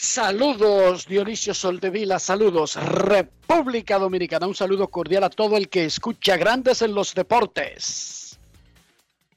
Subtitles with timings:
[0.00, 6.82] Saludos Dionisio Soldevila, saludos República Dominicana, un saludo cordial a todo el que escucha Grandes
[6.82, 8.38] en los Deportes.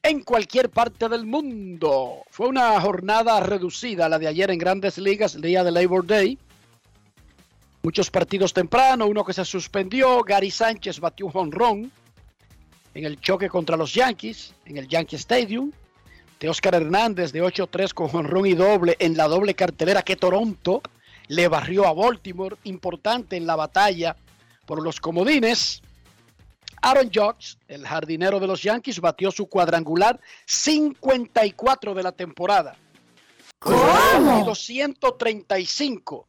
[0.03, 2.21] En cualquier parte del mundo.
[2.29, 6.37] Fue una jornada reducida la de ayer en Grandes Ligas, el día de Labor Day.
[7.81, 11.91] Muchos partidos temprano, uno que se suspendió, Gary Sánchez batió un jonrón
[12.93, 15.71] en el choque contra los Yankees, en el Yankee Stadium.
[16.41, 20.81] De Oscar Hernández de 8-3 con jonrón y doble en la doble cartelera que Toronto
[21.27, 24.15] le barrió a Baltimore, importante en la batalla
[24.65, 25.83] por los comodines.
[26.81, 32.75] Aaron Judge, el jardinero de los Yankees, batió su cuadrangular 54 de la temporada.
[33.59, 34.43] ¿Cómo?
[34.43, 36.27] 235.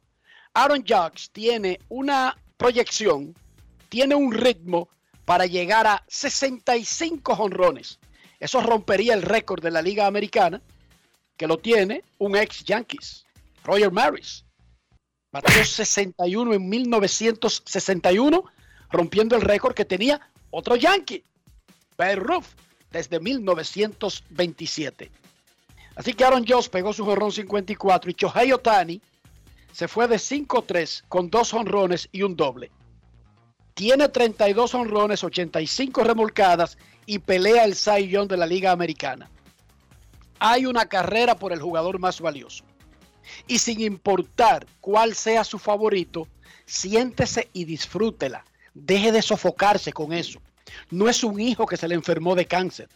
[0.53, 3.33] Aaron Judge tiene una proyección,
[3.89, 4.89] tiene un ritmo
[5.25, 7.97] para llegar a 65 jonrones.
[8.43, 10.61] Eso rompería el récord de la Liga Americana,
[11.37, 13.25] que lo tiene un ex Yankees,
[13.63, 14.43] Roger Maris.
[15.31, 18.43] Batió 61 en 1961,
[18.91, 20.19] rompiendo el récord que tenía
[20.51, 21.23] otro Yankee,
[21.97, 22.43] Babe Ruth,
[22.91, 25.09] desde 1927.
[25.95, 29.01] Así que Aaron Jones pegó su jonrón 54 y Shohei Otani
[29.71, 32.71] se fue de 5-3 con dos jonrones y un doble
[33.73, 39.29] tiene 32 honrones, 85 remolcadas y pelea el Cy Young de la Liga Americana.
[40.39, 42.63] Hay una carrera por el jugador más valioso.
[43.47, 46.27] Y sin importar cuál sea su favorito,
[46.65, 48.43] siéntese y disfrútela.
[48.73, 50.39] Deje de sofocarse con eso.
[50.91, 52.89] No es un hijo que se le enfermó de cáncer.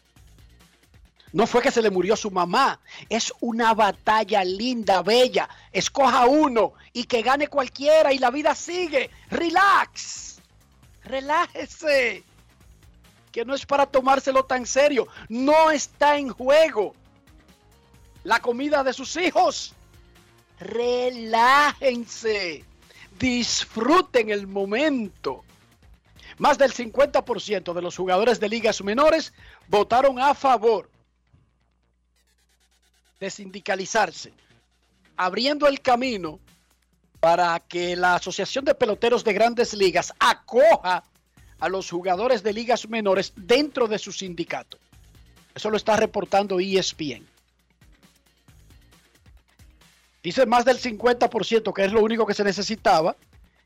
[1.32, 2.80] No fue que se le murió su mamá.
[3.10, 5.50] Es una batalla linda, bella.
[5.72, 9.10] Escoja uno y que gane cualquiera y la vida sigue.
[9.30, 10.37] Relax
[11.08, 12.24] relájese,
[13.32, 16.96] que no es para tomárselo tan serio, no está en juego
[18.24, 19.74] la comida de sus hijos.
[20.60, 22.64] Relájense,
[23.20, 25.44] disfruten el momento.
[26.38, 29.34] Más del 50% de los jugadores de ligas menores
[29.68, 30.90] votaron a favor
[33.20, 34.34] de sindicalizarse,
[35.16, 36.40] abriendo el camino
[37.28, 41.04] para que la Asociación de Peloteros de Grandes Ligas acoja
[41.60, 44.78] a los jugadores de ligas menores dentro de su sindicato.
[45.54, 47.28] Eso lo está reportando ESPN.
[50.24, 53.18] Dice más del 50%, que es lo único que se necesitaba.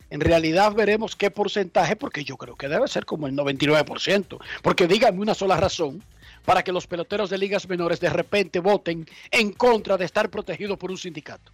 [0.10, 4.40] En realidad veremos qué porcentaje, porque yo creo que debe ser como el 99%.
[4.64, 6.04] Porque díganme una sola razón
[6.46, 10.80] para que los peloteros de ligas menores de repente voten en contra de estar protegidos
[10.80, 11.52] por un sindicato.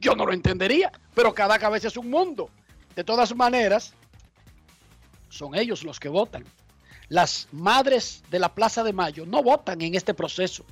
[0.00, 2.50] Yo no lo entendería, pero cada cabeza es un mundo.
[2.96, 3.92] De todas maneras,
[5.28, 6.44] son ellos los que votan.
[7.08, 10.64] Las madres de la Plaza de Mayo no votan en este proceso.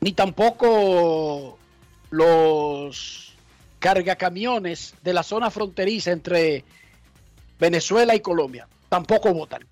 [0.00, 1.58] Ni tampoco
[2.10, 3.34] los
[3.78, 6.64] cargacamiones de la zona fronteriza entre
[7.58, 8.68] Venezuela y Colombia.
[8.88, 9.66] Tampoco votan.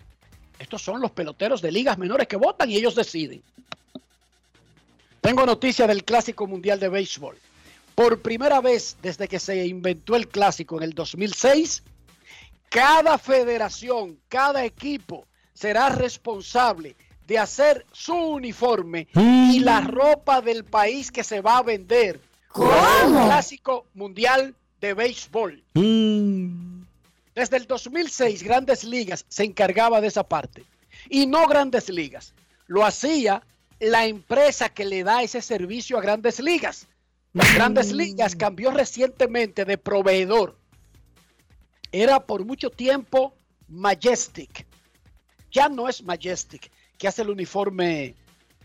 [0.58, 3.42] Estos son los peloteros de ligas menores que votan y ellos deciden.
[5.20, 7.36] Tengo noticia del Clásico Mundial de Béisbol.
[7.98, 11.82] Por primera vez desde que se inventó el Clásico en el 2006,
[12.68, 16.94] cada federación, cada equipo será responsable
[17.26, 22.20] de hacer su uniforme y la ropa del país que se va a vender.
[22.46, 22.70] ¿Cómo?
[22.70, 25.64] El Clásico Mundial de Béisbol.
[25.74, 30.62] Desde el 2006, Grandes Ligas se encargaba de esa parte.
[31.10, 32.32] Y no Grandes Ligas.
[32.68, 33.42] Lo hacía
[33.80, 36.86] la empresa que le da ese servicio a Grandes Ligas.
[37.32, 40.58] Las Grandes Ligas cambió recientemente de proveedor.
[41.92, 43.34] Era por mucho tiempo
[43.68, 44.66] Majestic.
[45.50, 48.14] Ya no es Majestic que hace el uniforme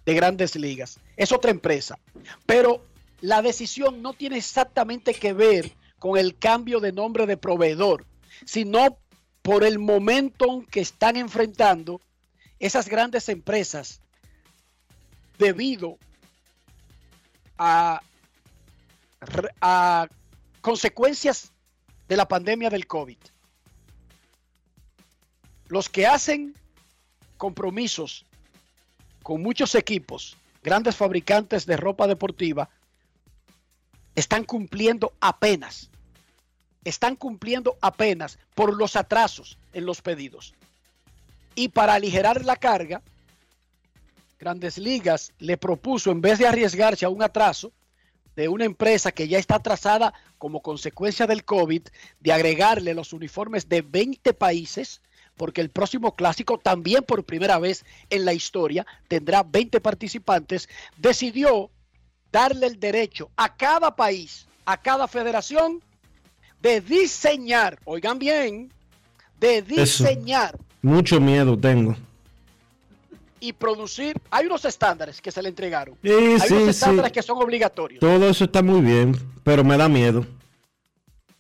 [0.06, 1.00] de Grandes Ligas.
[1.16, 2.00] Es otra empresa.
[2.46, 2.86] Pero
[3.22, 8.06] la decisión no tiene exactamente que ver con el cambio de nombre de proveedor
[8.46, 8.98] sino
[9.42, 12.02] por el momento que están enfrentando
[12.60, 14.02] esas grandes empresas
[15.38, 15.98] debido
[17.58, 18.02] a,
[19.62, 20.08] a
[20.62, 21.52] consecuencias
[22.08, 23.18] de la pandemia del COVID.
[25.68, 26.56] Los que hacen
[27.38, 28.26] compromisos
[29.24, 32.70] con muchos equipos, grandes fabricantes de ropa deportiva,
[34.16, 35.90] están cumpliendo apenas
[36.84, 40.54] están cumpliendo apenas por los atrasos en los pedidos.
[41.56, 43.02] Y para aligerar la carga,
[44.40, 47.72] Grandes Ligas le propuso, en vez de arriesgarse a un atraso
[48.36, 51.84] de una empresa que ya está atrasada como consecuencia del COVID,
[52.20, 55.02] de agregarle los uniformes de 20 países,
[55.38, 61.70] porque el próximo clásico también por primera vez en la historia tendrá 20 participantes, decidió
[62.32, 65.82] darle el derecho a cada país, a cada federación,
[66.62, 68.72] de diseñar, oigan bien,
[69.40, 70.56] de diseñar.
[70.56, 70.66] Eso.
[70.82, 71.96] Mucho miedo tengo.
[73.44, 75.98] Y producir, hay unos estándares que se le entregaron.
[76.02, 77.14] Sí, hay sí, unos estándares sí.
[77.16, 78.00] que son obligatorios.
[78.00, 80.26] Todo eso está muy bien, pero me da miedo.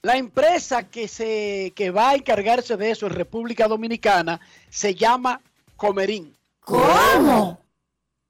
[0.02, 5.40] La empresa que, se, que va a encargarse de eso en República Dominicana se llama
[5.78, 6.36] Comerín.
[6.60, 7.62] ¿Cómo?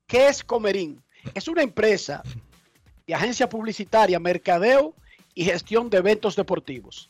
[0.06, 1.02] ¿Qué es Comerín?
[1.34, 2.22] Es una empresa
[3.08, 4.94] de agencia publicitaria, mercadeo
[5.34, 7.10] y gestión de eventos deportivos.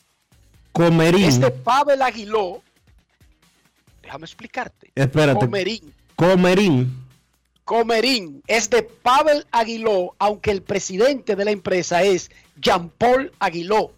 [0.71, 1.25] Comerín.
[1.25, 2.63] Este Pavel Aguiló,
[4.01, 4.93] déjame explicarte.
[4.95, 5.41] Espérate.
[5.41, 5.93] Comerín.
[6.15, 7.03] Comerín.
[7.65, 12.29] Comerín es de Pavel Aguiló, aunque el presidente de la empresa es
[12.61, 13.93] Jean Paul Aguiló,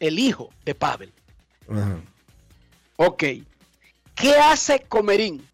[0.00, 1.12] el hijo de Pavel.
[1.70, 2.00] Ajá.
[2.96, 3.24] Ok.
[4.14, 5.46] ¿Qué hace Comerín?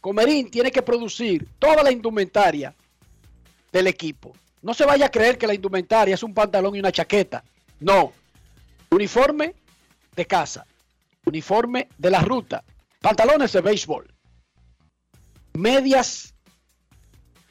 [0.00, 2.74] Comerín tiene que producir toda la indumentaria
[3.70, 4.32] del equipo.
[4.62, 7.44] No se vaya a creer que la indumentaria es un pantalón y una chaqueta.
[7.78, 8.12] No.
[8.90, 9.54] Uniforme
[10.16, 10.66] de casa.
[11.26, 12.64] Uniforme de la ruta.
[13.00, 14.12] Pantalones de béisbol.
[15.58, 16.34] Medias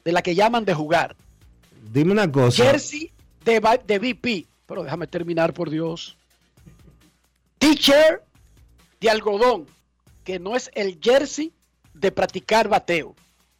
[0.04, 1.16] de la que llaman de jugar.
[1.92, 2.64] Dime una cosa.
[2.64, 3.12] Jersey
[3.44, 4.46] de, de VP.
[4.66, 6.16] Pero déjame terminar, por Dios.
[7.58, 8.22] T-shirt
[9.00, 9.66] de algodón,
[10.24, 11.52] que no es el jersey
[11.94, 13.14] de practicar bateo.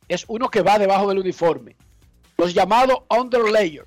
[0.08, 1.76] Es uno que va debajo del uniforme.
[2.36, 3.84] Los llamados underlayer,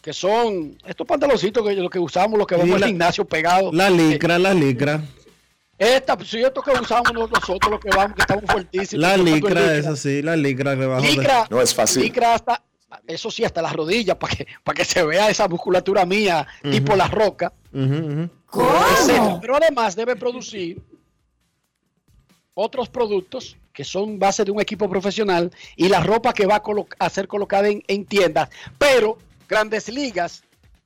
[0.00, 3.74] que son estos pantaloncitos que lo que usamos, los que vamos al gimnasio pegados.
[3.74, 5.02] La licra, la licra.
[5.78, 9.02] Esta, sí, esto que usamos nosotros, los que vamos, que estamos fuertísimos.
[9.02, 12.02] La licra, esa sí, la licra debajo de- Licra, No es fácil.
[12.02, 12.62] licra hasta,
[13.06, 16.94] eso sí, hasta las rodillas, para que, para que se vea esa musculatura mía, tipo
[16.94, 17.52] la roca.
[17.72, 19.38] Etcétera.
[19.40, 20.80] Pero además debe producir
[22.54, 26.62] otros productos que son base de un equipo profesional y la ropa que va a,
[26.62, 28.50] colo- a ser colocada en, en tiendas.
[28.78, 29.16] Pero
[29.48, 30.44] Grandes Ligas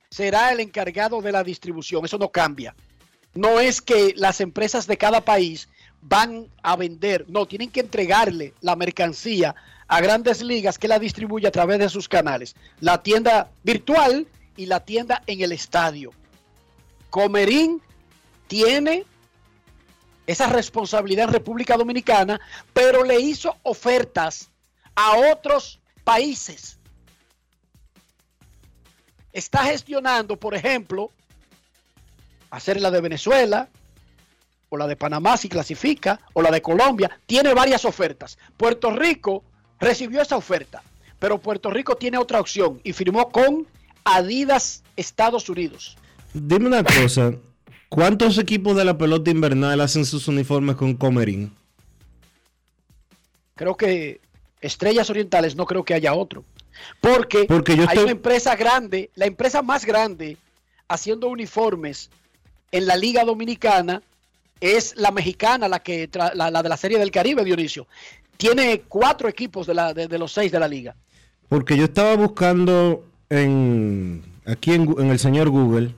[0.09, 2.05] será el encargado de la distribución.
[2.05, 2.73] Eso no cambia.
[3.37, 5.69] No es que las empresas de cada país
[6.01, 9.55] van a vender, no, tienen que entregarle la mercancía
[9.87, 12.55] a grandes ligas que la distribuye a través de sus canales.
[12.79, 16.11] La tienda virtual y la tienda en el estadio.
[17.09, 17.81] Comerín
[18.47, 19.05] tiene
[20.25, 22.39] esa responsabilidad en República Dominicana,
[22.73, 24.49] pero le hizo ofertas
[24.95, 26.77] a otros países
[29.37, 31.11] está gestionando, por ejemplo,
[32.49, 33.69] hacer la de Venezuela,
[34.69, 38.37] o la de Panamá si clasifica, o la de Colombia, tiene varias ofertas.
[38.57, 39.43] Puerto Rico
[39.79, 40.83] recibió esa oferta,
[41.19, 43.65] pero Puerto Rico tiene otra opción y firmó con
[44.03, 45.97] Adidas Estados Unidos.
[46.33, 47.33] Dime una cosa,
[47.89, 51.53] ¿cuántos equipos de la pelota invernal hacen sus uniformes con Comerín?
[53.55, 54.19] Creo que
[54.61, 56.43] Estrellas Orientales no creo que haya otro.
[57.01, 60.37] Porque, Porque yo hay estoy- una empresa grande, la empresa más grande
[60.87, 62.09] haciendo uniformes
[62.71, 64.01] en la Liga Dominicana
[64.59, 67.87] es la mexicana, la que tra- la, la de la Serie del Caribe, Dionisio.
[68.37, 70.95] Tiene cuatro equipos de, la, de, de los seis de la liga.
[71.49, 75.93] Porque yo estaba buscando en aquí en el señor Google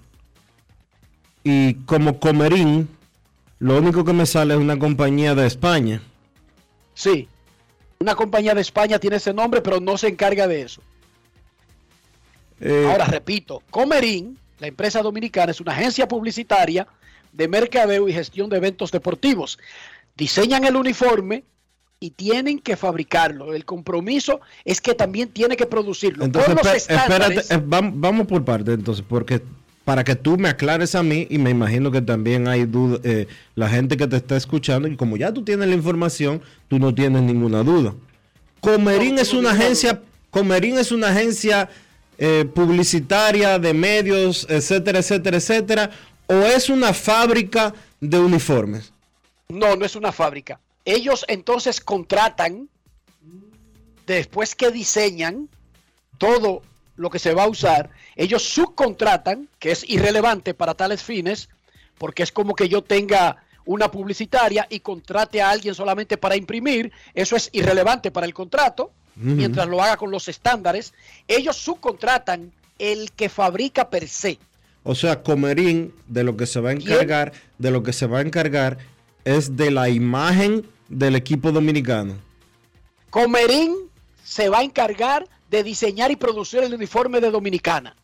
[1.43, 2.87] y como Comerín,
[3.59, 6.01] lo único que me sale es una compañía de España.
[6.93, 7.27] Sí.
[7.99, 10.81] Una compañía de España tiene ese nombre, pero no se encarga de eso.
[12.61, 16.87] Eh, Ahora repito, Comerín, la empresa dominicana, es una agencia publicitaria
[17.33, 19.59] de mercadeo y gestión de eventos deportivos.
[20.17, 21.43] Diseñan el uniforme
[21.99, 23.53] y tienen que fabricarlo.
[23.53, 26.25] El compromiso es que también tiene que producirlo.
[26.25, 29.41] entonces, los espérate, eh, vam- vamos por parte entonces, porque
[29.85, 33.27] para que tú me aclares a mí y me imagino que también hay duda, eh,
[33.55, 36.93] la gente que te está escuchando y como ya tú tienes la información, tú no
[36.93, 37.93] tienes ninguna duda.
[38.61, 40.01] Comerín No es una agencia.
[40.31, 41.69] Comerín es una agencia
[42.21, 45.89] eh, publicitaria de medios, etcétera, etcétera, etcétera,
[46.27, 48.91] o es una fábrica de uniformes.
[49.47, 50.59] No, no es una fábrica.
[50.83, 52.67] Ellos entonces contratan,
[54.05, 55.47] después que diseñan
[56.17, 56.61] todo
[56.97, 61.47] lo que se va a usar, ellos subcontratan, que es irrelevante para tales fines,
[61.97, 66.91] porque es como que yo tenga una publicitaria y contrate a alguien solamente para imprimir,
[67.13, 70.93] eso es irrelevante para el contrato, mientras lo haga con los estándares.
[71.27, 74.39] Ellos subcontratan el que fabrica per se.
[74.83, 78.19] O sea, Comerín de lo que se va a encargar, de lo que se va
[78.19, 78.77] a encargar
[79.25, 82.15] es de la imagen del equipo dominicano.
[83.09, 83.75] Comerín
[84.23, 87.95] se va a encargar de diseñar y producir el uniforme de Dominicana,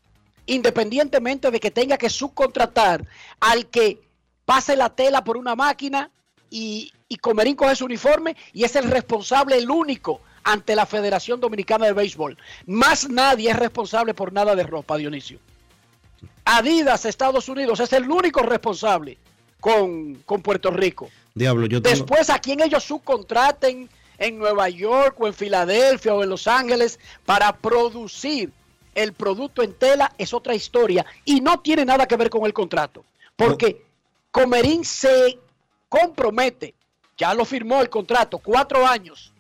[0.46, 3.06] independientemente de que tenga que subcontratar
[3.40, 4.02] al que
[4.46, 6.12] pase la tela por una máquina
[6.50, 11.42] y, y Comerín coge su uniforme y es el responsable, el único, ante la Federación
[11.42, 12.38] Dominicana de Béisbol.
[12.68, 15.40] Más nadie es responsable por nada de ropa, Dionisio.
[16.46, 19.18] Adidas, Estados Unidos, es el único responsable
[19.60, 21.10] con, con Puerto Rico.
[21.34, 21.96] Diablo, yo tengo...
[21.96, 27.00] Después, a quien ellos subcontraten en Nueva York o en Filadelfia o en Los Ángeles
[27.26, 28.52] para producir
[28.94, 32.54] el producto en tela es otra historia y no tiene nada que ver con el
[32.54, 33.04] contrato.
[33.36, 33.84] Porque
[34.30, 35.40] Comerín se
[35.90, 36.76] compromete,
[37.18, 39.34] ya lo firmó el contrato, cuatro años,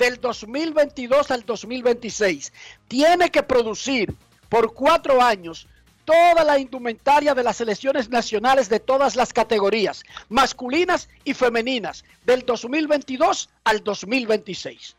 [0.00, 2.52] del 2022 al 2026.
[2.88, 4.12] Tiene que producir
[4.48, 5.68] por cuatro años
[6.06, 12.44] toda la indumentaria de las selecciones nacionales de todas las categorías, masculinas y femeninas, del
[12.46, 14.96] 2022 al 2026.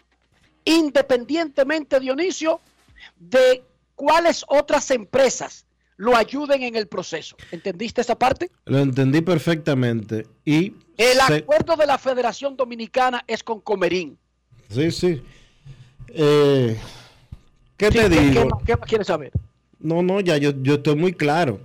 [0.65, 2.61] Independientemente, Dionisio,
[3.19, 3.63] de
[3.95, 5.65] cuáles otras empresas
[5.97, 7.35] lo ayuden en el proceso.
[7.51, 8.51] ¿Entendiste esa parte?
[8.65, 10.75] Lo entendí perfectamente y...
[10.97, 14.19] El acuerdo de la Federación Dominicana es con Comerín.
[14.73, 15.21] Sí, sí.
[16.09, 16.77] Eh,
[17.77, 18.33] ¿Qué Sí, te ¿qué- digo?
[18.33, 19.31] ¿Qué, más- qué más quieres saber?
[19.79, 21.59] No, no, ya yo, yo estoy muy claro.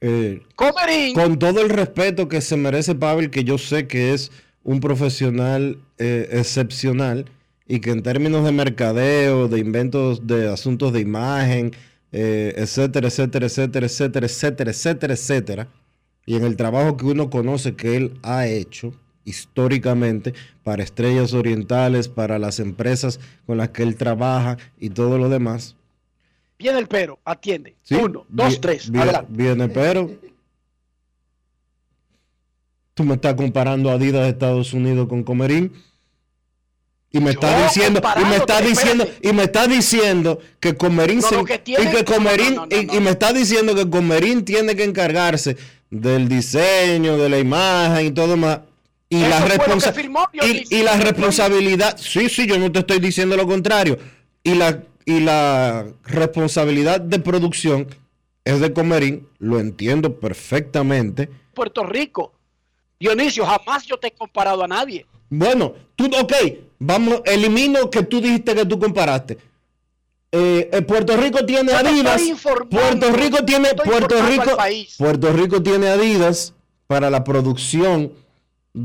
[0.00, 1.12] Eh, Comerín.
[1.14, 4.30] con todo el respeto que se merece Pavel, que yo sé que es
[4.62, 7.24] un profesional eh, excepcional
[7.66, 11.72] y que en términos de mercadeo, de inventos de asuntos de imagen,
[12.12, 15.68] eh, etcétera, etcétera, etcétera, etcétera, etcétera, etcétera, etcétera,
[16.26, 18.92] y en el trabajo que uno conoce que él ha hecho
[19.28, 25.28] históricamente para Estrellas Orientales, para las empresas con las que él trabaja y todo lo
[25.28, 25.76] demás.
[26.58, 27.76] Viene el pero, atiende.
[27.82, 28.90] Sí, Uno, dos, vi- tres.
[28.90, 29.30] vi- Adelante.
[29.32, 30.10] Viene, pero.
[32.94, 35.72] Tú me estás comparando a Adidas de Estados Unidos con Comerín.
[37.10, 39.28] Y me Yo estás diciendo, y me estás diciendo, espérate.
[39.28, 42.66] y me estás diciendo que Comerín No, se- que tiene- y que Comerín, no, no,
[42.66, 45.56] no, y- y me estás diciendo que Comerín tiene que encargarse
[45.90, 48.60] del diseño, de la imagen y todo más.
[49.10, 49.94] Y Eso la, responsa-
[50.44, 53.98] y, y la responsabilidad, sí, sí, yo no te estoy diciendo lo contrario.
[54.42, 57.86] Y la, y la responsabilidad de producción
[58.44, 61.28] es de Comerín, lo entiendo perfectamente.
[61.54, 62.32] Puerto Rico.
[63.00, 65.06] Dionisio, jamás yo te he comparado a nadie.
[65.30, 66.32] Bueno, tú, ok,
[66.78, 69.38] vamos, elimino que tú dijiste que tú comparaste.
[70.32, 72.22] Eh, eh, Puerto Rico tiene Yo Adidas.
[72.70, 74.56] Puerto Rico tiene Puerto Rico.
[74.98, 76.52] Puerto Rico tiene Adidas
[76.86, 78.12] para la producción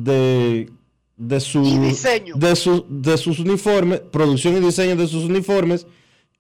[0.04, 0.70] de
[1.16, 2.36] de su Y diseño.
[2.36, 5.86] de sus de sus uniformes, producción y diseño de sus uniformes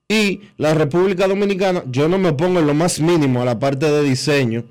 [0.09, 3.85] Y la República Dominicana, yo no me opongo en lo más mínimo a la parte
[3.89, 4.65] de diseño.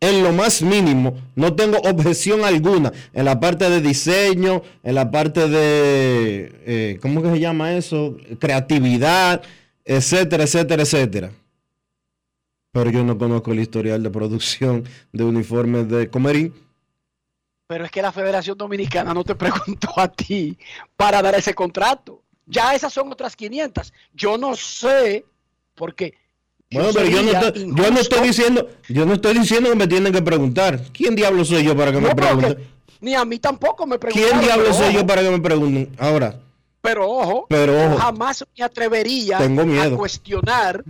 [0.00, 5.10] En lo más mínimo, no tengo objeción alguna en la parte de diseño, en la
[5.10, 8.16] parte de, eh, ¿cómo que se llama eso?
[8.38, 9.42] Creatividad,
[9.86, 11.32] etcétera, etcétera, etcétera.
[12.72, 16.52] Pero yo no conozco el historial de producción de uniformes de Comerín.
[17.66, 20.56] Pero es que la Federación Dominicana no te preguntó a ti
[20.96, 22.22] para dar ese contrato.
[22.46, 23.92] Ya esas son otras 500.
[24.14, 25.24] Yo no sé,
[25.74, 26.14] porque...
[26.70, 29.86] Bueno, pero yo no, estoy, yo no estoy diciendo, yo no estoy diciendo que me
[29.86, 30.80] tienen que preguntar.
[30.92, 32.68] ¿Quién diablo soy yo para que me No, pregunten?
[33.00, 34.38] ni a mí tampoco me preguntaron.
[34.40, 35.94] ¿Quién diablo soy yo para que me pregunten?
[35.98, 36.40] Ahora,
[36.80, 37.96] Pero ojo, Pero ojo.
[37.98, 39.94] jamás me atrevería Tengo miedo.
[39.94, 40.82] a cuestionar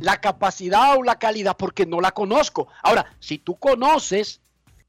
[0.00, 2.68] la capacidad o la calidad porque no la conozco.
[2.82, 4.40] Ahora, si tú conoces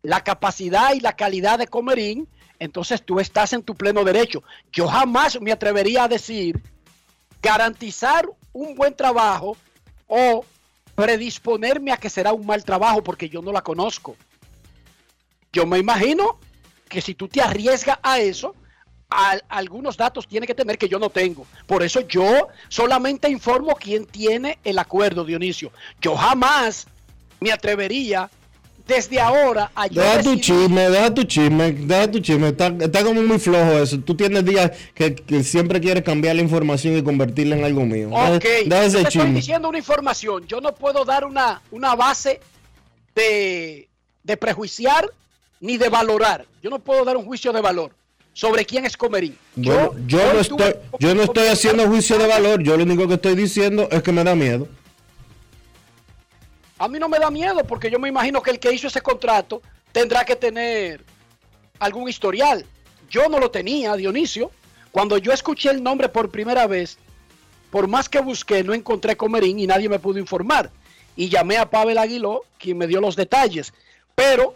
[0.03, 2.27] la capacidad y la calidad de Comerín,
[2.59, 4.43] entonces tú estás en tu pleno derecho.
[4.71, 6.61] Yo jamás me atrevería a decir
[7.41, 9.57] garantizar un buen trabajo
[10.07, 10.45] o
[10.95, 14.15] predisponerme a que será un mal trabajo porque yo no la conozco.
[15.51, 16.39] Yo me imagino
[16.87, 18.55] que si tú te arriesgas a eso,
[19.09, 21.45] al- algunos datos tiene que tener que yo no tengo.
[21.67, 25.71] Por eso yo solamente informo quién tiene el acuerdo, Dionisio.
[26.01, 26.87] Yo jamás
[27.39, 28.29] me atrevería
[28.87, 32.49] desde ahora a yo deja tu chisme, deja tu chisme, deja tu chisme.
[32.49, 33.99] Está, está como muy flojo eso.
[33.99, 38.09] Tú tienes días que, que siempre quieres cambiar la información y convertirla en algo mío.
[38.11, 40.45] Ok, deja yo te estoy diciendo una información.
[40.47, 42.41] Yo no puedo dar una, una base
[43.15, 43.87] de,
[44.23, 45.09] de prejuiciar
[45.61, 46.45] ni de valorar.
[46.61, 47.91] Yo no puedo dar un juicio de valor
[48.33, 49.37] sobre quién es Comerín.
[49.55, 52.61] Bueno, yo, no estoy, yo no estoy haciendo juicio de valor.
[52.61, 54.67] Yo lo único que estoy diciendo es que me da miedo.
[56.83, 58.99] A mí no me da miedo porque yo me imagino que el que hizo ese
[58.99, 59.61] contrato
[59.93, 61.01] tendrá que tener
[61.79, 62.65] algún historial.
[63.09, 64.51] Yo no lo tenía, Dionisio.
[64.91, 66.97] Cuando yo escuché el nombre por primera vez,
[67.69, 70.71] por más que busqué, no encontré Comerín y nadie me pudo informar.
[71.15, 73.73] Y llamé a Pavel Aguiló, quien me dio los detalles.
[74.13, 74.53] Pero,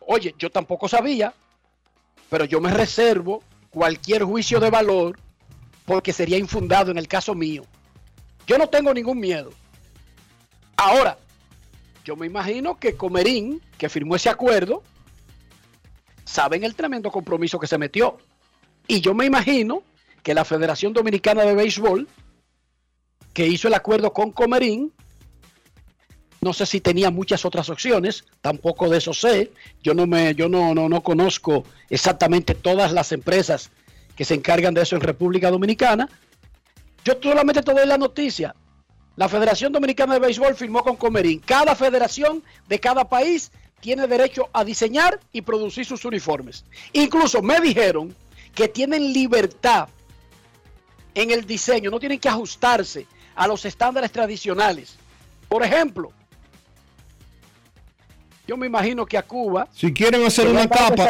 [0.00, 1.34] oye, yo tampoco sabía,
[2.30, 5.18] pero yo me reservo cualquier juicio de valor
[5.84, 7.64] porque sería infundado en el caso mío.
[8.46, 9.52] Yo no tengo ningún miedo.
[10.76, 11.18] Ahora,
[12.04, 14.82] yo me imagino que Comerín, que firmó ese acuerdo,
[16.24, 18.18] saben el tremendo compromiso que se metió.
[18.86, 19.82] Y yo me imagino
[20.22, 22.08] que la Federación Dominicana de Béisbol,
[23.32, 24.92] que hizo el acuerdo con Comerín,
[26.40, 29.52] no sé si tenía muchas otras opciones, tampoco de eso sé.
[29.82, 33.70] Yo no me, yo no, no, no conozco exactamente todas las empresas
[34.14, 36.08] que se encargan de eso en República Dominicana.
[37.02, 38.54] Yo solamente te doy la noticia.
[39.16, 41.40] La Federación Dominicana de Béisbol firmó con Comerín.
[41.40, 46.64] Cada federación de cada país tiene derecho a diseñar y producir sus uniformes.
[46.92, 48.14] Incluso me dijeron
[48.54, 49.88] que tienen libertad
[51.14, 54.96] en el diseño, no tienen que ajustarse a los estándares tradicionales.
[55.48, 56.12] Por ejemplo,
[58.46, 61.08] yo me imagino que a Cuba Si quieren hacer una capa,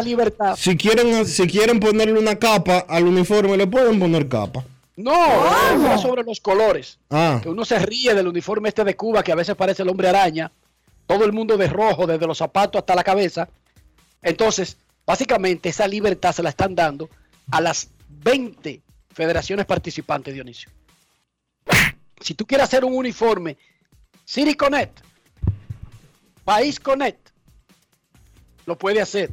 [0.57, 4.65] si quieren, si quieren ponerle una capa al uniforme, le pueden poner capa.
[4.97, 6.99] No, era sobre los colores.
[7.11, 9.89] Ah, que uno se ríe del uniforme este de Cuba que a veces parece el
[9.89, 10.53] hombre araña,
[11.07, 13.49] todo el mundo de rojo, desde los zapatos hasta la cabeza.
[14.23, 17.11] Entonces, básicamente esa libertad se la están dando
[17.51, 18.81] a las 20
[19.13, 20.71] federaciones participantes, Dionisio.
[22.21, 23.57] Si tú quieres hacer un uniforme,
[24.25, 25.01] City Connect,
[26.45, 27.31] País Connect,
[28.67, 29.31] lo puede hacer.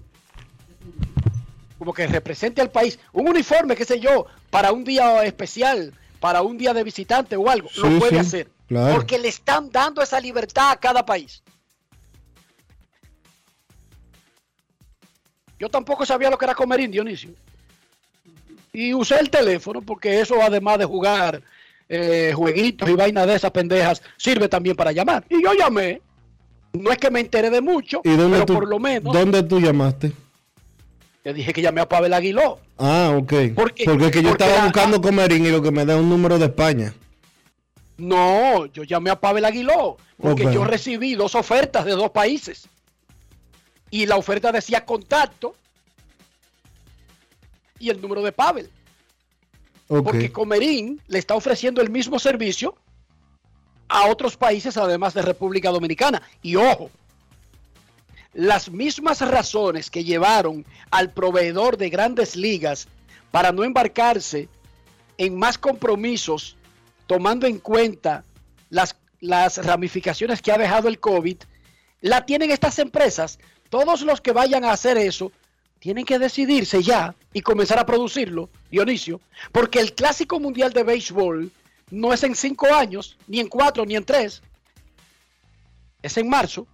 [1.82, 3.00] Como que represente al país.
[3.12, 7.50] Un uniforme, qué sé yo, para un día especial, para un día de visitante o
[7.50, 8.48] algo, Sí, lo puede sí, hacer.
[8.68, 8.94] claro.
[8.94, 11.42] Porque le están dando esa libertad a cada país.
[15.58, 17.32] Yo tampoco sabía lo que era Comerín, Dionisio.
[18.72, 21.42] Y usé el teléfono porque eso, además de jugar
[21.90, 25.26] eh, jueguitos y vainas de esas pendejas, sirve también para llamar.
[25.28, 26.00] Y yo llamé.
[26.74, 29.42] No es que me enteré de mucho, ¿y dónde pero tú, por lo menos dónde
[29.42, 30.12] tú llamaste?
[31.24, 32.60] Le dije que llamé a Pavel Aguiló.
[32.78, 33.34] Ah, ok.
[33.56, 35.94] Porque- Porque es que yo porque estaba la- buscando Comerín y lo que me da
[35.96, 36.94] es un número de España.
[37.98, 42.68] No, yo llamé a Pavel Aguiló porque yo recibí dos ofertas de dos países.
[43.92, 45.54] Y la oferta decía contacto
[47.80, 48.70] y el número de Pavel.
[49.88, 52.76] Porque Comerín le está ofreciendo el mismo servicio
[53.90, 56.22] a otros países además de República Dominicana.
[56.42, 56.90] Y ojo,
[58.34, 62.88] las mismas razones que llevaron al proveedor de grandes ligas
[63.32, 64.48] para no embarcarse
[65.18, 66.56] en más compromisos,
[67.08, 68.24] tomando en cuenta
[68.70, 71.38] las, las ramificaciones que ha dejado el COVID,
[72.02, 73.40] la tienen estas empresas.
[73.70, 75.32] Todos los que vayan a hacer eso
[75.80, 79.20] tienen que decidirse ya y comenzar a producirlo, Dionisio,
[79.52, 81.52] porque el clásico mundial de béisbol
[81.90, 84.42] no es en cinco años, ni en cuatro, ni en tres,
[86.02, 86.68] es en marzo.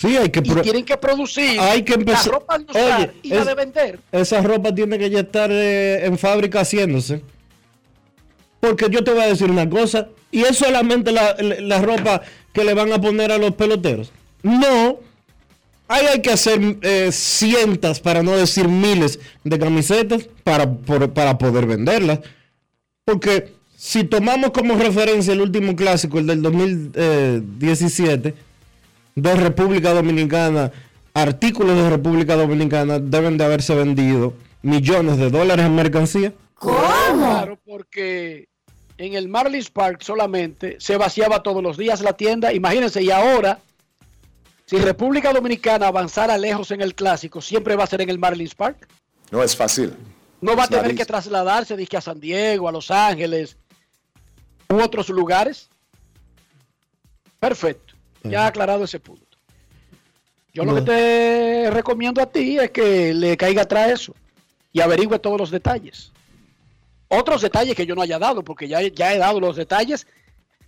[0.00, 3.00] Sí, hay que y pro- tienen que producir hay que empezar- la ropa de usar
[3.00, 3.98] Oye, y la es- de vender.
[4.12, 7.20] esa ropa tiene que ya estar eh, en fábrica haciéndose.
[8.60, 12.22] Porque yo te voy a decir una cosa, y es solamente la, la- la ropa
[12.52, 14.12] que le van a poner a los peloteros.
[14.44, 15.00] No,
[15.88, 21.38] ahí hay que hacer eh, cientos, para no decir miles, de camisetas para, por- para
[21.38, 22.20] poder venderlas.
[23.04, 28.34] Porque si tomamos como referencia el último clásico, el del 2017,
[29.22, 30.70] de República Dominicana,
[31.14, 36.32] artículos de República Dominicana deben de haberse vendido millones de dólares en mercancía.
[36.54, 38.48] Claro, porque
[38.96, 42.52] en el Marlins Park solamente se vaciaba todos los días la tienda.
[42.52, 43.58] Imagínense, y ahora,
[44.66, 48.54] si República Dominicana avanzara lejos en el clásico, siempre va a ser en el Marlins
[48.54, 48.88] Park.
[49.30, 49.94] No es fácil.
[50.40, 53.56] No va a tener que trasladarse dizque, a San Diego, a Los Ángeles
[54.68, 55.68] u otros lugares.
[57.40, 57.87] Perfecto.
[58.24, 59.24] Ya aclarado ese punto.
[60.52, 64.14] Yo lo que te recomiendo a ti es que le caiga atrás eso
[64.72, 66.12] y averigüe todos los detalles.
[67.08, 70.06] Otros detalles que yo no haya dado, porque ya, ya he dado los detalles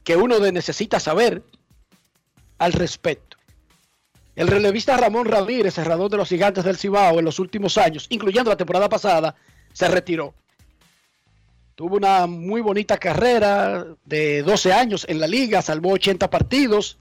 [0.04, 1.42] que uno necesita saber
[2.58, 3.36] al respecto.
[4.36, 8.50] El relevista Ramón Ramírez, cerrador de los gigantes del Cibao en los últimos años, incluyendo
[8.50, 9.34] la temporada pasada,
[9.72, 10.34] se retiró.
[11.74, 16.98] Tuvo una muy bonita carrera de 12 años en la liga, salvó 80 partidos,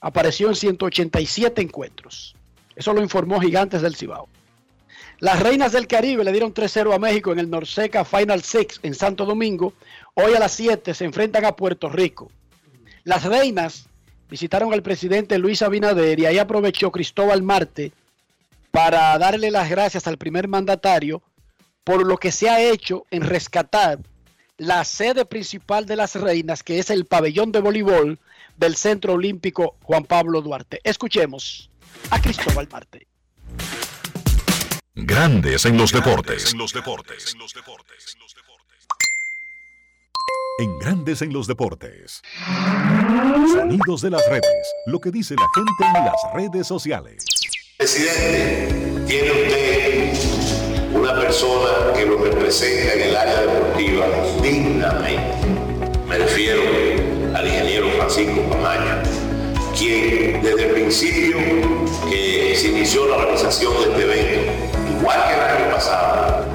[0.00, 2.34] apareció en 187 encuentros.
[2.76, 4.28] Eso lo informó Gigantes del Cibao.
[5.20, 8.94] Las Reinas del Caribe le dieron 3-0 a México en el Norseca Final Six en
[8.94, 9.72] Santo Domingo.
[10.14, 12.30] Hoy a las 7 se enfrentan a Puerto Rico.
[13.02, 13.88] Las Reinas
[14.30, 17.92] visitaron al presidente Luis Abinader y ahí aprovechó Cristóbal Marte
[18.70, 21.22] para darle las gracias al primer mandatario
[21.82, 23.98] por lo que se ha hecho en rescatar
[24.58, 28.18] la sede principal de las reinas, que es el pabellón de voleibol
[28.58, 30.80] del Centro Olímpico Juan Pablo Duarte.
[30.84, 31.70] Escuchemos
[32.10, 33.06] a Cristóbal Marte.
[34.94, 36.52] Grandes en los deportes.
[36.52, 37.36] En los deportes.
[40.60, 42.20] En Grandes en los deportes.
[43.52, 44.74] Sonidos de las redes.
[44.86, 47.24] Lo que dice la gente en las redes sociales.
[47.76, 54.06] Presidente, tiene usted una persona que lo representa en el área deportiva
[54.42, 55.46] dignamente.
[56.08, 56.87] Me refiero
[58.08, 59.02] Francisco Pamaña,
[59.76, 61.36] quien desde el principio
[62.08, 64.52] que se inició la organización de este evento,
[64.98, 66.46] igual que el año pasado,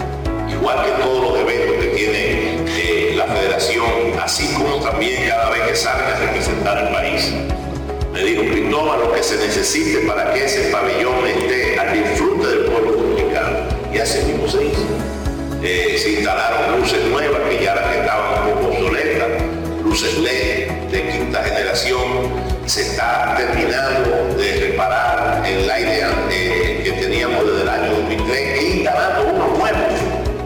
[0.49, 3.85] igual que todos los eventos que tiene eh, la federación,
[4.19, 7.31] así como también cada vez que salen a representar el país,
[8.15, 12.65] le digo, Cristóbal, lo que se necesite para que ese pabellón esté al disfrute del
[12.65, 13.59] pueblo dominicano.
[13.93, 14.87] Y así mismo se hizo.
[15.61, 19.29] Eh, se instalaron luces nuevas que ya las que estaban un poco obsoletas,
[19.83, 20.52] luces LED
[21.73, 28.63] Se está terminando de reparar el aire eh, que teníamos desde el año 2003 e
[28.75, 29.79] instalando uno nuevo,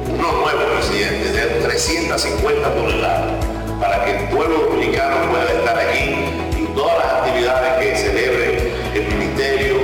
[0.07, 3.45] uno nuevo, presidente, de 350 toneladas,
[3.77, 6.15] para que el pueblo dominicano pueda estar allí
[6.57, 9.75] y todas las actividades que celebre el Ministerio,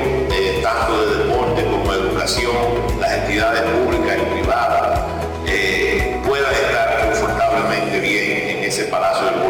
[0.62, 2.56] tanto de deporte como de educación,
[3.02, 5.00] las entidades públicas y privadas,
[5.46, 9.43] eh, puedan estar confortablemente bien en ese Palacio del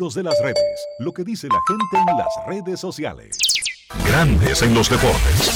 [0.00, 0.88] De las redes.
[0.98, 3.38] Lo que dice la gente en las redes sociales.
[4.04, 5.52] Grandes en los deportes.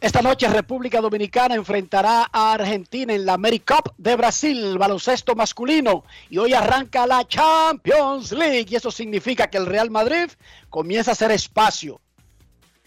[0.00, 6.04] Esta noche República Dominicana enfrentará a Argentina en la AmeriCup de Brasil, baloncesto masculino.
[6.28, 8.66] Y hoy arranca la Champions League.
[8.68, 10.28] Y eso significa que el Real Madrid
[10.68, 12.00] comienza a hacer espacio.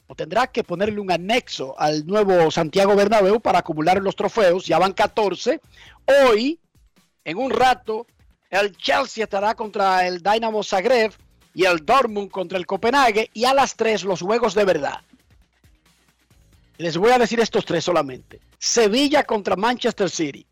[0.07, 4.65] O tendrá que ponerle un anexo al nuevo Santiago Bernabéu para acumular los trofeos.
[4.65, 5.61] Ya van 14.
[6.27, 6.59] Hoy,
[7.23, 8.05] en un rato,
[8.51, 11.13] el Chelsea estará contra el Dynamo Zagreb
[11.53, 13.31] y el Dortmund contra el Copenhague.
[13.33, 15.01] Y a las 3 los juegos de verdad.
[16.77, 18.39] Les voy a decir estos tres solamente.
[18.57, 20.45] Sevilla contra Manchester City,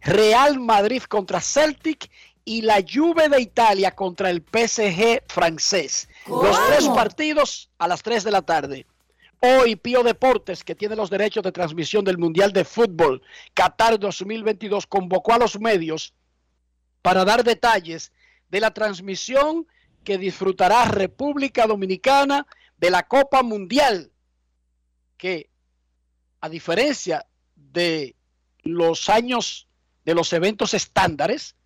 [0.00, 2.08] Real Madrid contra Celtic
[2.44, 6.08] y la Juve de Italia contra el PSG francés.
[6.28, 8.86] Los tres partidos a las 3 de la tarde.
[9.40, 13.20] Hoy Pío Deportes, que tiene los derechos de transmisión del Mundial de Fútbol
[13.54, 16.14] Qatar 2022, convocó a los medios
[17.02, 18.12] para dar detalles
[18.48, 19.66] de la transmisión
[20.04, 22.46] que disfrutará República Dominicana
[22.78, 24.10] de la Copa Mundial,
[25.16, 25.50] que
[26.40, 28.16] a diferencia de
[28.62, 29.68] los años
[30.04, 31.56] de los eventos estándares,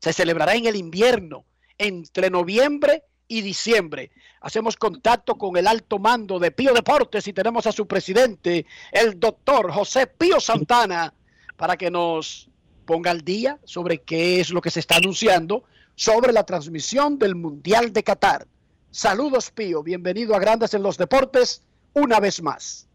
[0.00, 1.44] se celebrará en el invierno,
[1.78, 4.10] entre noviembre y diciembre.
[4.40, 9.18] Hacemos contacto con el alto mando de Pío Deportes y tenemos a su presidente, el
[9.18, 11.14] doctor José Pío Santana,
[11.56, 12.50] para que nos
[12.84, 17.34] ponga al día sobre qué es lo que se está anunciando sobre la transmisión del
[17.34, 18.46] Mundial de Qatar.
[18.90, 22.88] Saludos Pío, bienvenido a Grandes en los Deportes una vez más.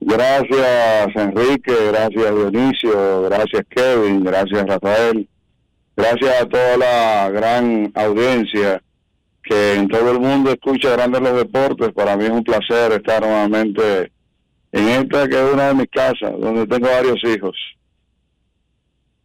[0.00, 5.28] Gracias Enrique, gracias Dionisio, gracias Kevin, gracias Rafael,
[5.96, 8.82] gracias a toda la gran audiencia
[9.42, 11.92] que en todo el mundo escucha Grandes los Deportes.
[11.92, 14.10] Para mí es un placer estar nuevamente
[14.72, 17.56] en esta que es una de mis casas, donde tengo varios hijos.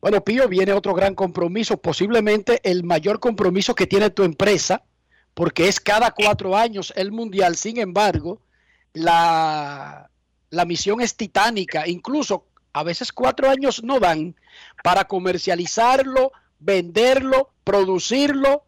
[0.01, 4.83] Bueno, Pío, viene otro gran compromiso, posiblemente el mayor compromiso que tiene tu empresa,
[5.33, 7.57] porque es cada cuatro años el Mundial.
[7.57, 8.41] Sin embargo,
[8.93, 10.09] la,
[10.49, 14.35] la misión es titánica, incluso a veces cuatro años no dan
[14.83, 18.63] para comercializarlo, venderlo, producirlo,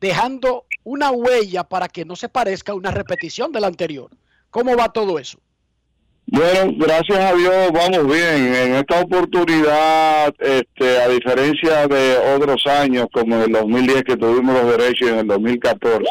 [0.00, 4.10] dejando una huella para que no se parezca a una repetición de la anterior.
[4.50, 5.38] ¿Cómo va todo eso?
[6.26, 8.54] Bueno, gracias a Dios vamos bien.
[8.54, 14.54] En esta oportunidad, este, a diferencia de otros años, como en el 2010 que tuvimos
[14.54, 16.04] los derechos y en el 2014,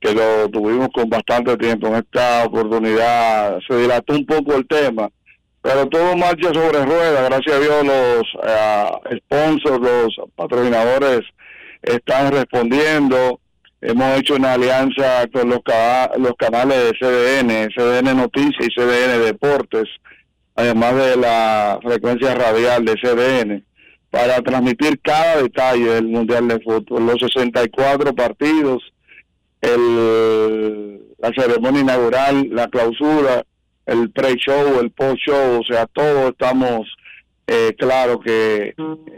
[0.00, 5.08] que lo tuvimos con bastante tiempo, en esta oportunidad se dilató un poco el tema,
[5.62, 7.28] pero todo marcha sobre ruedas.
[7.30, 11.22] Gracias a Dios los uh, sponsors, los patrocinadores
[11.82, 13.40] están respondiendo
[13.82, 15.60] hemos hecho una alianza con los,
[16.38, 19.88] canales de CDN, CDN Noticias y CDN Deportes,
[20.54, 23.64] además de la frecuencia radial de CDN,
[24.10, 28.82] para transmitir cada detalle del Mundial de Fútbol, los 64 partidos,
[29.60, 33.44] el, la ceremonia inaugural, la clausura,
[33.86, 36.86] el pre-show, el post-show, o sea, todos estamos
[37.48, 38.74] eh, claro que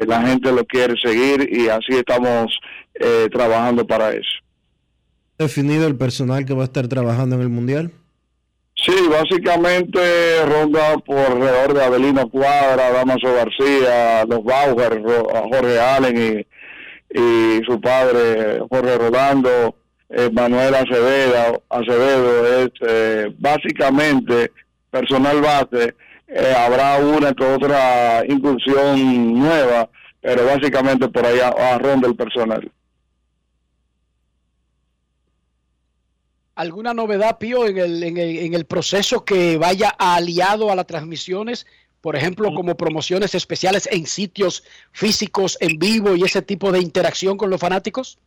[0.07, 2.59] la gente lo quiere seguir y así estamos
[2.95, 4.44] eh, trabajando para eso
[5.39, 7.93] definido el personal que va a estar trabajando en el Mundial?
[8.77, 16.47] Sí, básicamente ronda por alrededor de Abelino Cuadra, Damaso García, los Bauer, Jorge Allen
[17.11, 19.77] y, su padre Jorge Rolando,
[20.11, 24.51] eh, Manuel Acevedo, Acevedo es eh, básicamente
[24.91, 25.95] personal base.
[26.27, 29.89] Eh, habrá una que otra incursión nueva,
[30.21, 32.69] pero básicamente por ahí a ronda el personal.
[36.55, 40.87] ¿Alguna novedad, Pío, en el, en, el, en el proceso que vaya aliado a las
[40.87, 41.67] transmisiones?
[42.01, 44.63] Por ejemplo, como promociones especiales en sitios
[44.93, 48.19] físicos, en vivo y ese tipo de interacción con los fanáticos?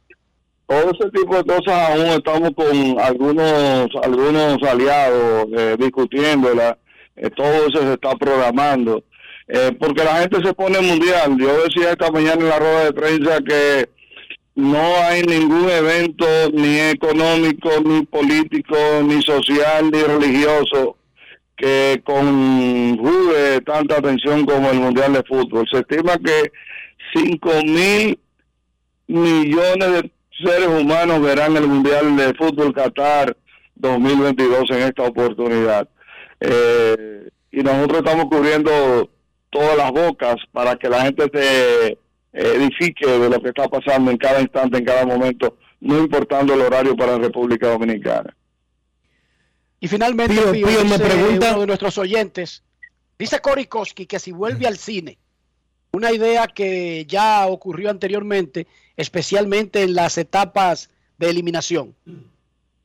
[0.65, 6.77] Todo ese tipo de cosas aún estamos con algunos algunos aliados eh, discutiéndola.
[7.15, 9.03] Eh, todo eso se está programando.
[9.47, 11.37] Eh, porque la gente se pone mundial.
[11.39, 13.89] Yo decía esta mañana en la rueda de prensa que
[14.57, 20.97] no hay ningún evento ni económico, ni político, ni social, ni religioso
[21.55, 25.67] que conjugue tanta atención como el Mundial de Fútbol.
[25.71, 26.51] Se estima que
[27.13, 28.19] 5 mil
[29.05, 30.11] millones de
[30.43, 33.37] seres humanos verán el Mundial de Fútbol Qatar
[33.75, 35.87] 2022 en esta oportunidad.
[36.39, 39.07] Eh, y nosotros estamos cubriendo
[39.51, 41.99] todas las bocas para que la gente se
[42.37, 46.61] edifique de lo que está pasando en cada instante, en cada momento, no importando el
[46.61, 48.35] horario para la República Dominicana.
[49.79, 52.63] Y finalmente, Pío, me pregunta uno de nuestros oyentes,
[53.17, 55.17] dice Korikoski que si vuelve al cine,
[55.91, 61.95] una idea que ya ocurrió anteriormente, especialmente en las etapas de eliminación.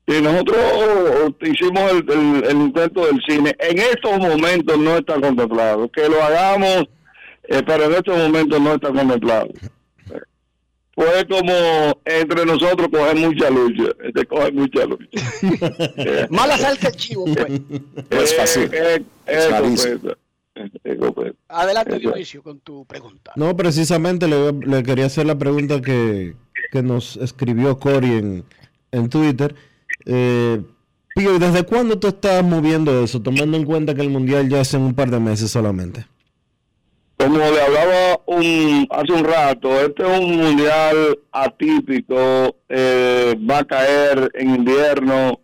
[0.07, 0.59] Y nosotros
[1.43, 3.55] hicimos el, el intento del cine.
[3.59, 5.89] En estos momentos no está contemplado.
[5.91, 6.89] Que lo hagamos
[7.53, 9.49] eh, pero en estos momentos no está contemplado.
[10.95, 11.53] Fue como
[12.05, 16.29] entre nosotros coger mucha lucha, este coge mucha lucha.
[16.31, 17.61] Mala salsa el chivo, pues.
[18.11, 18.71] es fácil.
[18.73, 19.03] Eh,
[21.49, 23.33] Adelante, Dionisio, con tu pregunta.
[23.37, 26.35] No, precisamente le, quería hacer la pregunta que,
[26.71, 28.45] que nos escribió Cory en,
[28.93, 29.55] en Twitter.
[30.05, 30.61] Eh,
[31.15, 34.77] Pío, ¿desde cuándo tú estás moviendo eso, tomando en cuenta que el Mundial ya hace
[34.79, 36.07] un par de meses solamente?
[37.23, 43.65] Como le hablaba un, hace un rato, este es un mundial atípico, eh, va a
[43.65, 45.39] caer en invierno,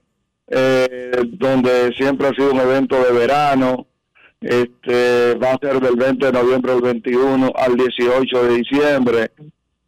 [0.49, 3.87] eh, donde siempre ha sido un evento de verano,
[4.41, 9.31] este va a ser del 20 de noviembre al 21 al 18 de diciembre.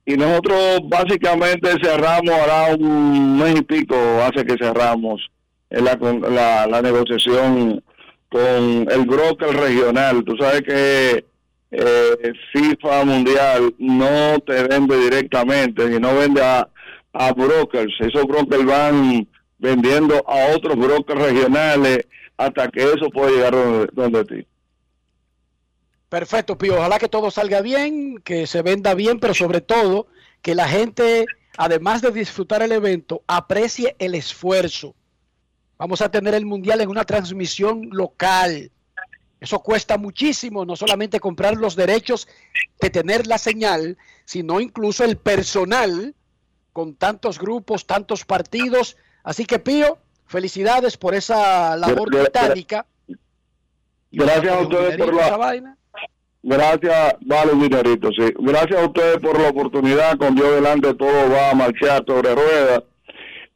[0.06, 5.28] Y nosotros básicamente cerramos, ahora un mes y pico hace que cerramos
[5.70, 5.98] la,
[6.30, 7.82] la, la negociación
[8.28, 10.22] con el broker regional.
[10.22, 11.29] Tú sabes que
[11.70, 16.68] eh, FIFA Mundial no te vende directamente, y no vende a
[17.12, 17.92] a brokers.
[18.00, 19.28] Esos brokers van
[19.58, 22.06] vendiendo a otros brokers regionales
[22.36, 24.46] hasta que eso pueda llegar donde, donde ti.
[26.08, 26.76] Perfecto, Pío.
[26.76, 30.08] Ojalá que todo salga bien, que se venda bien, pero sobre todo
[30.42, 34.94] que la gente, además de disfrutar el evento, aprecie el esfuerzo.
[35.78, 38.70] Vamos a tener el Mundial en una transmisión local.
[39.40, 42.28] Eso cuesta muchísimo, no solamente comprar los derechos
[42.80, 46.14] de tener la señal, sino incluso el personal
[46.72, 48.96] con tantos grupos, tantos partidos.
[49.24, 52.86] Así que Pío, felicidades por esa labor titánica.
[54.12, 55.76] Gracias a ustedes por la...
[56.42, 58.32] Gracias, vale, dinerito, sí.
[58.38, 60.16] Gracias a ustedes por la oportunidad.
[60.18, 62.82] Con Dios delante todo va a marchar sobre ruedas.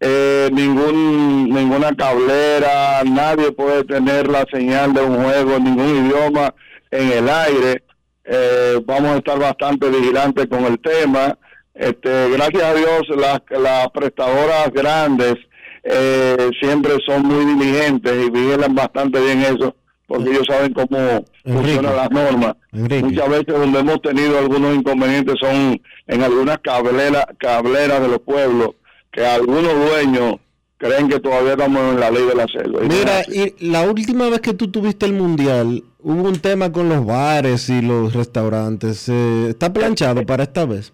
[0.01, 6.55] Eh, ningún ninguna cablera, nadie puede tener la señal de un juego en ningún idioma
[6.91, 7.85] en el aire.
[8.25, 11.39] Eh, vamos a estar bastante vigilantes con el tema.
[11.75, 15.35] Este, gracias a Dios, las, las prestadoras grandes
[15.83, 19.75] eh, siempre son muy diligentes y vigilan bastante bien eso
[20.07, 22.55] porque ellos saben cómo funcionan las normas.
[22.73, 28.71] Muchas veces donde hemos tenido algunos inconvenientes son en algunas cableras, cableras de los pueblos,
[29.15, 30.37] que algunos dueños
[30.77, 32.81] creen que todavía estamos en la ley de la selva.
[32.83, 37.07] Mira, y la última vez que tú tuviste el mundial, hubo un tema con los
[37.07, 39.09] bares y los restaurantes.
[39.09, 40.93] Eh, ¿Está planchado para esta vez?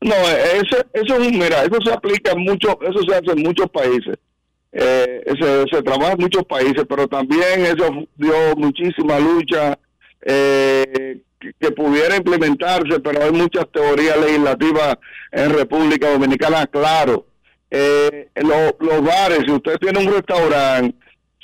[0.00, 4.16] No, eso, eso, mira, eso se aplica en muchos, eso se hace en muchos países
[4.72, 5.24] eh,
[5.70, 9.78] se, trabaja en muchos países, pero también eso dio muchísima lucha
[10.22, 14.96] eh, que, pudiera implementarse, pero hay muchas teorías legislativas
[15.32, 17.26] en República Dominicana, claro.
[17.70, 20.96] Eh, los bares, si usted tiene un restaurante,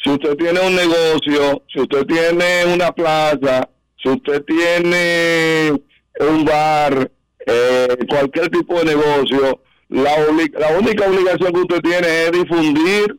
[0.02, 3.68] si usted tiene un negocio, si usted tiene una plaza,
[4.02, 5.72] si usted tiene
[6.20, 7.10] un bar,
[7.46, 10.10] eh, cualquier tipo de negocio, la,
[10.58, 13.18] la única obligación que usted tiene es difundir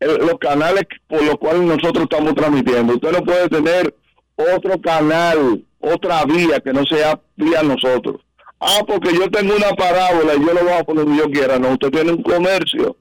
[0.00, 2.94] los canales por los cuales nosotros estamos transmitiendo.
[2.94, 3.94] Usted no puede tener
[4.36, 8.20] otro canal, otra vía que no sea vía nosotros.
[8.66, 11.58] Ah, porque yo tengo una parábola y yo lo voy a poner donde yo quiera.
[11.58, 12.96] No, usted tiene un comercio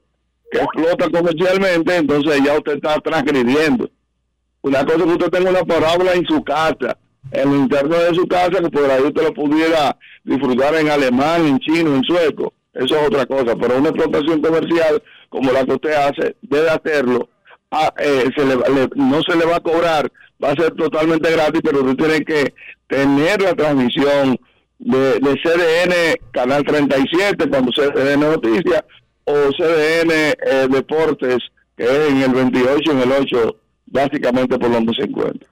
[0.52, 3.90] que explota comercialmente, entonces ya usted está transgrediendo.
[4.62, 6.98] Una cosa es que usted tenga una parábola en su casa,
[7.32, 11.46] en el interno de su casa, que por ahí usted lo pudiera disfrutar en alemán,
[11.46, 15.74] en chino, en sueco eso es otra cosa, pero una explotación comercial como la que
[15.74, 17.30] usted hace, debe hacerlo,
[17.72, 18.30] ah, eh,
[18.96, 20.12] no se le va a cobrar,
[20.44, 22.54] va a ser totalmente gratis, pero usted tiene que
[22.88, 24.40] tener la transmisión
[24.84, 28.84] de, CDN Canal 37, cuando CDN Noticias,
[29.26, 31.40] o CDN eh, Deportes,
[31.78, 33.56] que es en el 28, en el 8,
[33.88, 35.50] básicamente por donde se encuentra.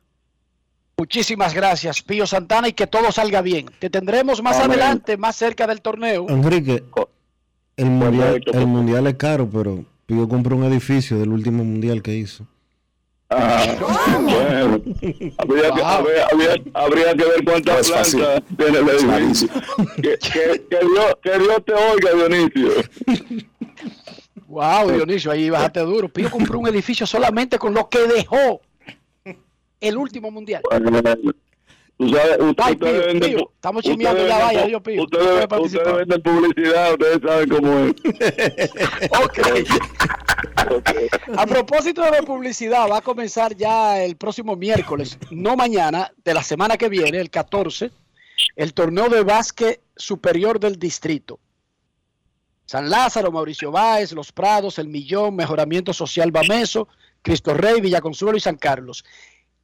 [0.98, 3.68] Muchísimas gracias, Pío Santana, y que todo salga bien.
[3.80, 6.28] Te tendremos más adelante, más cerca del torneo.
[6.30, 6.84] Enrique,
[7.78, 12.16] el mundial, el mundial es caro, pero Pío compró un edificio del último mundial que
[12.16, 12.46] hizo.
[13.34, 13.66] Ah,
[14.20, 14.82] bueno,
[15.38, 15.82] habría, que,
[16.74, 19.48] habría, que ver cuántas plantas tiene el edificio.
[19.96, 20.18] que,
[20.70, 22.72] que, Dios, que Dios te oiga, Dionisio.
[24.48, 26.10] Wow, Dionisio, ahí bájate duro.
[26.10, 28.60] Pío compró un edificio solamente con lo que dejó
[29.80, 30.62] el último mundial.
[32.02, 35.04] Estamos chimeando ya, vaya, Dios pío.
[35.04, 37.94] Ustedes, ustedes venden publicidad, ustedes saben cómo es.
[39.26, 39.66] okay.
[41.38, 46.44] A propósito de publicidad, va a comenzar ya el próximo miércoles, no mañana, de la
[46.44, 47.92] semana que viene, el 14,
[48.56, 51.40] el torneo de básquet superior del distrito.
[52.66, 56.88] San Lázaro, Mauricio Báez, Los Prados, El Millón, Mejoramiento Social Bameso,
[57.22, 59.04] Cristo Rey, Villaconsuelo y San Carlos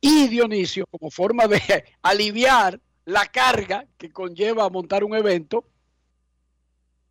[0.01, 1.61] y Dionisio como forma de
[2.01, 5.65] aliviar la carga que conlleva montar un evento.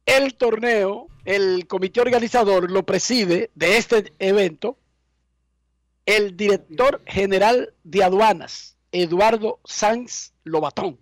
[0.05, 4.79] El torneo, el comité organizador lo preside de este evento
[6.07, 10.99] el director general de aduanas, Eduardo Sanz Lobatón.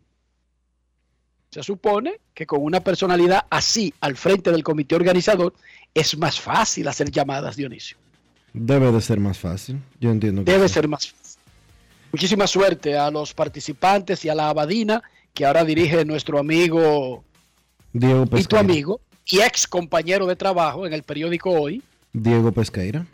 [1.50, 5.54] Se supone que con una personalidad así al frente del comité organizador
[5.92, 7.98] es más fácil hacer llamadas, Dionisio.
[8.52, 10.44] Debe de ser más fácil, yo entiendo.
[10.44, 11.23] Que Debe ser más fácil.
[12.14, 15.02] Muchísima suerte a los participantes y a la abadina
[15.32, 17.24] que ahora dirige nuestro amigo
[17.92, 21.82] Diego y tu amigo y ex compañero de trabajo en el periódico Hoy.
[22.12, 23.04] Diego Pesqueira.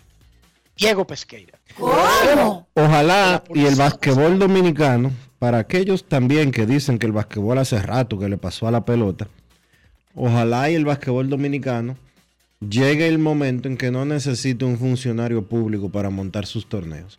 [0.76, 1.58] Diego Pesqueira.
[2.74, 8.18] Ojalá y el basquetbol dominicano, para aquellos también que dicen que el basquetbol hace rato
[8.18, 9.28] que le pasó a la pelota,
[10.14, 11.96] ojalá y el basquetbol dominicano
[12.60, 17.18] llegue el momento en que no necesite un funcionario público para montar sus torneos.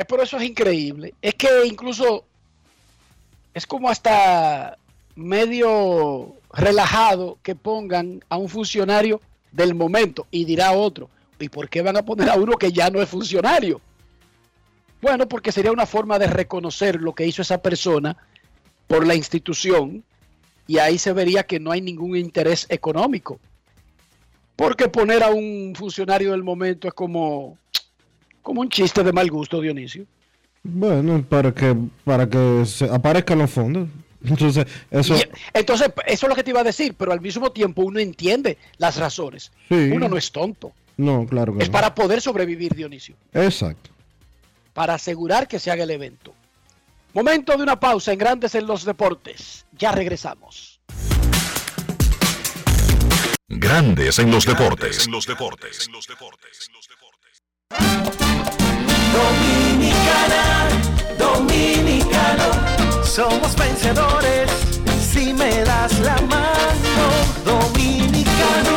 [0.00, 1.12] Es por eso es increíble.
[1.20, 2.24] Es que incluso
[3.52, 4.78] es como hasta
[5.14, 9.20] medio relajado que pongan a un funcionario
[9.52, 12.88] del momento y dirá otro, ¿y por qué van a poner a uno que ya
[12.88, 13.82] no es funcionario?
[15.02, 18.16] Bueno, porque sería una forma de reconocer lo que hizo esa persona
[18.86, 20.02] por la institución
[20.66, 23.38] y ahí se vería que no hay ningún interés económico.
[24.56, 27.58] Porque poner a un funcionario del momento es como,
[28.42, 30.04] como un chiste de mal gusto, Dionisio.
[30.62, 31.74] Bueno, para que,
[32.04, 33.88] para que se aparezcan los fondos.
[34.24, 35.16] Entonces, eso...
[35.16, 35.22] Y-
[35.54, 38.58] entonces, eso es lo que te iba a decir, pero al mismo tiempo uno entiende
[38.76, 39.50] las razones.
[39.68, 39.90] Sí.
[39.92, 40.72] Uno no es tonto.
[40.98, 41.72] No, claro que Es no.
[41.72, 43.16] para poder sobrevivir, Dionisio.
[43.32, 43.88] Exacto.
[44.74, 46.34] Para asegurar que se haga el evento.
[47.14, 49.64] Momento de una pausa en Grandes en los Deportes.
[49.78, 50.80] Ya regresamos.
[53.48, 55.06] Grandes en los deportes.
[55.06, 55.88] En los deportes.
[59.12, 60.42] Dominicana,
[61.16, 64.50] dominicano, somos vencedores
[65.00, 67.06] si me das la mano.
[67.44, 68.76] Dominicano,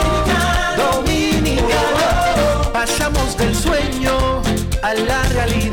[0.78, 4.44] dominicano, pasamos del sueño
[4.84, 5.73] a la realidad.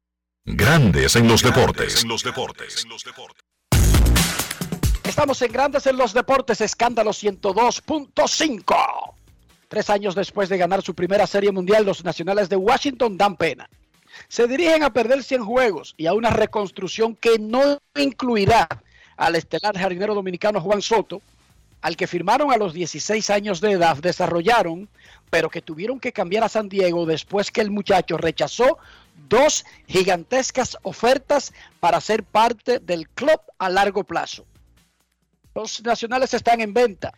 [0.43, 2.01] Grandes en los deportes.
[2.01, 2.83] En los deportes.
[5.03, 9.13] Estamos en Grandes en los Deportes, escándalo 102.5.
[9.67, 13.69] Tres años después de ganar su primera serie mundial, los nacionales de Washington dan pena.
[14.29, 18.67] Se dirigen a perder 100 juegos y a una reconstrucción que no incluirá
[19.17, 21.21] al estelar jardinero dominicano Juan Soto,
[21.81, 24.89] al que firmaron a los 16 años de edad, desarrollaron,
[25.29, 28.79] pero que tuvieron que cambiar a San Diego después que el muchacho rechazó
[29.27, 34.45] dos gigantescas ofertas para ser parte del club a largo plazo.
[35.53, 37.13] Los nacionales están en venta,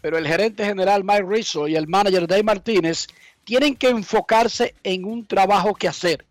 [0.00, 3.06] pero el gerente general Mike Rizzo y el manager Dave Martínez
[3.44, 6.26] tienen que enfocarse en un trabajo que hacer,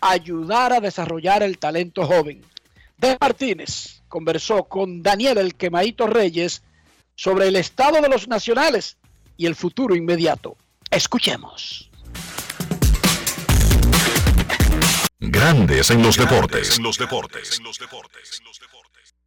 [0.00, 2.42] ayudar a desarrollar el talento joven.
[2.96, 6.62] Dave Martínez conversó con Daniel El Quemadito Reyes
[7.14, 8.96] sobre el estado de los nacionales
[9.36, 10.56] y el futuro inmediato.
[10.90, 11.91] Escuchemos.
[15.24, 16.78] Grandes en los deportes.
[16.78, 17.60] En los deportes.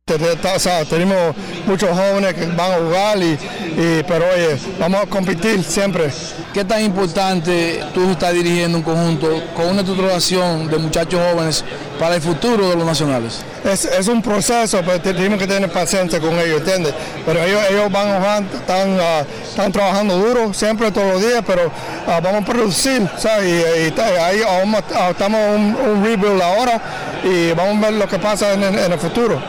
[0.08, 1.36] O sea, tenemos
[1.66, 3.32] muchos jóvenes que van a jugar, y,
[3.76, 6.12] y- pero oye, vamos a competir siempre.
[6.54, 11.66] ¿Qué tan importante tú estás dirigiendo un conjunto con una estructuración de muchachos jóvenes
[12.00, 13.44] para el futuro de los nacionales?
[13.64, 16.94] Es, es un proceso, pero te- tenemos que tener paciencia con ellos, ¿entiendes?
[17.26, 21.42] Pero ellos, ellos van a jugar, están, ah, están trabajando duro, siempre, todos los días,
[21.48, 21.72] pero
[22.08, 23.66] ah, vamos a producir, ¿sabes?
[23.66, 26.80] Y, ahí vamos a- estamos en un, un rebuild ahora
[27.24, 29.42] y vamos a ver lo que pasa en el futuro.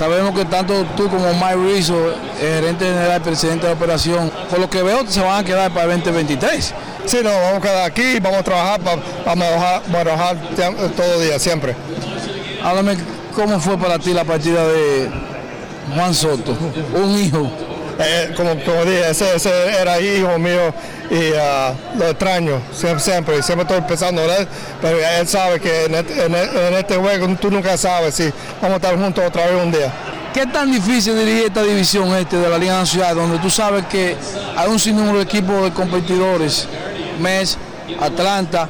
[0.00, 1.94] Sabemos que tanto tú como Mike Rizzo,
[2.40, 5.70] el gerente general, presidente de la operación, por lo que veo se van a quedar
[5.72, 6.74] para el 2023.
[7.04, 8.80] Sí, no, vamos a quedar aquí, vamos a trabajar
[9.36, 11.76] mejorar, mejorar tem- todo el día, siempre.
[12.64, 12.96] Háblame
[13.34, 15.10] cómo fue para ti la partida de
[15.94, 16.56] Juan Soto,
[16.94, 17.50] un hijo.
[18.02, 20.72] Eh, como, como dije, ese, era hijo mío
[21.10, 24.48] y ah, lo extraño siempre, siempre, siempre estoy pensando en él,
[24.80, 28.32] pero él sabe que en este, e- en este juego tú nunca sabes si
[28.62, 29.92] vamos a estar juntos otra vez un día.
[30.32, 34.16] ¿Qué tan difícil dirigir esta división este de la Liga Nacional, donde tú sabes que
[34.56, 36.68] hay un sinnúmero de equipos de competidores,
[37.20, 37.58] MES,
[38.00, 38.68] Atlanta,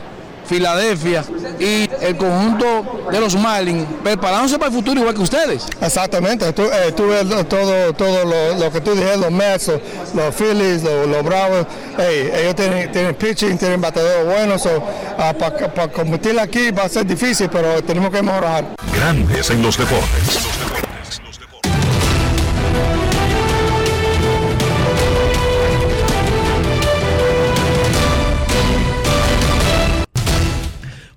[0.50, 1.22] Filadelfia
[1.60, 5.64] y el conjunto de los Marlins, preparándose para el futuro igual que ustedes?
[5.80, 9.80] Exactamente, tú, eh, tú ves todo, todo lo, lo que tú dijiste, los Mets, los,
[10.12, 14.68] los Phillies, los, los Bravos, hey, ellos tienen, tienen pitching, tienen bateadores buenos,
[15.16, 18.64] para competir aquí va a ser difícil, pero tenemos que mejorar.
[18.92, 20.89] Grandes en los deportes.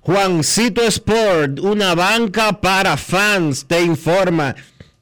[0.04, 4.54] Juancito Sport, una banca para fans, te informa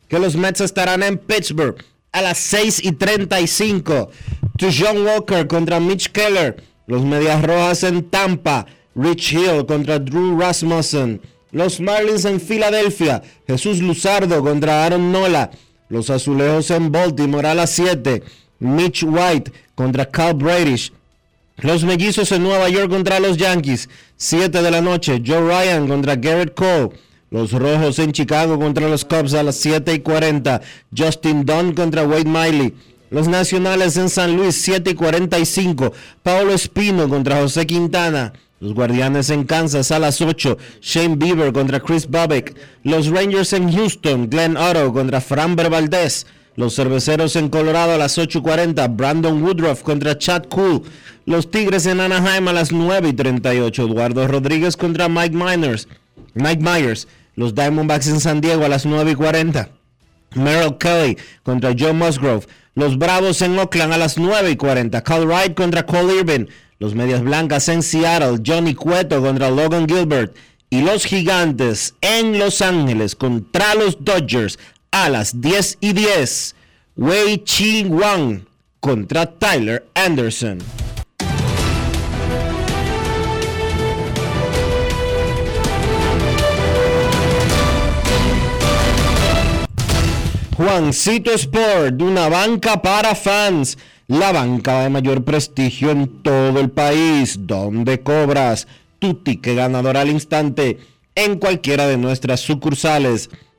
[0.08, 1.74] que los Mets estarán en Pittsburgh
[2.12, 4.10] a las 6 y 35.
[4.58, 6.62] To John Walker contra Mitch Keller.
[6.86, 8.66] Los Medias Rojas en Tampa.
[8.94, 11.20] Rich Hill contra Drew Rasmussen.
[11.50, 13.22] Los Marlins en Filadelfia.
[13.48, 15.50] Jesús Luzardo contra Aaron Nola.
[15.88, 18.22] Los Azulejos en Baltimore a las 7.
[18.60, 20.92] Mitch White contra Cal Bradish.
[21.62, 23.88] Los mellizos en Nueva York contra los Yankees.
[24.16, 25.22] 7 de la noche.
[25.24, 26.90] Joe Ryan contra Garrett Cole.
[27.30, 30.60] Los rojos en Chicago contra los Cubs a las 7 y 40.
[30.96, 32.74] Justin Dunn contra Wade Miley.
[33.10, 35.92] Los nacionales en San Luis 7 y 45.
[36.24, 38.32] Paulo Espino contra José Quintana.
[38.58, 40.58] Los guardianes en Kansas a las 8.
[40.80, 42.56] Shane Bieber contra Chris Bobek.
[42.82, 44.28] Los Rangers en Houston.
[44.28, 46.26] Glenn Otto contra Framber Valdez.
[46.54, 48.94] Los cerveceros en Colorado a las 8.40.
[48.94, 50.82] Brandon Woodruff contra Chad Cool.
[51.24, 53.82] Los Tigres en Anaheim a las 9 y 38.
[53.84, 55.88] Eduardo Rodríguez contra Mike Myers.
[56.34, 57.08] Mike Myers.
[57.36, 59.70] Los Diamondbacks en San Diego a las 9 y 40.
[60.34, 62.46] Merrill Kelly contra Joe Musgrove.
[62.74, 65.02] Los Bravos en Oakland a las 9 y 40.
[65.02, 66.48] Cal Wright contra Cole Irvin.
[66.78, 68.42] Los Medias Blancas en Seattle.
[68.44, 70.36] Johnny Cueto contra Logan Gilbert.
[70.68, 74.58] Y los Gigantes en Los Ángeles contra los Dodgers
[74.92, 76.54] a las 10 y 10.
[76.96, 78.44] Wei Chi Wang
[78.78, 80.58] contra Tyler Anderson.
[90.56, 97.36] Juancito Sport, una banca para fans, la banca de mayor prestigio en todo el país,
[97.40, 98.68] donde cobras
[98.98, 100.78] tu ticket ganador al instante
[101.14, 103.30] en cualquiera de nuestras sucursales.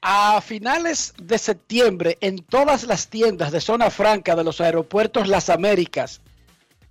[0.00, 5.50] A finales de septiembre, en todas las tiendas de zona franca de los aeropuertos Las
[5.50, 6.20] Américas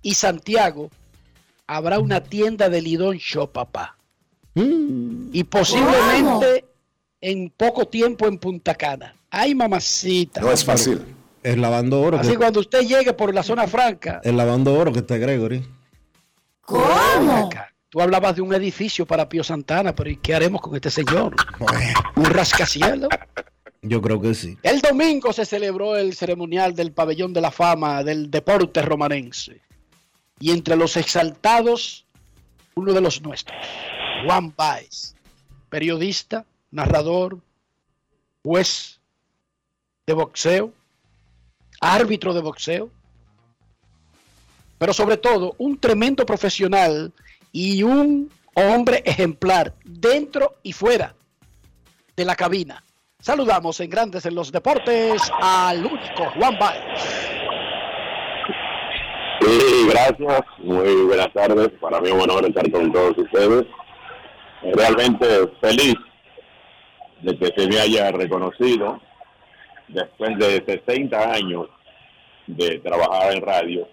[0.02, 0.90] y Santiago,
[1.66, 3.96] habrá una tienda de Lidón Shop, papá.
[4.54, 6.64] Y posiblemente
[7.20, 9.14] en poco tiempo en Punta Cana.
[9.30, 10.40] Ay, mamacita.
[10.40, 11.02] No es fácil.
[11.42, 12.18] El lavando oro.
[12.18, 15.64] Así que- cuando usted llegue por la zona franca, El lavando oro que está Gregory.
[16.62, 17.48] ¿Cómo?
[17.90, 21.34] Tú hablabas de un edificio para Pío Santana, pero ¿y qué haremos con este señor?
[22.16, 23.08] Un rascacielos.
[23.80, 24.58] Yo creo que sí.
[24.62, 29.62] El domingo se celebró el ceremonial del pabellón de la fama del deporte romanense.
[30.38, 32.04] Y entre los exaltados,
[32.74, 33.56] uno de los nuestros,
[34.26, 35.14] Juan Baez,
[35.70, 37.38] periodista, narrador,
[38.42, 39.00] juez
[40.06, 40.72] de boxeo,
[41.80, 42.90] árbitro de boxeo,
[44.76, 47.12] pero sobre todo un tremendo profesional
[47.52, 51.14] y un hombre ejemplar dentro y fuera
[52.16, 52.82] de la cabina.
[53.20, 57.38] Saludamos en Grandes en los Deportes al único Juan Baez.
[59.40, 60.42] Sí, gracias.
[60.58, 61.68] Muy buenas tardes.
[61.80, 63.66] Para mí es un honor estar con todos ustedes.
[64.62, 65.26] Realmente
[65.60, 65.94] feliz
[67.22, 69.00] de que se me haya reconocido
[69.88, 71.68] después de 60 años
[72.46, 73.88] de trabajar en radio.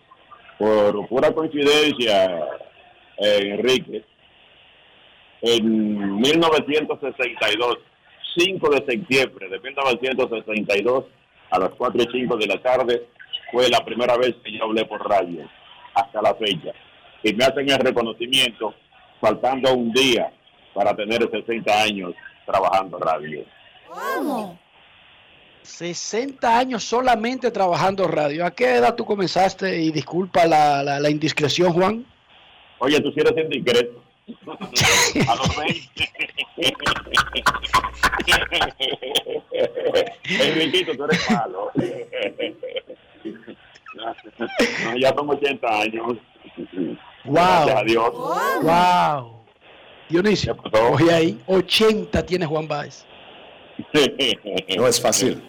[0.58, 2.48] Por pura coincidencia,
[3.18, 4.04] Enrique,
[5.42, 7.78] en 1962,
[8.38, 11.06] 5 de septiembre de 1962,
[11.52, 13.08] a las 4 y 5 de la tarde,
[13.52, 15.48] fue la primera vez que yo hablé por radio,
[15.94, 16.72] hasta la fecha.
[17.24, 18.74] Y me hacen el reconocimiento
[19.22, 20.32] faltando un día
[20.74, 22.14] para tener 60 años
[22.46, 23.44] trabajando radio.
[23.88, 24.60] ¿Cómo?
[25.62, 28.46] 60 años solamente trabajando radio.
[28.46, 29.80] ¿A qué edad tú comenzaste?
[29.82, 32.06] Y disculpa la, la- la indiscreción, Juan.
[32.80, 34.02] Oye, tú sí eres indiscreto.
[35.28, 36.10] A los 20.
[40.24, 41.72] Enriquito, tú eres malo.
[44.84, 46.18] No, ya son 80 años.
[47.26, 47.34] Wow.
[47.34, 48.12] Gracias a Dios.
[48.14, 49.36] Wow.
[50.10, 50.56] Dionisio,
[50.92, 53.06] oye ahí, 80 tiene Juan Baez.
[54.78, 55.42] No es fácil.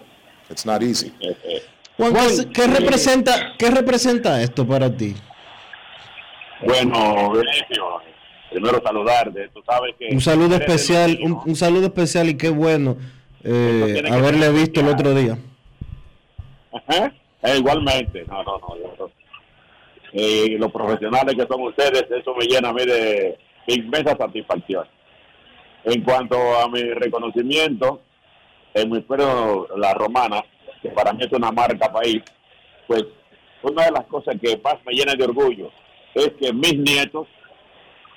[0.51, 1.13] It's not easy.
[1.97, 5.15] Juan, ¿qué, qué representa, ¿qué representa esto para ti?
[6.63, 8.01] Bueno, Benicio,
[8.51, 9.49] primero saludarte.
[9.49, 10.09] Tú sabes que.
[10.13, 12.97] Un saludo especial, un, un saludo especial y qué bueno
[13.45, 15.37] eh, haberle visto el otro día.
[16.73, 17.13] Ajá.
[17.43, 18.77] Eh, igualmente, no, no, no.
[18.99, 19.11] yo-
[20.13, 23.37] eh, los profesionales que son ustedes, eso me llena a mí de
[23.67, 24.87] inmensa satisfacción.
[25.85, 28.01] En cuanto a mi reconocimiento,
[28.73, 30.43] en mi perro La Romana,
[30.81, 32.23] que para mí es una marca país,
[32.87, 33.05] pues
[33.63, 35.71] una de las cosas que más me llena de orgullo
[36.17, 37.29] es que mis nietos,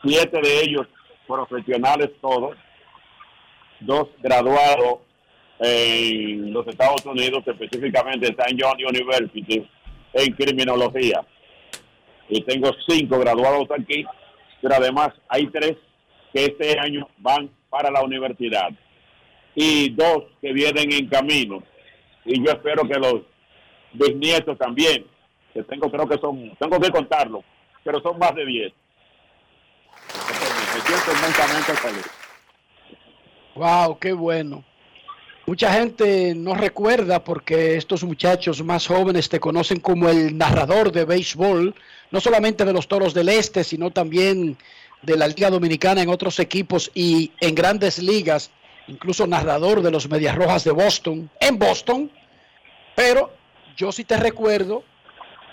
[0.01, 0.87] siete de ellos
[1.27, 2.55] profesionales todos,
[3.81, 4.99] dos graduados
[5.59, 8.57] en los Estados Unidos, específicamente en St.
[8.57, 9.69] John University,
[10.13, 11.25] en criminología.
[12.29, 14.05] Y tengo cinco graduados aquí,
[14.61, 15.75] pero además hay tres
[16.33, 18.69] que este año van para la universidad
[19.55, 21.61] y dos que vienen en camino.
[22.23, 23.21] Y yo espero que los
[23.91, 25.05] bisnietos también,
[25.53, 27.43] que tengo, creo que son, tengo que contarlo,
[27.83, 28.73] pero son más de 10.
[30.73, 32.09] Me siento inmensamente.
[33.55, 34.63] Wow, qué bueno.
[35.45, 41.05] Mucha gente no recuerda porque estos muchachos más jóvenes te conocen como el narrador de
[41.05, 41.73] béisbol,
[42.11, 44.57] no solamente de los Toros del Este, sino también
[45.01, 48.51] de la Liga Dominicana en otros equipos y en grandes ligas,
[48.87, 52.11] incluso narrador de los Medias Rojas de Boston, en Boston.
[52.95, 53.33] Pero
[53.75, 54.83] yo sí te recuerdo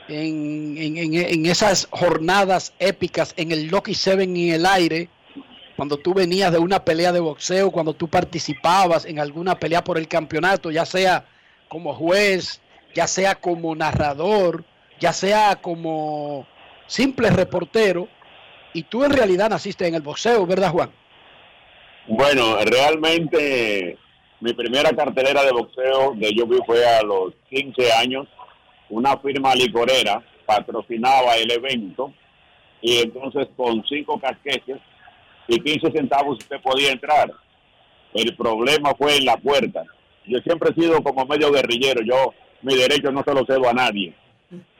[0.09, 5.09] en, en- en- esas jornadas épicas en el Lucky Seven en el aire,
[5.77, 9.99] cuando tú venías de una pelea de boxeo, cuando tú participabas en alguna pelea por
[9.99, 11.25] el campeonato, ya sea
[11.69, 12.61] como juez,
[12.95, 14.65] ya sea como narrador,
[15.01, 16.47] ya sea como
[16.87, 18.09] simple reportero,
[18.73, 20.91] y tú en realidad naciste en el boxeo, ¿verdad, Juan?
[22.09, 23.99] Bueno, realmente
[24.41, 28.27] mi primera cartelera de boxeo que yo vi fue a los 15 años.
[28.89, 32.13] Una firma licorera patrocinaba el evento
[32.81, 34.79] y entonces con cinco casquetes
[35.49, 37.33] y 15 centavos usted podía entrar.
[38.15, 39.83] El problema fue en la puerta.
[40.27, 42.03] Yo siempre he sido como medio guerrillero.
[42.03, 42.33] Yo
[42.63, 44.15] mi derecho no se lo cedo a nadie.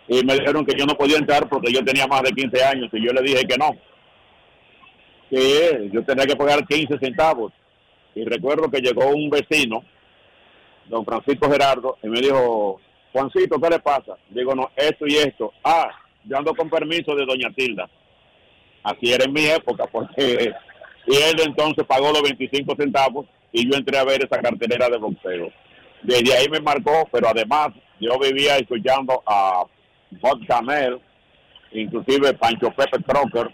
[0.09, 2.89] Y me dijeron que yo no podía entrar porque yo tenía más de 15 años
[2.93, 3.77] y yo le dije que no
[5.31, 7.53] que yo tenía que pagar 15 centavos.
[8.15, 9.83] Y recuerdo que llegó un vecino,
[10.87, 12.81] don Francisco Gerardo, y me dijo,
[13.17, 14.19] Juancito, ¿qué le pasa?
[14.29, 15.51] Digo, no, esto y esto.
[15.65, 15.89] Ah,
[16.25, 17.89] yo ando con permiso de doña Tilda.
[18.83, 20.53] Así era en mi época, porque...
[21.09, 24.99] Y él entonces pagó los 25 centavos y yo entré a ver esa cartelera de
[24.99, 25.53] boxeo.
[26.03, 27.69] Desde ahí me marcó, pero además
[28.01, 29.63] yo vivía escuchando a
[30.11, 31.01] Bob Camel,
[31.71, 33.49] inclusive Pancho Pepe Crocker,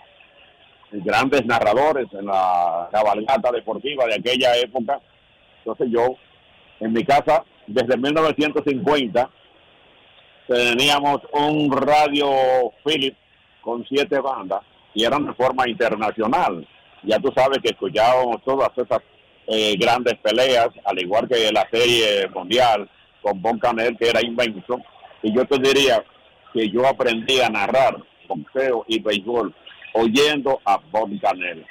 [0.93, 4.99] grandes narradores en la cabalgata deportiva de aquella época.
[5.59, 6.17] Entonces yo,
[6.81, 9.31] en mi casa, desde 1950,
[10.47, 12.29] teníamos un radio
[12.85, 13.19] Philips
[13.61, 14.61] con siete bandas
[14.95, 16.67] y eran de forma internacional.
[17.03, 19.01] Ya tú sabes que escuchábamos todas esas
[19.47, 22.89] eh, grandes peleas, al igual que la serie mundial
[23.21, 24.81] con Bon Canel, que era inmenso.
[25.23, 26.05] Y yo te diría
[26.53, 27.97] que yo aprendí a narrar
[28.29, 29.55] boxeo y béisbol
[29.95, 31.65] oyendo a Bon Canel.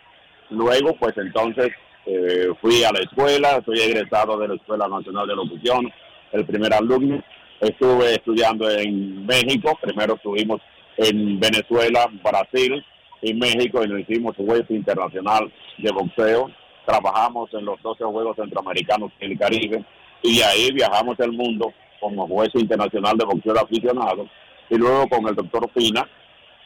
[0.50, 1.70] Luego, pues entonces
[2.06, 5.92] eh, fui a la escuela, soy egresado de la Escuela Nacional de Locución,
[6.32, 7.24] el primer alumno.
[7.62, 10.60] Estuve estudiando en México, primero estuvimos
[10.98, 12.84] en Venezuela, Brasil
[13.22, 16.50] y México y nos hicimos juez internacional de boxeo.
[16.88, 19.86] Trabajamos en los 12 Juegos Centroamericanos en el Caribe
[20.24, 24.28] y ahí viajamos el mundo como juez internacional de boxeo de aficionados
[24.68, 26.10] y luego con el doctor Pina,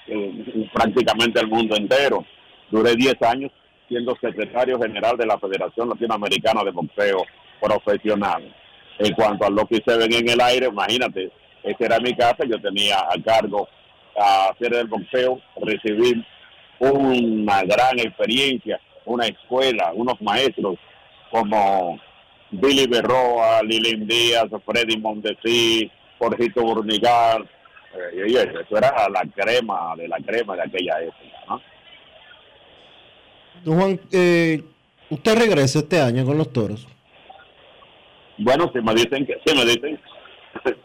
[0.08, 2.24] eh, prácticamente el mundo entero.
[2.72, 3.52] Duré 10 años
[3.90, 7.26] siendo secretario general de la Federación Latinoamericana de Boxeo
[7.60, 8.56] Profesional.
[9.00, 11.32] En cuanto a lo que se ven en el aire, imagínate,
[11.64, 13.68] esa era mi casa, yo tenía a cargo
[14.18, 16.24] a hacer el boxeo, recibir
[16.80, 20.78] una gran experiencia, una escuela, unos maestros
[21.32, 22.00] como
[22.52, 27.50] Billy Berroa, Lilín Díaz, Freddy Montesí, Jorgito Burnigal,
[27.96, 31.62] eh, eso era la crema de la crema de aquella época, ¿no?
[33.66, 34.64] Juan, eh,
[35.10, 36.88] ¿usted regresa este año con los toros?
[38.38, 40.00] Bueno, si me dicen que sí, me dicen.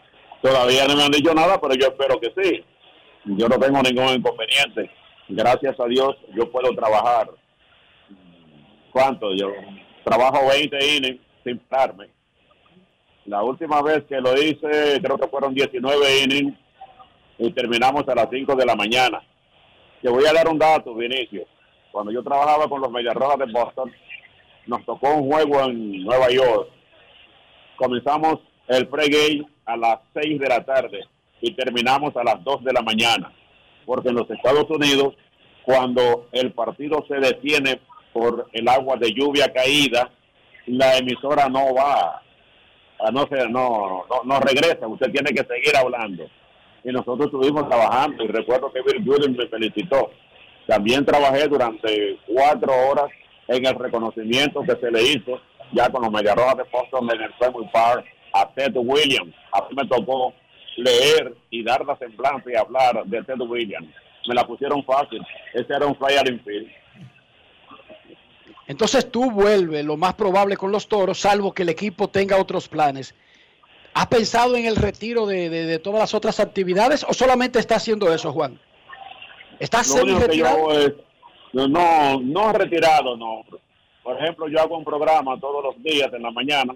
[0.41, 2.63] Todavía no me han dicho nada, pero yo espero que sí.
[3.25, 4.89] Yo no tengo ningún inconveniente.
[5.29, 7.29] Gracias a Dios, yo puedo trabajar.
[8.91, 9.33] ¿Cuánto?
[9.33, 9.51] Yo
[10.03, 12.09] trabajo 20 innings sin pararme.
[13.25, 16.57] La última vez que lo hice, creo que fueron 19 innings
[17.37, 19.21] y terminamos a las 5 de la mañana.
[20.01, 21.45] Te voy a dar un dato, Vinicio.
[21.91, 23.91] Cuando yo trabajaba con los Medias Rojas de Boston,
[24.65, 26.69] nos tocó un juego en Nueva York.
[27.81, 28.35] Comenzamos
[28.67, 31.03] el pregame a las 6 de la tarde
[31.41, 33.33] y terminamos a las 2 de la mañana.
[33.87, 35.15] Porque en los Estados Unidos,
[35.63, 37.81] cuando el partido se detiene
[38.13, 40.11] por el agua de lluvia caída,
[40.67, 42.21] la emisora no va,
[43.11, 46.29] no, se, no, no, no regresa, usted tiene que seguir hablando.
[46.83, 50.11] Y nosotros estuvimos trabajando y recuerdo que Bill Gooden me felicitó.
[50.67, 53.09] También trabajé durante cuatro horas
[53.47, 55.41] en el reconocimiento que se le hizo
[55.73, 59.33] ya con los Mediarrojas de Boston en el Fenway Park a Ted Williams.
[59.53, 60.33] A mí me tocó
[60.77, 63.89] leer y dar la semblanza y hablar de Ted Williams.
[64.27, 65.21] Me la pusieron fácil.
[65.53, 66.69] Ese era un fly al infield.
[68.67, 72.67] Entonces tú vuelves lo más probable con los toros, salvo que el equipo tenga otros
[72.69, 73.13] planes.
[73.93, 77.75] ¿Has pensado en el retiro de, de, de todas las otras actividades o solamente está
[77.75, 78.57] haciendo eso, Juan?
[79.59, 80.57] ¿Estás semi-retirado?
[80.73, 80.93] yo es-
[81.53, 83.43] no, no, no retirado, no.
[84.03, 86.75] Por ejemplo, yo hago un programa todos los días en la mañana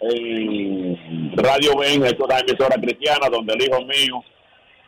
[0.00, 4.22] en Radio Ben, es una emisora cristiana donde el hijo mío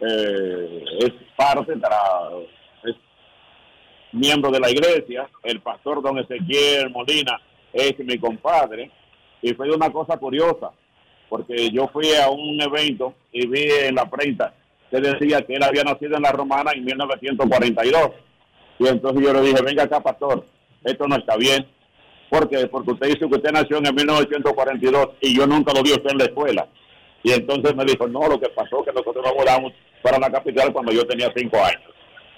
[0.01, 1.73] eh, es parte,
[2.85, 2.95] es
[4.13, 5.29] miembro de la iglesia.
[5.43, 7.41] El pastor don Ezequiel Molina
[7.73, 8.91] es mi compadre.
[9.43, 10.71] Y fue una cosa curiosa,
[11.29, 14.53] porque yo fui a un evento y vi en la prensa
[14.91, 18.11] que decía que él había nacido en la Romana en 1942.
[18.81, 20.45] Y entonces yo le dije, venga acá, pastor,
[20.85, 21.66] esto no está bien.
[22.31, 22.66] ¿Por qué?
[22.68, 26.12] Porque usted dice que usted nació en 1942 y yo nunca lo vi a usted
[26.12, 26.68] en la escuela.
[27.22, 29.72] Y entonces me dijo, no, lo que pasó es que nosotros nos mudamos
[30.03, 31.83] para la capital cuando yo tenía cinco años.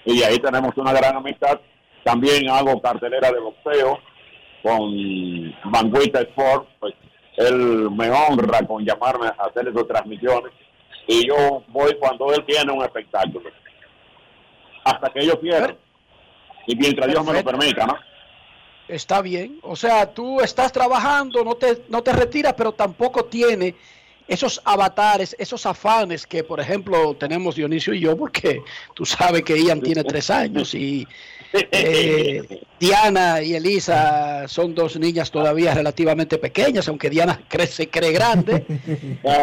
[0.04, 1.60] Y ahí tenemos una gran amistad.
[2.02, 3.98] También hago cartelera de boxeo
[4.62, 6.68] con Manguita Sport.
[6.80, 6.94] Pues
[7.36, 10.52] él me honra con llamarme a hacer esas transmisiones.
[11.06, 13.50] Y yo voy cuando él tiene un espectáculo.
[14.84, 15.76] Hasta que yo quiera.
[16.66, 17.96] Y mientras Dios me lo permita, ¿no?
[18.92, 19.58] Está bien.
[19.62, 23.74] O sea, tú estás trabajando, no te, no te retiras, pero tampoco tiene
[24.28, 28.62] esos avatares, esos afanes que, por ejemplo, tenemos Dionisio y yo, porque
[28.94, 31.06] tú sabes que Ian tiene tres años y
[31.52, 38.64] eh, Diana y Elisa son dos niñas todavía relativamente pequeñas, aunque Diana crece, cree grande.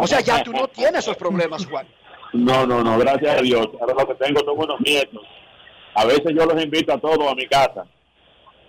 [0.01, 1.87] O sea, ya tú no tienes esos problemas, Juan.
[2.33, 3.67] No, no, no, gracias a Dios.
[3.81, 5.23] Ahora lo que tengo son unos nietos.
[5.95, 7.85] A veces yo los invito a todos a mi casa.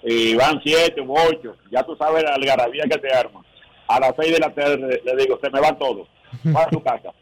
[0.03, 1.57] Y van siete u ocho.
[1.71, 3.43] Ya tú sabes la algarabía que se arma.
[3.89, 6.09] A las seis de la tarde le digo, se me van todos.
[6.55, 7.13] Va a tu casa.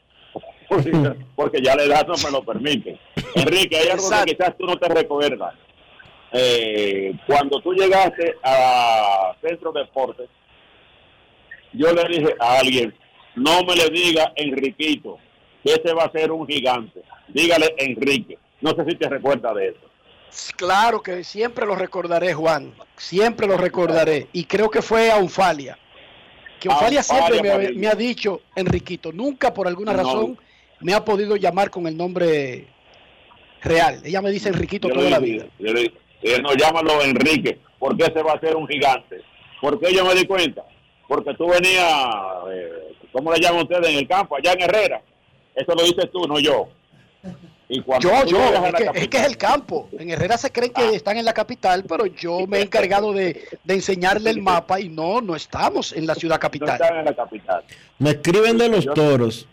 [1.36, 2.98] Porque, ya la edad no me lo permite.
[3.34, 5.54] Enrique, hay algo que quizás tú no te recuerdas.
[6.30, 10.28] Eh, cuando tú llegaste a Centro Deportes,
[11.72, 12.94] yo le dije a alguien,
[13.34, 15.18] no me le diga Enriquito,
[15.64, 17.02] que ese va a ser un gigante.
[17.28, 18.38] Dígale Enrique.
[18.60, 19.87] No sé si te recuerdas de eso.
[20.56, 22.72] Claro que siempre lo recordaré, Juan.
[22.96, 24.28] Siempre lo recordaré.
[24.32, 25.78] Y creo que fue a Unfalia.
[26.60, 27.80] Que Unfalia siempre me ha, Marín.
[27.80, 29.98] me ha dicho, Enriquito, nunca por alguna No.
[29.98, 30.38] razón
[30.80, 32.66] me ha podido llamar con el nombre
[33.62, 34.00] real.
[34.04, 35.46] Ella me dice Enriquito toda la vida.
[35.58, 39.20] Yo le eh, no, llámalo Enrique, porque ese va a ser un gigante.
[39.60, 40.64] Porque yo me di cuenta,
[41.06, 41.84] porque tú venías,
[42.52, 44.36] eh, ¿cómo le llaman ustedes en el campo?
[44.36, 45.00] Allá en Herrera.
[45.54, 46.68] Eso lo dices tú, no yo.
[47.70, 49.88] Y cuando Yo, yo, es que, capital- es que es el campo.
[49.98, 53.46] En Herrera se creen que están en la capital, pero yo me he encargado de,
[53.62, 56.70] de enseñarle el mapa y no, no estamos en la ciudad no capital.
[56.80, 57.64] están en la capital.
[57.98, 59.46] Me escriben de los toros.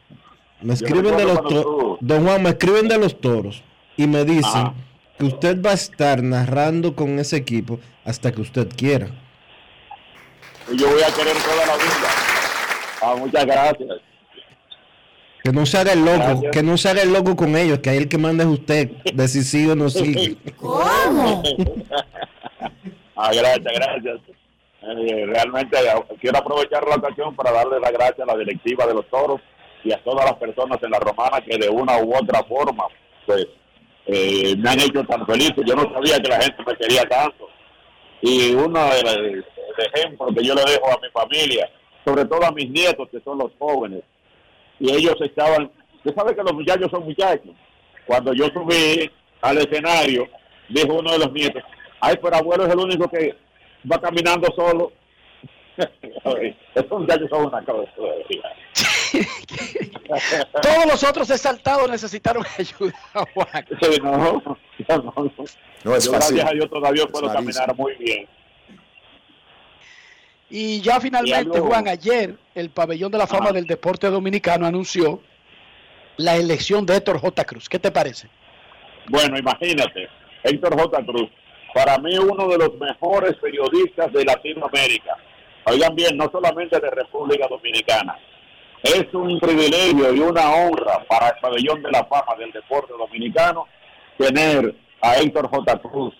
[0.61, 1.97] Me escriben de los toros.
[1.99, 3.61] Don Juan, me escriben de los toros.
[3.97, 4.73] Y me dicen Ajá.
[5.19, 9.07] que usted va a estar narrando con ese equipo hasta que usted quiera.
[10.71, 12.09] Y yo voy a querer toda la vida.
[13.01, 13.89] Ah, muchas gracias.
[15.45, 16.51] Que no se haga el loco, Gracias.
[16.51, 18.89] que no se haga el loco con ellos, que ahí el que manda es usted,
[19.13, 20.37] decir sí o no sigue.
[23.15, 24.21] Ah, gracias, gracias.
[24.81, 28.95] Eh, realmente eh, quiero aprovechar la ocasión para darle las gracias a la directiva de
[28.95, 29.39] los toros
[29.83, 32.85] y a todas las personas en la romana que de una u otra forma
[33.27, 33.47] pues
[34.07, 35.53] eh, me han hecho tan feliz.
[35.63, 37.47] Yo no sabía que la gente me quería tanto.
[38.21, 39.43] Y uno de los de
[39.93, 41.69] ejemplos que yo le dejo a mi familia,
[42.03, 44.01] sobre todo a mis nietos que son los jóvenes,
[44.79, 47.51] y ellos estaban, usted sabe que los muchachos son muchachos.
[48.05, 49.09] Cuando yo subí
[49.41, 50.27] al escenario,
[50.69, 51.63] dijo uno de los nietos,
[51.99, 53.35] ay, pero abuelo es el único que
[53.91, 54.91] va caminando solo.
[56.75, 57.91] Esos muchachos son una cosa.
[60.61, 62.93] Todos los otros exaltados necesitaron ayuda,
[63.33, 63.65] Juan.
[63.81, 64.57] Sí, no, no, no.
[65.83, 66.37] No es Yo, fácil.
[66.37, 68.27] gracias a Dios todavía puedo caminar muy bien.
[70.57, 75.19] Y ya finalmente, Juan, ayer el pabellón de la fama del deporte dominicano anunció
[76.15, 77.43] la elección de Héctor J.
[77.43, 77.67] Cruz.
[77.67, 78.29] ¿Qué te parece?
[79.09, 80.07] Bueno, imagínate,
[80.43, 81.05] Héctor J.
[81.07, 81.29] Cruz,
[81.73, 85.17] para mí uno de los mejores periodistas de Latinoamérica.
[85.65, 88.17] Oigan bien, no solamente de República Dominicana.
[88.81, 93.67] Es un privilegio y una honra para el pabellón de la fama del deporte dominicano
[94.17, 95.81] tener a Héctor J.
[95.81, 96.13] Cruz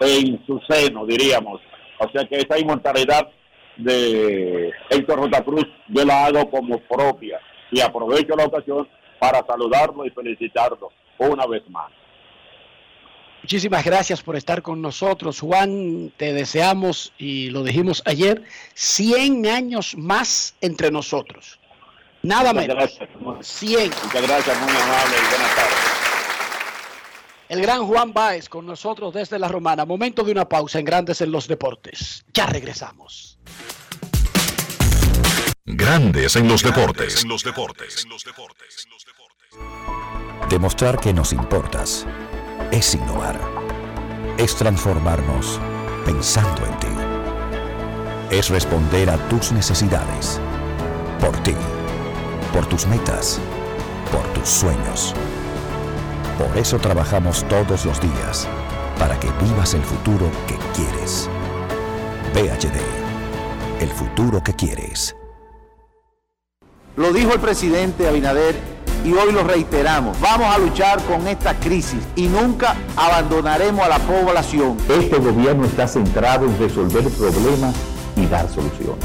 [0.00, 1.60] en su seno, diríamos.
[1.98, 3.28] O sea que esa inmortalidad
[3.76, 5.44] de Héctor J.
[5.44, 11.46] Cruz yo la hago como propia y aprovecho la ocasión para saludarlo y felicitarlo una
[11.46, 11.90] vez más.
[13.42, 16.12] Muchísimas gracias por estar con nosotros, Juan.
[16.16, 18.42] Te deseamos, y lo dijimos ayer,
[18.74, 21.60] 100 años más entre nosotros.
[22.22, 22.76] Nada Muchas menos.
[22.76, 23.08] gracias.
[23.58, 23.90] 100.
[24.04, 25.95] Muchas gracias, muy amable y buenas tardes.
[27.48, 29.84] El gran Juan Báez con nosotros desde La Romana.
[29.84, 32.24] Momento de una pausa en Grandes en los Deportes.
[32.34, 33.38] Ya regresamos.
[35.64, 37.22] Grandes en los deportes.
[37.22, 38.06] En los deportes.
[40.48, 42.06] Demostrar que nos importas
[42.72, 43.40] es innovar.
[44.38, 45.60] Es transformarnos
[46.04, 48.36] pensando en ti.
[48.36, 50.40] Es responder a tus necesidades.
[51.20, 51.54] Por ti.
[52.52, 53.40] Por tus metas.
[54.12, 55.14] Por tus sueños.
[56.38, 58.46] Por eso trabajamos todos los días.
[58.98, 61.30] Para que vivas el futuro que quieres.
[62.34, 62.78] VHD.
[63.80, 65.16] El futuro que quieres.
[66.96, 68.54] Lo dijo el presidente Abinader
[69.02, 70.20] y hoy lo reiteramos.
[70.20, 74.76] Vamos a luchar con esta crisis y nunca abandonaremos a la población.
[74.90, 77.74] Este gobierno está centrado en resolver problemas
[78.14, 79.04] y dar soluciones.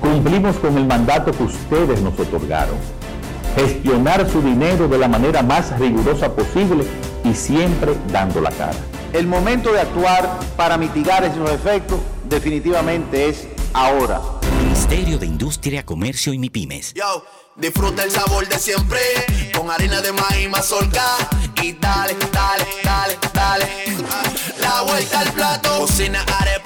[0.00, 2.95] Cumplimos con el mandato que ustedes nos otorgaron.
[3.56, 6.84] Gestionar su dinero de la manera más rigurosa posible
[7.24, 8.76] y siempre dando la cara.
[9.14, 11.98] El momento de actuar para mitigar esos efectos
[12.28, 14.20] definitivamente es ahora.
[14.62, 16.92] Ministerio de Industria, Comercio y MIPIMES.
[16.92, 17.24] Yo,
[17.56, 19.00] disfruta el sabor de siempre
[19.56, 21.02] con harina de maíz mazorca
[21.62, 23.66] y dale, dale, dale, dale.
[24.60, 26.65] La vuelta al plato, cocina arepa,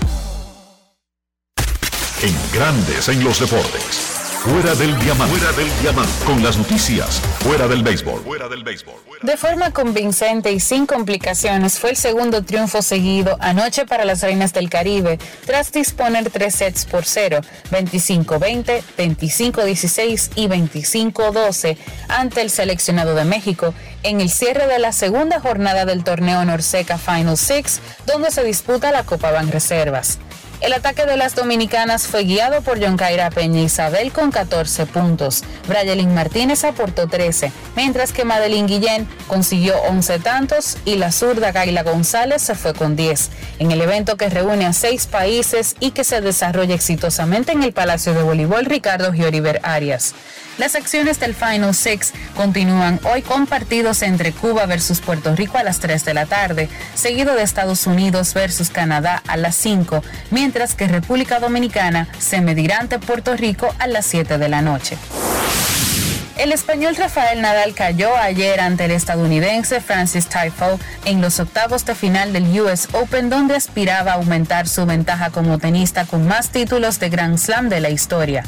[2.23, 3.95] En Grandes en los deportes.
[4.43, 5.35] Fuera del diamante.
[5.35, 6.11] Fuera del diamante.
[6.23, 7.19] Con las noticias.
[7.39, 8.21] Fuera del béisbol.
[8.21, 8.93] Fuera del béisbol.
[9.23, 14.53] De forma convincente y sin complicaciones fue el segundo triunfo seguido anoche para las Reinas
[14.53, 15.17] del Caribe,
[15.47, 17.41] tras disponer tres sets por cero,
[17.71, 25.39] 25-20, 25-16 y 25-12 ante el seleccionado de México en el cierre de la segunda
[25.39, 30.19] jornada del torneo Norseca Final Six, donde se disputa la Copa Ban Reservas.
[30.61, 35.43] El ataque de las dominicanas fue guiado por John Caira Peña Isabel con 14 puntos.
[35.67, 41.81] Brayelin Martínez aportó 13, mientras que Madeline Guillén consiguió 11 tantos y la zurda Gaila
[41.81, 43.31] González se fue con 10.
[43.57, 47.73] En el evento que reúne a seis países y que se desarrolla exitosamente en el
[47.73, 50.13] Palacio de Voleibol Ricardo Gioriver Arias.
[50.61, 55.63] Las acciones del Final Six continúan hoy con partidos entre Cuba versus Puerto Rico a
[55.63, 60.75] las 3 de la tarde, seguido de Estados Unidos versus Canadá a las 5, mientras
[60.75, 64.99] que República Dominicana se medirá ante Puerto Rico a las 7 de la noche.
[66.37, 71.95] El español Rafael Nadal cayó ayer ante el estadounidense Francis Tiafoe en los octavos de
[71.95, 76.99] final del US Open donde aspiraba a aumentar su ventaja como tenista con más títulos
[76.99, 78.43] de Grand Slam de la historia.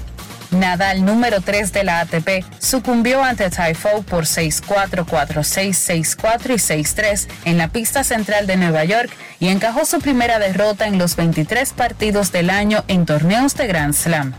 [0.54, 7.28] Nadal, número 3 de la ATP, sucumbió ante Typhoon por 6-4, 4-6, 6-4 y 6-3
[7.46, 11.74] en la pista central de Nueva York y encajó su primera derrota en los 23
[11.74, 14.34] partidos del año en torneos de Grand Slam.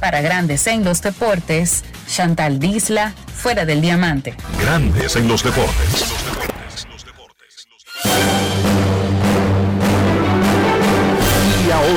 [0.00, 4.34] Para Grandes en los Deportes, Chantal Disla, fuera del diamante.
[4.60, 6.12] Grandes en los deportes.
[8.04, 8.51] Y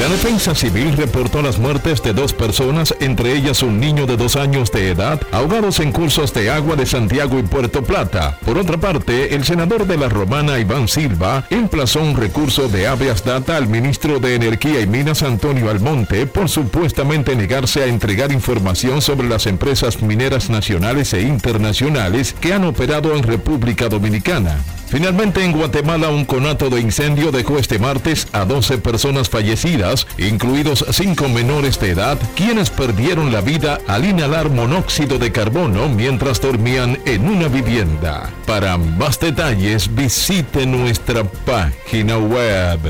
[0.00, 4.34] La defensa civil reportó las muertes de dos personas, entre ellas un niño de dos
[4.34, 8.38] años de edad, ahogados en cursos de agua de Santiago y Puerto Plata.
[8.46, 13.24] Por otra parte, el senador de la Romana, Iván Silva, emplazó un recurso de habeas
[13.24, 19.02] data al ministro de Energía y Minas, Antonio Almonte, por supuestamente negarse a entregar información
[19.02, 24.60] sobre las empresas mineras nacionales e internacionales que han operado en República Dominicana.
[24.90, 30.84] Finalmente, en Guatemala, un conato de incendio dejó este martes a 12 personas fallecidas, incluidos
[30.90, 36.98] 5 menores de edad, quienes perdieron la vida al inhalar monóxido de carbono mientras dormían
[37.06, 38.30] en una vivienda.
[38.46, 42.80] Para más detalles, visite nuestra página web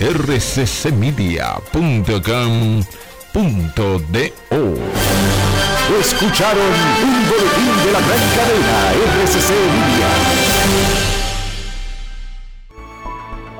[0.00, 0.74] rccmedia.com.do.
[6.00, 6.72] Escucharon
[7.04, 8.90] un boletín de la gran cadena
[9.22, 11.03] RCC Libia.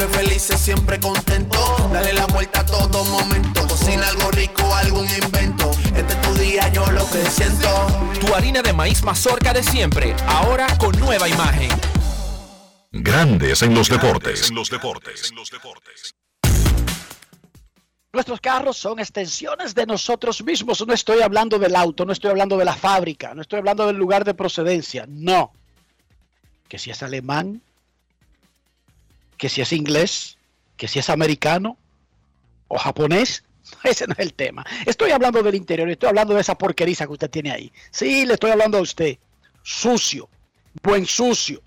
[0.00, 1.58] siempre felices, siempre contento.
[1.92, 3.66] Dale la vuelta a todo momento.
[3.66, 5.70] Cocina algo rico, algún invento.
[5.94, 7.68] Este es tu día, yo lo que siento.
[8.18, 11.68] Tu harina de maíz mazorca de siempre, ahora con nueva imagen.
[12.92, 14.50] Grandes en los deportes.
[18.12, 20.84] Nuestros carros son extensiones de nosotros mismos.
[20.86, 23.96] No estoy hablando del auto, no estoy hablando de la fábrica, no estoy hablando del
[23.96, 25.04] lugar de procedencia.
[25.08, 25.52] No.
[26.68, 27.62] Que si es alemán,
[29.40, 30.36] que si es inglés,
[30.76, 31.78] que si es americano
[32.68, 33.42] o japonés,
[33.84, 34.66] ese no es el tema.
[34.84, 37.72] Estoy hablando del interior, estoy hablando de esa porqueriza que usted tiene ahí.
[37.90, 39.16] Sí, le estoy hablando a usted.
[39.62, 40.28] Sucio,
[40.82, 41.62] buen sucio.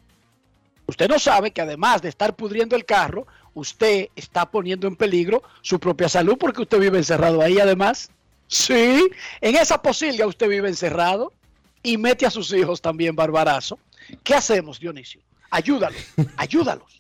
[0.86, 5.42] Usted no sabe que además de estar pudriendo el carro, usted está poniendo en peligro
[5.64, 8.12] su propia salud porque usted vive encerrado ahí además.
[8.48, 9.10] Sí,
[9.42, 11.34] en esa posibilidad usted vive encerrado
[11.82, 13.80] y mete a sus hijos también barbarazo.
[14.24, 15.22] ¿Qué hacemos, Dionisio?
[15.54, 16.02] Ayúdalos,
[16.36, 17.00] ayúdalos.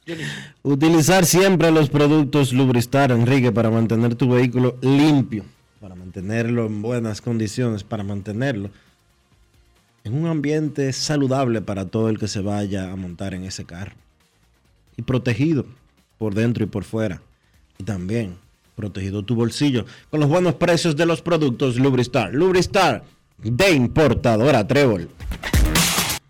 [0.61, 5.43] Utilizar siempre los productos Lubristar, Enrique, para mantener tu vehículo limpio,
[5.81, 8.69] para mantenerlo en buenas condiciones, para mantenerlo
[10.03, 13.95] en un ambiente saludable para todo el que se vaya a montar en ese carro.
[14.97, 15.65] Y protegido
[16.19, 17.23] por dentro y por fuera.
[17.79, 18.35] Y también
[18.75, 22.31] protegido tu bolsillo con los buenos precios de los productos Lubristar.
[22.31, 23.03] Lubristar
[23.39, 25.09] de importadora Trébol.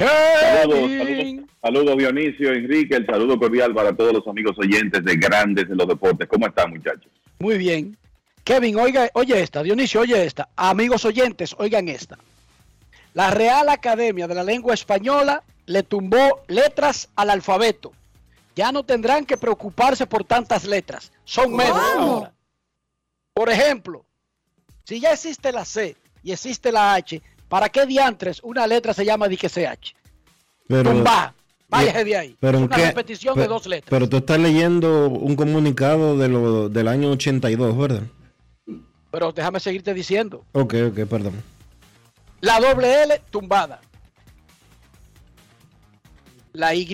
[0.00, 5.68] Saludos, saludos, saludos, Dionisio, Enrique, el saludo cordial para todos los amigos oyentes de Grandes
[5.68, 6.26] en los Deportes.
[6.26, 7.12] ¿Cómo están, muchachos?
[7.38, 7.98] Muy bien.
[8.42, 10.48] Kevin, oiga, oye esta, Dionisio, oye esta.
[10.56, 12.18] Amigos oyentes, oigan esta.
[13.12, 17.92] La Real Academia de la Lengua Española le tumbó letras al alfabeto.
[18.56, 21.12] Ya no tendrán que preocuparse por tantas letras.
[21.24, 22.32] Son menos ahora.
[23.34, 24.06] Por ejemplo,
[24.84, 27.20] si ya existe la C y existe la H,
[27.50, 29.94] ¿para qué diantres una letra se llama dique CH?
[30.66, 31.34] Pero, Tumba.
[31.68, 32.36] Váyase de ahí.
[32.40, 33.90] pero Es ¿en una qué- repetición pe- de dos letras.
[33.90, 38.02] Pero tú estás leyendo un comunicado de lo, del año 82, ¿verdad?
[39.12, 40.44] Pero déjame seguirte diciendo.
[40.52, 41.34] Ok, ok, perdón.
[42.40, 43.80] La doble L tumbada.
[46.52, 46.86] La Y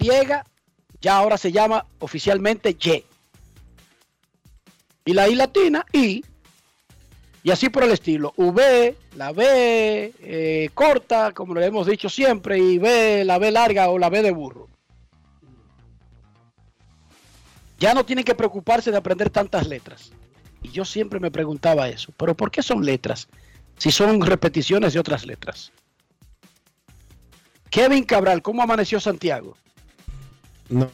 [1.01, 3.05] ya ahora se llama oficialmente Y.
[5.07, 6.23] Y la I latina, I.
[7.47, 8.33] Y así por el estilo.
[8.37, 13.89] V, la B eh, corta, como lo hemos dicho siempre, y B, la B larga
[13.89, 14.67] o la B de burro.
[17.79, 20.11] Ya no tienen que preocuparse de aprender tantas letras.
[20.61, 22.13] Y yo siempre me preguntaba eso.
[22.17, 23.29] ¿Pero por qué son letras?
[23.79, 25.71] Si son repeticiones de otras letras.
[27.71, 29.57] Kevin Cabral, ¿cómo amaneció Santiago?
[30.69, 30.91] No.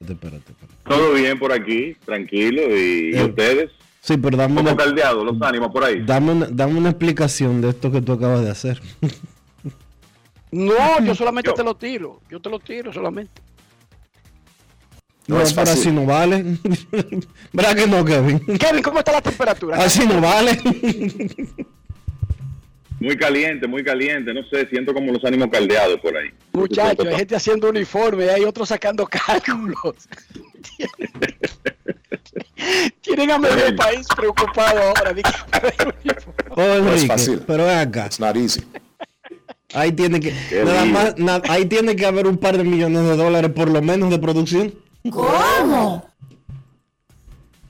[0.00, 0.74] Espérate, espérate.
[0.88, 2.62] Todo bien por aquí, tranquilo.
[2.76, 3.70] ¿Y, y Eh, ustedes?
[4.04, 6.02] Sí, pero dame ¿Cómo una, los ánimos por ahí?
[6.04, 8.80] dame, una, dame una explicación de esto que tú acabas de hacer.
[10.50, 12.20] No, yo solamente te lo tiro.
[12.30, 13.42] Yo te lo tiro solamente.
[15.26, 15.80] No, es pero fácil.
[15.80, 16.44] así no vale.
[17.52, 18.38] ¿Verdad que no, Kevin?
[18.56, 19.78] Kevin, ¿cómo está la temperatura?
[19.78, 20.56] Así no vale.
[23.00, 24.32] Muy caliente, muy caliente.
[24.32, 26.30] No sé, siento como los ánimos caldeados por ahí.
[26.52, 30.08] Muchachos, hay gente haciendo uniforme, hay otros sacando cálculos.
[33.00, 35.14] Tienen a medio país preocupado ahora.
[36.56, 37.42] Oh, No es fácil.
[37.46, 38.06] pero ven acá.
[38.06, 38.62] It's not easy.
[39.72, 40.32] Ahí tiene que
[40.64, 43.82] nada más, na- ahí tiene que haber un par de millones de dólares por lo
[43.82, 44.72] menos de producción.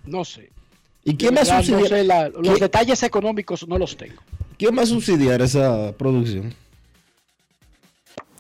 [0.05, 0.51] No sé.
[1.05, 1.89] ¿Y quién va a Ya no subsidiar?
[1.89, 4.21] sé la- los ¿Quién- detalles económicos no los tengo.
[4.59, 6.55] ¿Quién va a subsidiar esa producción?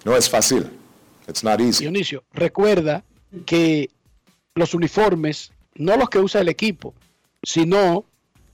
[0.04, 0.70] No es fácil.
[1.28, 1.84] It's not easy.
[1.84, 3.02] Dionisio, recuerda
[3.46, 3.90] que
[4.54, 6.94] los uniformes, no los que usa el equipo,
[7.42, 8.04] sino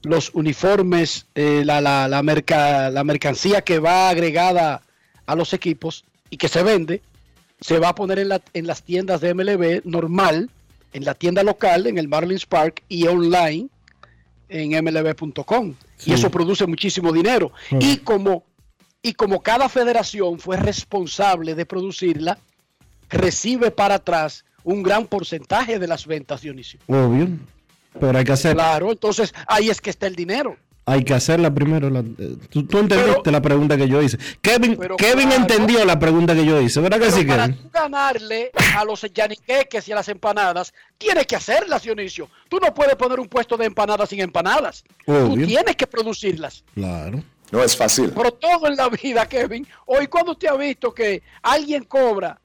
[0.03, 4.83] los uniformes, eh, la, la, la, merca- la mercancía que va agregada
[5.27, 7.03] a los equipos y que se vende,
[7.61, 10.51] se va a poner en, la- en las tiendas de MLB normal,
[10.93, 13.68] en la tienda local, en el Marlins Park y online
[14.49, 15.75] en mlb.com.
[15.97, 16.11] Sí.
[16.11, 17.53] Y eso produce muchísimo dinero.
[17.79, 18.45] Y como
[19.03, 22.39] y como cada federación fue responsable de producirla,
[23.09, 26.80] recibe para atrás un gran porcentaje de las ventas, Dionisio.
[26.86, 27.28] Obvio.
[27.98, 30.56] Pero hay que hacer, Claro, entonces ahí es que está el dinero.
[30.86, 31.88] hay que hacerla primero.
[31.90, 34.16] la- eh, tú, tú entendiste la pregunta que yo hice.
[34.40, 35.42] Kevin, Kevin claro.
[35.42, 36.80] entendió la pregunta que yo hice.
[36.80, 37.62] ¿Verdad que Pero sí, para Kevin?
[37.62, 42.28] tú ganarle a los yaniqueques y a las empanadas, tienes que hacerlas, Dionisio.
[42.48, 44.84] Tú no puedes poner un puesto de empanadas sin empanadas.
[45.04, 45.46] Tú Obvio.
[45.46, 46.64] tienes que producirlas.
[46.74, 47.22] Claro.
[47.52, 48.12] No es fácil.
[48.14, 49.66] Pero todo en la vida, Kevin.
[49.86, 52.40] Hoy, cuando usted ha visto que alguien cobra?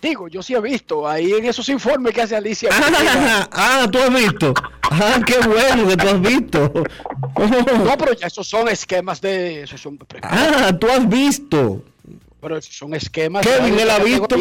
[0.00, 2.70] Digo, yo sí he visto ahí en esos informes que hace Alicia.
[2.72, 4.54] Ah, ah, tú has visto.
[4.82, 6.72] Ah, qué bueno que tú has visto.
[7.38, 9.62] No, pero ya esos son esquemas de.
[9.62, 11.82] Esos son, Ah, tú has visto.
[12.40, 14.36] pero esos son esquemas Kevin, de él ha visto.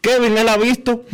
[0.00, 1.04] Kevin, él ha visto.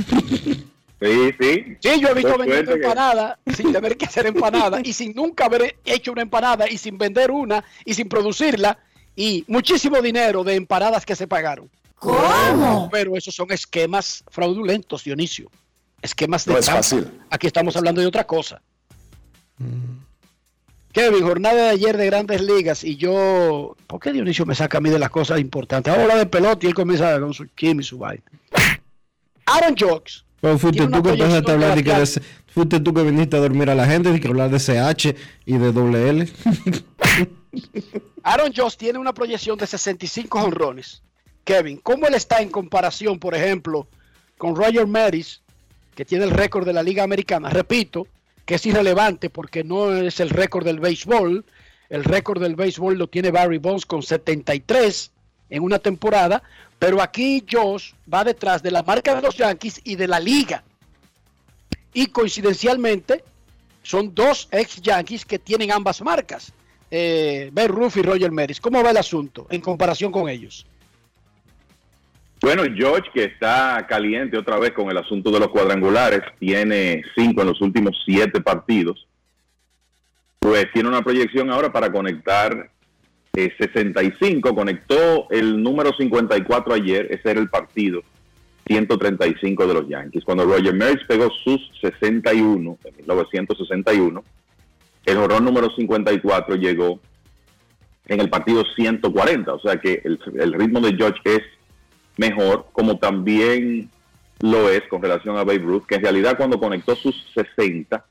[1.00, 1.76] Sí, sí.
[1.80, 4.92] Sí, yo he visto Por vendiendo suerte que- empanada sin tener que hacer empanada y
[4.92, 8.78] sin nunca haber hecho una empanada y sin vender una y sin producirla
[9.16, 11.68] y muchísimo dinero de empanadas que se pagaron.
[11.96, 12.88] ¿Cómo?
[12.92, 15.50] Pero esos son esquemas fraudulentos, Dionisio.
[16.02, 17.08] Esquemas de No es fácil.
[17.30, 18.60] Aquí estamos hablando de otra cosa.
[20.92, 24.80] Kevin, jornada de ayer de grandes ligas y yo, ¿por qué Dionisio me saca a
[24.80, 25.92] mí de las cosas importantes?
[25.92, 28.22] Ahora de pelota y él comienza con su chisme y su vaina.
[29.46, 30.24] Aaron Jocks.
[30.40, 32.94] Pero fuiste Tiene tú una que empezaste a proyección hablar de que de- fuiste tú
[32.94, 35.16] que viniste a dormir a la gente y que hablar de CH
[35.46, 36.28] y de doble L.
[38.22, 41.02] Aaron Josh tiene una proyección de 65 honrones.
[41.44, 43.86] Kevin, ¿cómo él está en comparación, por ejemplo,
[44.38, 45.42] con Roger Maris,
[45.94, 47.50] que tiene el récord de la Liga Americana?
[47.50, 48.06] Repito,
[48.44, 51.44] que es irrelevante porque no es el récord del béisbol.
[51.90, 55.10] El récord del béisbol lo tiene Barry Bonds con 73
[55.50, 56.42] en una temporada,
[56.78, 60.64] pero aquí Josh va detrás de la marca de los Yankees y de la liga.
[61.92, 63.22] Y coincidencialmente
[63.82, 66.52] son dos ex Yankees que tienen ambas marcas,
[66.90, 68.60] eh, Ben Ruff y Roger Maris.
[68.60, 70.66] ¿Cómo va el asunto en comparación con ellos?
[72.44, 77.40] Bueno, George, que está caliente otra vez con el asunto de los cuadrangulares, tiene cinco
[77.40, 79.08] en los últimos siete partidos.
[80.40, 82.68] Pues tiene una proyección ahora para conectar
[83.32, 88.02] eh, 65, conectó el número 54 ayer, ese era el partido
[88.66, 90.22] 135 de los Yankees.
[90.22, 94.22] Cuando Roger Maris pegó sus 61 en 1961,
[95.06, 97.00] el horror número 54 llegó
[98.06, 101.53] en el partido 140, o sea que el, el ritmo de George es
[102.16, 103.90] mejor, como también
[104.40, 108.04] lo es con relación a Babe Ruth, que en realidad cuando conectó sus 60,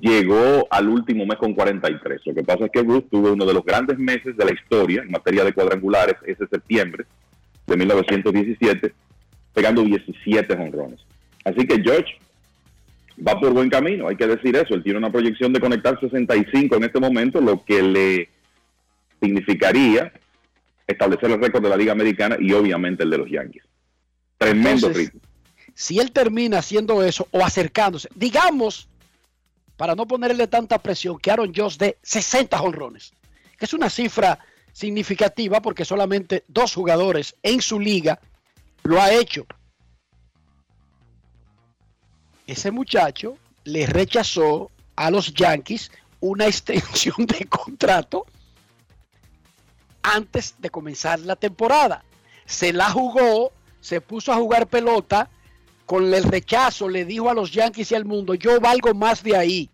[0.00, 2.20] llegó al último mes con 43.
[2.26, 5.02] Lo que pasa es que Ruth tuvo uno de los grandes meses de la historia
[5.02, 7.04] en materia de cuadrangulares, ese septiembre
[7.66, 8.92] de 1917,
[9.54, 11.00] pegando 17 honrones.
[11.44, 12.18] Así que George
[13.26, 14.74] va por buen camino, hay que decir eso.
[14.74, 18.28] Él tiene una proyección de conectar 65 en este momento, lo que le
[19.20, 20.12] significaría
[20.88, 23.62] establecer el récord de la Liga Americana y obviamente el de los Yankees.
[24.38, 25.20] Tremendo Entonces, ritmo.
[25.74, 28.88] Si él termina haciendo eso o acercándose, digamos,
[29.76, 33.12] para no ponerle tanta presión, que Aaron Josh de 60 honrones,
[33.56, 34.38] que es una cifra
[34.72, 38.18] significativa porque solamente dos jugadores en su liga
[38.82, 39.46] lo ha hecho.
[42.46, 48.26] Ese muchacho le rechazó a los Yankees una extensión de contrato
[50.14, 52.04] antes de comenzar la temporada.
[52.46, 55.28] Se la jugó, se puso a jugar pelota,
[55.86, 59.36] con el rechazo le dijo a los Yankees y al mundo, yo valgo más de
[59.36, 59.70] ahí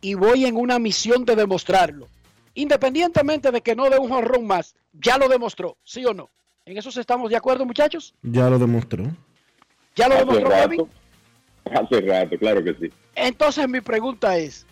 [0.00, 2.08] y voy en una misión de demostrarlo.
[2.54, 6.30] Independientemente de que no dé un jonrón más, ya lo demostró, ¿sí o no?
[6.66, 8.14] ¿En eso estamos de acuerdo, muchachos?
[8.22, 9.04] Ya lo demostró.
[9.96, 10.88] ¿Ya lo Hace demostró, rato, Kevin?
[11.72, 12.92] hace rato, claro que sí.
[13.16, 14.66] Entonces mi pregunta es,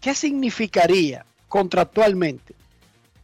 [0.00, 1.24] ¿qué significaría
[1.54, 2.52] contractualmente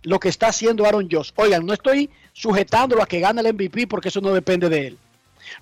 [0.02, 1.32] lo que está haciendo Aaron Josh?
[1.35, 4.98] Oigan, no estoy sujetándolo a que gane el MVP porque eso no depende de él.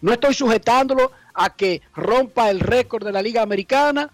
[0.02, 4.10] No estoy sujetándolo a que rompa el récord de la Liga Americana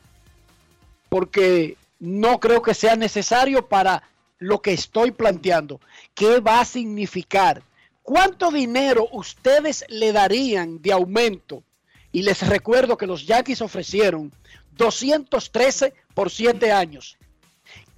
[1.09, 4.05] porque no creo que sea necesario para
[4.39, 5.81] lo que estoy planteando.
[6.14, 7.60] ¿Qué va a significar?
[8.05, 11.64] ¿Cuánto dinero ustedes le darían de aumento?
[12.12, 14.31] Y les recuerdo que los Yankees ofrecieron
[14.76, 17.18] 213 por 7 años.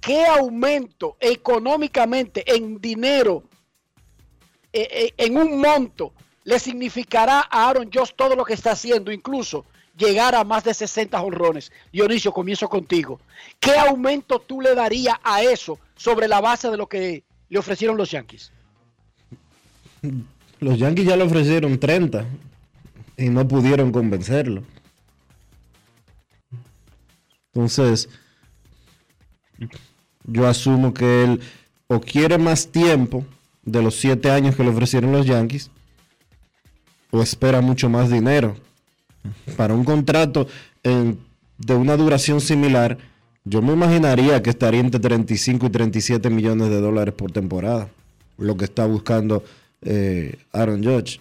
[0.07, 3.43] ¿Qué aumento económicamente en dinero,
[4.71, 6.13] eh, eh, en un monto,
[6.45, 9.65] le significará a Aaron Josh todo lo que está haciendo, incluso
[9.97, 11.73] llegar a más de 60 honrones?
[11.91, 13.19] Dionisio, comienzo contigo.
[13.59, 17.97] ¿Qué aumento tú le darías a eso sobre la base de lo que le ofrecieron
[17.97, 18.53] los Yankees?
[20.61, 22.25] Los Yankees ya le ofrecieron 30
[23.17, 24.63] y no pudieron convencerlo.
[27.53, 28.09] Entonces,
[30.27, 31.41] yo asumo que él
[31.87, 33.25] o quiere más tiempo
[33.63, 35.71] de los 7 años que le ofrecieron los Yankees
[37.11, 38.55] o espera mucho más dinero.
[39.57, 40.47] Para un contrato
[40.83, 42.97] de una duración similar,
[43.43, 47.89] yo me imaginaría que estaría entre 35 y 37 millones de dólares por temporada,
[48.37, 49.43] lo que está buscando
[49.81, 51.19] eh, Aaron Judge.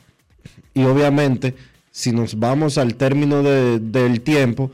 [0.75, 1.55] Y obviamente,
[1.91, 4.71] si nos vamos al término de- del tiempo,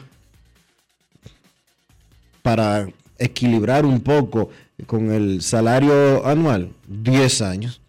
[2.42, 2.88] para
[3.24, 4.50] equilibrar un poco
[4.86, 7.80] con el salario anual, 10 años.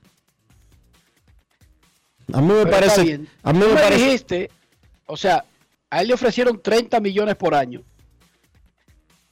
[2.32, 4.52] A mí me Pero parece, a mí me me parece, dijiste,
[5.06, 5.44] o sea,
[5.90, 7.84] a él le ofrecieron 30 millones por año.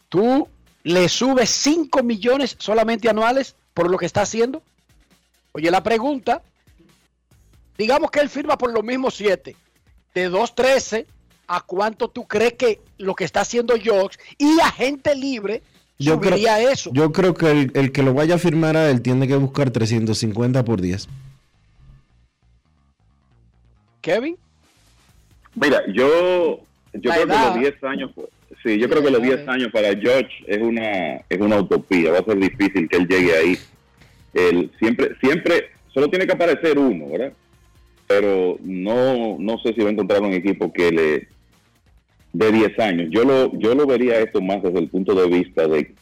[0.10, 0.48] Tú
[0.84, 4.62] le subes 5 millones solamente anuales por lo que está haciendo.
[5.54, 6.42] Oye, la pregunta,
[7.78, 9.56] digamos que él firma por los mismos 7,
[10.14, 11.06] de 2.13
[11.48, 15.64] a cuánto tú crees que lo que está haciendo Jocks y agente libre
[16.00, 16.38] yo creo,
[16.72, 16.92] eso.
[16.94, 19.72] yo creo que el, el que lo vaya a firmar a él tiene que buscar
[19.72, 21.08] 350 por 10.
[24.02, 24.36] Kevin,
[25.56, 26.62] Mira, yo,
[26.94, 28.12] yo creo que los 10 años,
[28.64, 32.20] sí, yo creo que los 10 años para George es una, es una utopía, va
[32.20, 33.58] a ser difícil que él llegue ahí.
[34.34, 37.34] Él siempre, siempre, solo tiene que aparecer uno, ¿verdad?
[38.08, 41.28] Pero no, no sé si va a encontrar un equipo que le
[42.34, 43.08] de 10 años.
[43.12, 45.94] Yo lo, yo lo vería esto más desde el punto de vista de,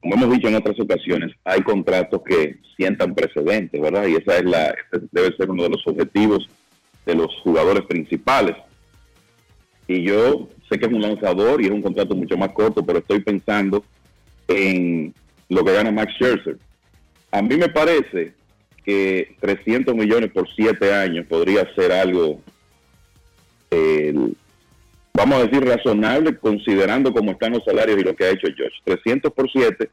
[0.00, 4.06] como hemos dicho en otras ocasiones, hay contratos que sientan precedentes, ¿verdad?
[4.06, 6.48] Y esa es la, ese debe ser uno de los objetivos
[7.06, 8.56] de los jugadores principales.
[9.86, 12.98] Y yo sé que es un lanzador y es un contrato mucho más corto, pero
[12.98, 13.84] estoy pensando
[14.48, 15.14] en
[15.48, 16.58] lo que gana Max Scherzer.
[17.30, 18.34] A mí me parece
[18.84, 22.40] que 300 millones por 7 años podría ser algo,
[23.70, 24.14] eh,
[25.22, 28.80] vamos a decir, razonable, considerando cómo están los salarios y lo que ha hecho Josh.
[28.84, 29.90] 300 por 7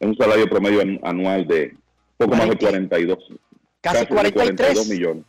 [0.00, 1.74] es un salario promedio anu- anual de
[2.16, 3.18] poco más de 42.
[3.80, 4.56] Casi de 43.
[4.56, 5.24] 42 millones.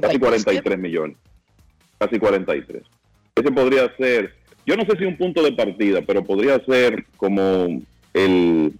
[0.00, 1.16] Casi 43 millones.
[1.98, 2.82] Casi 43.
[3.34, 7.82] Ese podría ser, yo no sé si un punto de partida, pero podría ser como
[8.12, 8.72] el,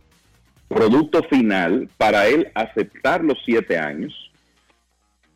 [0.68, 4.12] producto final para él aceptar los siete años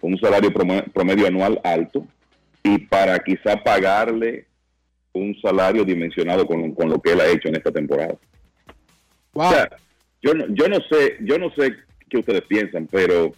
[0.00, 2.06] con un salario promedio anual alto
[2.62, 4.46] y para quizá pagarle
[5.12, 8.16] un salario dimensionado con, con lo que él ha hecho en esta temporada.
[9.32, 9.68] O sea,
[10.22, 11.74] yo no, yo no sé, yo no sé
[12.08, 13.32] qué ustedes piensan, pero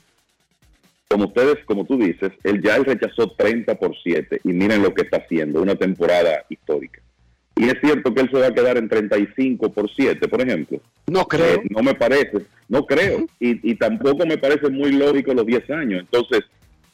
[1.09, 4.95] como ustedes, como tú dices, él ya él rechazó 30 por 7 y miren lo
[4.95, 7.01] que está haciendo, una temporada histórica.
[7.57, 10.81] Y es cierto que él se va a quedar en 35 por 7, por ejemplo.
[11.09, 11.57] No creo.
[11.57, 13.27] Eh, no me parece, no creo.
[13.39, 16.01] y, y tampoco me parece muy lógico los 10 años.
[16.01, 16.45] Entonces,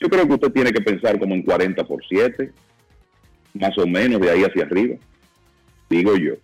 [0.01, 2.53] yo creo que usted tiene que pensar como en 40 por 7,
[3.55, 4.97] más o menos de ahí hacia arriba,
[5.89, 6.35] digo yo.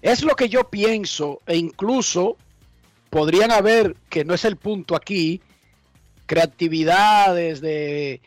[0.00, 2.36] Es lo que yo pienso e incluso
[3.10, 5.40] podrían haber, que no es el punto aquí,
[6.26, 8.20] creatividades de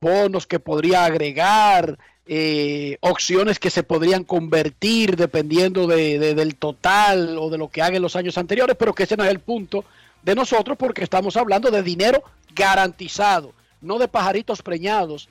[0.00, 7.36] bonos que podría agregar, eh, opciones que se podrían convertir dependiendo de, de- del total
[7.38, 9.40] o de lo que haga en los años anteriores, pero que ese no es el
[9.40, 9.84] punto
[10.22, 12.22] de nosotros porque estamos hablando de dinero
[12.54, 15.28] garantizado, no de pajaritos preñados,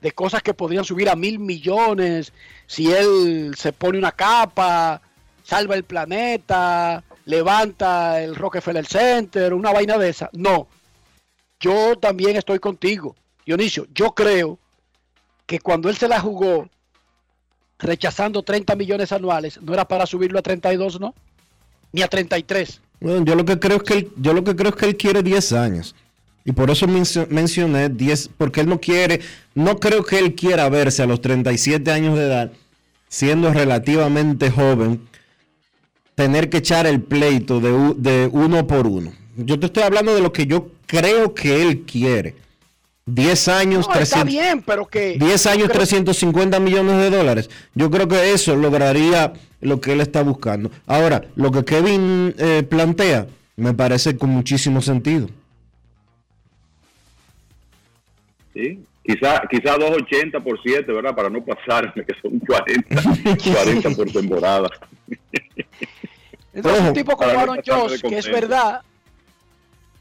[0.00, 2.32] de cosas que podrían subir a mil millones
[2.66, 5.00] si él se pone una capa,
[5.44, 10.28] salva el planeta, levanta el Rockefeller Center, una vaina de esa.
[10.32, 10.66] No,
[11.60, 13.14] yo también estoy contigo,
[13.46, 13.86] Dionisio.
[13.94, 14.58] Yo creo
[15.46, 16.68] que cuando él se la jugó
[17.78, 21.14] rechazando 30 millones anuales, no era para subirlo a 32, ¿no?
[21.92, 22.80] Ni a 33.
[23.00, 24.96] Bueno, yo lo que creo es que él, yo lo que creo es que él
[24.96, 25.94] quiere 10 años.
[26.44, 29.20] Y por eso mencio- mencioné 10, porque él no quiere,
[29.54, 32.52] no creo que él quiera verse a los 37 años de edad,
[33.08, 35.00] siendo relativamente joven,
[36.14, 39.12] tener que echar el pleito de, uno por uno.
[39.36, 42.34] Yo te estoy hablando de lo que yo creo que él quiere.
[43.06, 45.16] 10 años, No, está 300, bien, pero que...
[45.18, 47.50] 10 años, creo- 350 millones de dólares.
[47.74, 50.70] Yo creo que eso lograría lo que él está buscando.
[50.86, 55.28] Ahora, lo que Kevin eh, plantea me parece con muchísimo sentido.
[58.52, 58.84] ¿Sí?
[59.04, 61.14] Quizá, quizá 280 por 7, ¿verdad?
[61.14, 63.02] Para no pasarme, que son 40,
[63.52, 64.70] 40 por temporada.
[66.54, 68.82] Entonces, un tipo como Aaron Josh, que es verdad,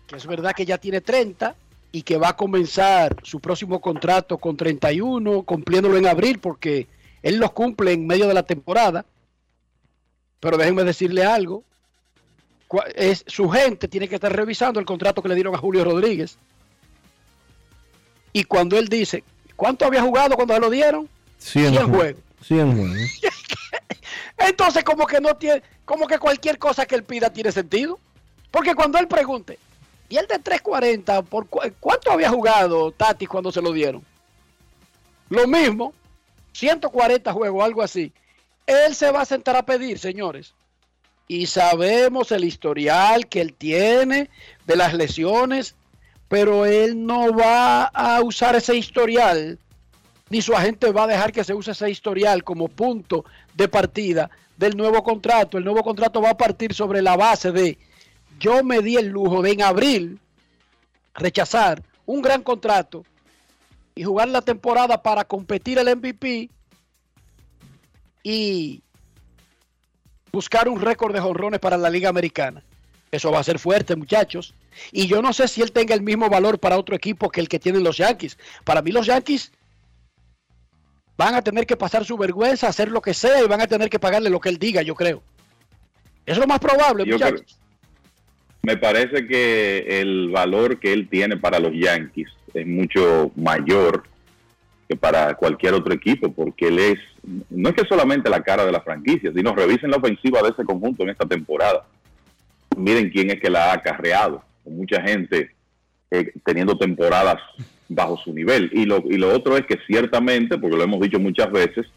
[0.05, 1.55] que es verdad que ya tiene 30
[1.91, 6.87] y que va a comenzar su próximo contrato con 31, cumpliéndolo en abril, porque
[7.23, 9.05] él los cumple en medio de la temporada.
[10.39, 11.63] Pero déjenme decirle algo.
[12.95, 16.37] Es, su gente tiene que estar revisando el contrato que le dieron a Julio Rodríguez.
[18.33, 19.23] Y cuando él dice,
[19.55, 21.09] ¿cuánto había jugado cuando se lo dieron?
[21.37, 22.21] 100, 100 juegos.
[22.45, 22.97] 100 juegos.
[24.37, 27.99] Entonces, como que no tiene, como que cualquier cosa que él pida tiene sentido.
[28.49, 29.59] Porque cuando él pregunte,
[30.09, 34.03] ¿y el de 340, por cu- cuánto había jugado Tati cuando se lo dieron?
[35.29, 35.93] Lo mismo,
[36.53, 38.11] 140 juegos, algo así.
[38.67, 40.53] Él se va a sentar a pedir, señores.
[41.27, 44.29] Y sabemos el historial que él tiene
[44.65, 45.75] de las lesiones,
[46.31, 49.59] pero él no va a usar ese historial
[50.29, 54.29] ni su agente va a dejar que se use ese historial como punto de partida
[54.55, 55.57] del nuevo contrato.
[55.57, 57.77] El nuevo contrato va a partir sobre la base de
[58.39, 60.19] yo me di el lujo de en abril
[61.15, 63.03] rechazar un gran contrato
[63.93, 66.49] y jugar la temporada para competir el MVP
[68.23, 68.81] y
[70.31, 72.63] buscar un récord de jonrones para la Liga Americana.
[73.11, 74.53] Eso va a ser fuerte, muchachos.
[74.93, 77.49] Y yo no sé si él tenga el mismo valor para otro equipo que el
[77.49, 78.37] que tienen los Yankees.
[78.63, 79.51] Para mí los Yankees
[81.17, 83.89] van a tener que pasar su vergüenza, hacer lo que sea y van a tener
[83.89, 85.21] que pagarle lo que él diga, yo creo.
[86.25, 87.41] Es lo más probable, Yo muchachos.
[87.41, 87.57] creo-
[88.63, 94.03] me parece que el valor que él tiene para los Yankees es mucho mayor
[94.87, 96.99] que para cualquier otro equipo, porque él es,
[97.49, 100.63] no es que solamente la cara de la franquicia, sino revisen la ofensiva de ese
[100.63, 101.85] conjunto en esta temporada.
[102.77, 105.51] Miren quién es que la ha acarreado, mucha gente
[106.09, 107.37] eh, teniendo temporadas
[107.89, 108.69] bajo su nivel.
[108.73, 111.87] Y lo, y lo otro es que ciertamente, porque lo hemos dicho muchas veces,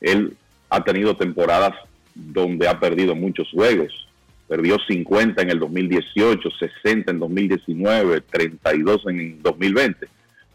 [0.00, 0.36] él
[0.70, 1.72] ha tenido temporadas
[2.14, 4.08] donde ha perdido muchos juegos.
[4.48, 6.48] Perdió 50 en el 2018,
[6.82, 10.06] 60 en 2019, 32 en 2020.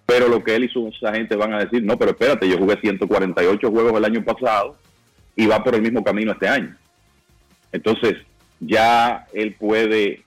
[0.05, 2.77] Pero lo que él y sus agentes van a decir, no, pero espérate, yo jugué
[2.79, 4.77] 148 juegos el año pasado
[5.35, 6.75] y va por el mismo camino este año.
[7.71, 8.17] Entonces,
[8.61, 10.23] ya él puede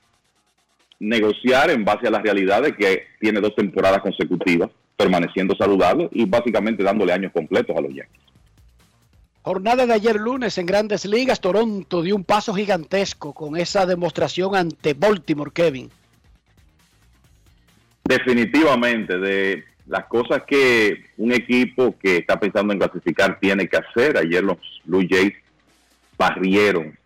[0.99, 6.25] negociar en base a la realidad de que tiene dos temporadas consecutivas permaneciendo saludable y
[6.25, 8.23] básicamente dándole años completos a los Yankees.
[9.43, 14.57] Jornada de ayer lunes en Grandes Ligas, Toronto dio un paso gigantesco con esa demostración
[14.57, 15.91] ante Baltimore, Kevin.
[18.05, 24.17] Definitivamente, de las cosas que un equipo que está pensando en clasificar tiene que hacer,
[24.17, 25.35] ayer los Blue Jays
[26.17, 26.97] barrieron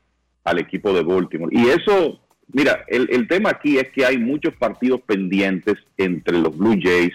[0.50, 1.50] al equipo de Baltimore.
[1.56, 2.20] Y eso
[2.50, 7.12] Mira, el, el tema aquí es que hay muchos partidos pendientes entre los Blue Jays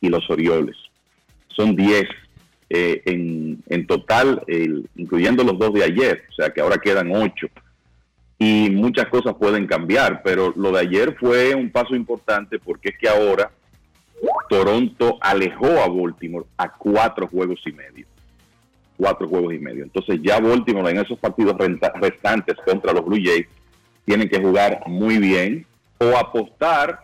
[0.00, 0.74] y los Orioles.
[1.48, 2.04] Son 10
[2.70, 7.10] eh, en, en total, el- incluyendo los dos de ayer, o sea que ahora quedan
[7.14, 7.46] 8.
[8.38, 12.98] Y muchas cosas pueden cambiar, pero lo de ayer fue un paso importante porque es
[12.98, 13.50] que ahora
[14.48, 18.06] Toronto alejó a Baltimore a cuatro juegos y medio.
[19.00, 19.82] Cuatro juegos y medio.
[19.82, 21.56] Entonces ya Baltimore en esos partidos
[21.94, 23.46] restantes contra los Blue Jays
[24.04, 25.64] tienen que jugar muy bien
[25.96, 27.00] o apostar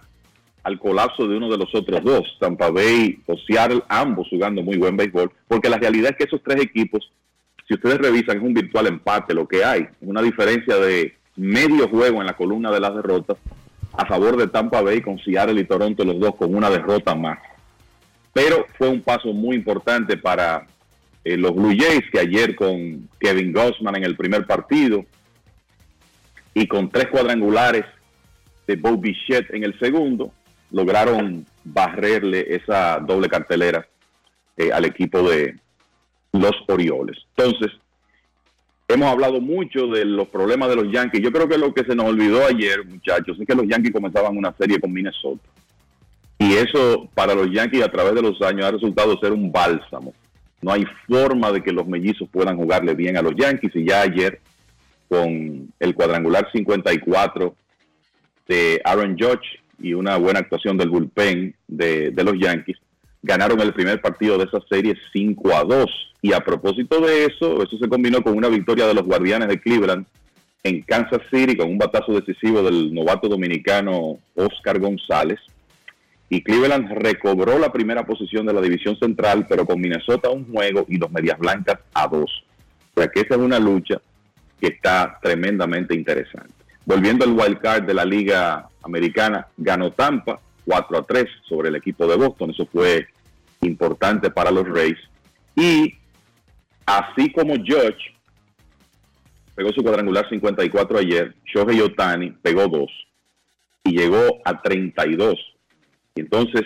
[0.63, 4.77] al colapso de uno de los otros dos, Tampa Bay o Seattle, ambos jugando muy
[4.77, 7.11] buen béisbol, porque la realidad es que esos tres equipos,
[7.67, 12.21] si ustedes revisan, es un virtual empate lo que hay, una diferencia de medio juego
[12.21, 13.39] en la columna de las derrotas
[13.97, 17.39] a favor de Tampa Bay con Seattle y Toronto los dos con una derrota más.
[18.33, 20.67] Pero fue un paso muy importante para
[21.27, 25.05] eh, los Blue Jays que ayer con Kevin Gossman en el primer partido
[26.55, 27.85] y con tres cuadrangulares
[28.65, 30.33] de Bo Bichette en el segundo,
[30.71, 33.85] lograron barrerle esa doble cartelera
[34.57, 35.59] eh, al equipo de
[36.33, 37.19] los Orioles.
[37.37, 37.73] Entonces,
[38.87, 41.23] hemos hablado mucho de los problemas de los Yankees.
[41.23, 44.37] Yo creo que lo que se nos olvidó ayer, muchachos, es que los Yankees comenzaban
[44.37, 45.43] una serie con Minnesota.
[46.39, 50.15] Y eso para los Yankees a través de los años ha resultado ser un bálsamo.
[50.63, 53.75] No hay forma de que los mellizos puedan jugarle bien a los Yankees.
[53.75, 54.41] Y ya ayer,
[55.09, 57.55] con el cuadrangular 54
[58.49, 62.79] de Aaron Judge y una buena actuación del bullpen de, de los Yankees,
[63.23, 65.87] ganaron el primer partido de esa serie 5 a 2.
[66.23, 69.61] Y a propósito de eso, eso se combinó con una victoria de los Guardianes de
[69.61, 70.07] Cleveland
[70.67, 75.39] en Kansas City con un batazo decisivo del novato dominicano Oscar González.
[76.29, 80.85] Y Cleveland recobró la primera posición de la división central, pero con Minnesota un juego
[80.89, 82.45] y los Medias Blancas a dos.
[82.95, 84.01] O sea que esa es una lucha
[84.61, 86.53] que está tremendamente interesante.
[86.85, 91.77] Volviendo al wild card de la Liga Americana, ganó Tampa 4 a 3 sobre el
[91.77, 92.51] equipo de Boston.
[92.51, 93.07] Eso fue
[93.61, 94.99] importante para los Rays.
[95.55, 95.95] Y
[96.85, 98.15] así como George
[99.55, 102.91] pegó su cuadrangular 54 ayer, Shohei Otani pegó 2
[103.85, 105.56] y llegó a 32.
[106.17, 106.63] Entonces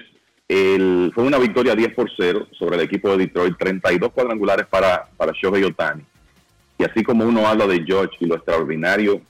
[0.48, 5.08] el- fue una victoria 10 por 0 sobre el equipo de Detroit, 32 cuadrangulares para,
[5.16, 6.02] para Shohei Otani.
[6.78, 9.20] Y así como uno habla de George y lo extraordinario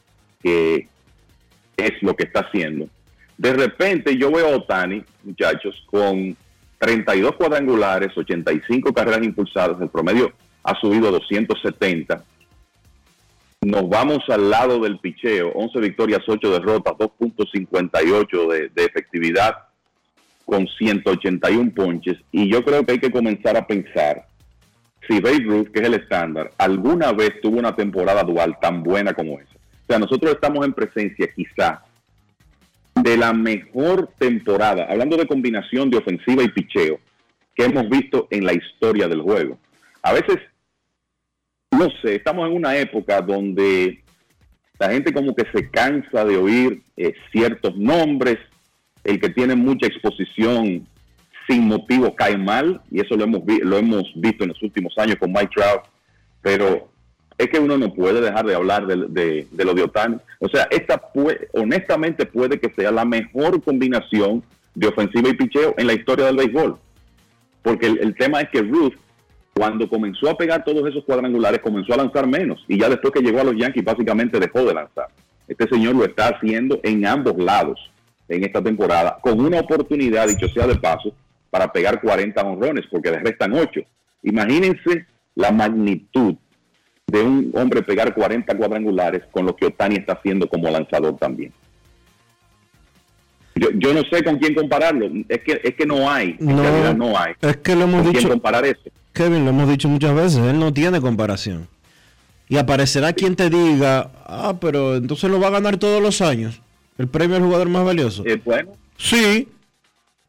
[0.42, 0.88] que
[1.76, 2.88] es lo que está haciendo,
[3.36, 6.36] de repente yo veo a Otani, muchachos, con
[6.78, 10.32] 32 cuadrangulares, 85 carreras impulsadas, el promedio
[10.62, 12.22] ha subido a 270.
[13.62, 19.54] Nos vamos al lado del picheo, 11 victorias, 8 derrotas, 2.58 de, de efectividad
[20.50, 22.18] con 181 ponches.
[22.32, 24.26] Y yo creo que hay que comenzar a pensar
[25.08, 29.14] si Babe Ruth, que es el estándar, alguna vez tuvo una temporada dual tan buena
[29.14, 29.54] como esa.
[29.54, 31.84] O sea, nosotros estamos en presencia quizá
[32.96, 36.98] de la mejor temporada, hablando de combinación de ofensiva y picheo,
[37.54, 39.56] que hemos visto en la historia del juego.
[40.02, 40.38] A veces,
[41.70, 44.02] no sé, estamos en una época donde
[44.80, 48.38] la gente como que se cansa de oír eh, ciertos nombres,
[49.04, 50.86] el que tiene mucha exposición
[51.48, 54.96] sin motivo cae mal, y eso lo hemos, vi- lo hemos visto en los últimos
[54.98, 55.82] años con Mike Trout,
[56.42, 56.88] pero
[57.38, 60.16] es que uno no puede dejar de hablar de, lo de Otani.
[60.38, 64.42] O sea, esta pue- honestamente puede que sea la mejor combinación
[64.74, 66.76] de ofensiva y picheo en la historia del béisbol.
[67.62, 68.92] Porque el, el tema es que Ruth,
[69.54, 72.64] cuando comenzó a pegar todos esos cuadrangulares, comenzó a lanzar menos.
[72.68, 75.08] Y ya después que llegó a los Yankees, básicamente dejó de lanzar.
[75.48, 77.80] Este señor lo está haciendo en ambos lados
[78.30, 81.12] en esta temporada, con una oportunidad, dicho sea de paso,
[81.50, 83.80] para pegar 40 honrones, porque le restan 8.
[84.22, 85.04] Imagínense
[85.34, 86.34] la magnitud
[87.06, 91.52] de un hombre pegar 40 cuadrangulares con lo que Otani está haciendo como lanzador también.
[93.56, 96.62] Yo, yo no sé con quién compararlo, es que, es que no hay, en No,
[96.62, 97.34] realidad no hay.
[97.40, 98.80] es que lo hemos ¿Con quién dicho, comparar eso?
[99.12, 101.66] Kevin, lo hemos dicho muchas veces, él no tiene comparación.
[102.48, 106.62] Y aparecerá quien te diga, ah, pero entonces lo va a ganar todos los años.
[107.00, 108.22] El premio al jugador más valioso.
[108.26, 108.72] Es bueno.
[108.98, 109.48] Sí,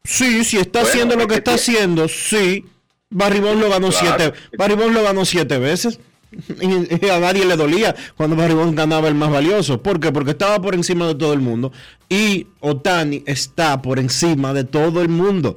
[0.02, 2.64] sí, si está Bueno, haciendo lo que está tiene- haciendo, sí.
[3.10, 4.16] Barry lo ganó Claro.
[4.16, 6.00] siete, Barry lo ganó siete veces.
[6.62, 9.82] Y, a nadie le dolía cuando Barry ganaba el más valioso.
[9.82, 10.10] ¿Por qué?
[10.12, 11.72] Porque estaba por encima de todo el mundo.
[12.08, 15.56] Y Otani está por encima de todo el mundo.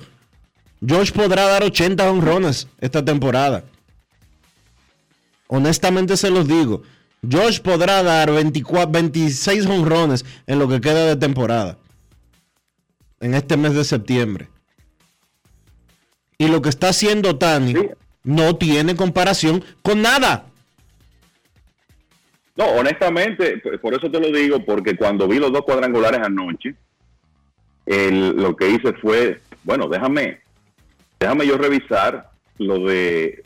[0.85, 3.63] George podrá dar 80 honrones esta temporada.
[5.47, 6.83] Honestamente se los digo.
[7.29, 11.77] George podrá dar 24, 26 honrones en lo que queda de temporada.
[13.19, 14.47] En este mes de septiembre.
[16.37, 17.73] Y lo que está haciendo Tani
[18.23, 20.47] no tiene comparación con nada.
[22.57, 26.75] No, honestamente, por eso te lo digo, porque cuando vi los dos cuadrangulares anoche,
[27.85, 30.39] el- lo que hice fue, bueno, déjame,
[31.19, 33.43] déjame yo revisar lo de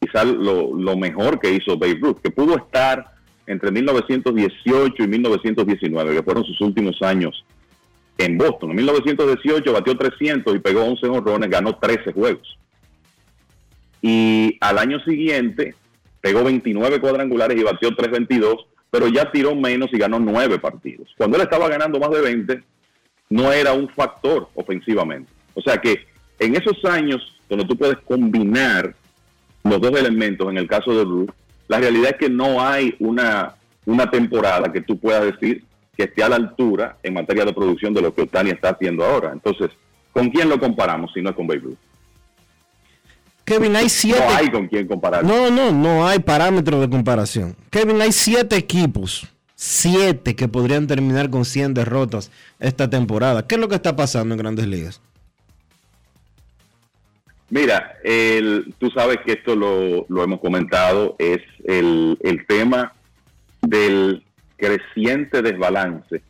[0.00, 3.14] quizás lo, lo mejor que hizo Babe Ruth, que pudo estar
[3.50, 7.44] entre 1918 y 1919, que fueron sus últimos años
[8.16, 8.70] en Boston.
[8.70, 12.56] En 1918 batió 300 y pegó 11 honrones, ganó 13 juegos.
[14.02, 15.74] Y al año siguiente
[16.20, 21.08] pegó 29 cuadrangulares y batió 322, pero ya tiró menos y ganó 9 partidos.
[21.16, 22.62] Cuando él estaba ganando más de 20,
[23.30, 25.32] no era un factor ofensivamente.
[25.54, 26.06] O sea que
[26.38, 28.94] en esos años donde tú puedes combinar
[29.64, 31.30] los dos elementos, en el caso de Ruth,
[31.70, 33.54] la realidad es que no hay una,
[33.86, 35.62] una temporada que tú puedas decir
[35.96, 39.04] que esté a la altura en materia de producción de lo que Otani está haciendo
[39.04, 39.30] ahora.
[39.32, 39.70] Entonces,
[40.12, 41.78] ¿con quién lo comparamos si no es con Babe Ruth?
[43.44, 44.18] Kevin, hay siete.
[44.18, 45.22] No hay con quién comparar.
[45.22, 47.54] No, no, no hay parámetros de comparación.
[47.70, 53.46] Kevin, hay siete equipos, siete que podrían terminar con 100 derrotas esta temporada.
[53.46, 55.00] ¿Qué es lo que está pasando en Grandes Ligas?
[57.50, 62.94] Mira, el, tú sabes que esto lo, hemos comentado, es el, el tema
[63.60, 64.24] del
[64.56, 66.22] creciente desbalance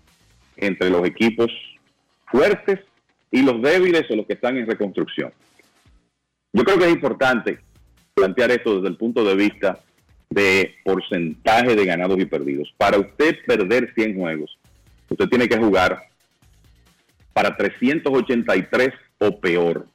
[0.57, 1.51] entre los equipos
[2.27, 2.81] fuertes
[3.31, 5.33] y los débiles o los que están en reconstrucción.
[6.53, 7.61] Yo creo que es importante
[8.15, 9.81] plantear esto desde el punto de vista
[10.31, 12.73] de porcentaje de ganados y perdidos.
[12.77, 14.59] Para usted perder 100 juegos,
[15.09, 16.09] usted tiene que jugar
[17.33, 19.87] para 383 o peor.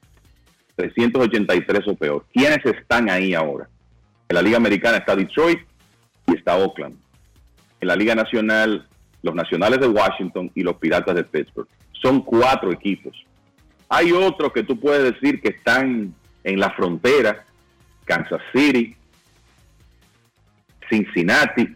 [0.75, 2.25] 383 o peor.
[2.33, 3.69] ¿Quiénes están ahí ahora?
[4.27, 5.59] En la Liga Americana está Detroit
[6.27, 6.97] y está Oakland.
[7.79, 8.87] En la Liga Nacional,
[9.21, 11.67] los Nacionales de Washington y los Piratas de Pittsburgh.
[12.01, 13.15] Son cuatro equipos.
[13.89, 17.45] Hay otros que tú puedes decir que están en la frontera,
[18.05, 18.95] Kansas City,
[20.89, 21.75] Cincinnati,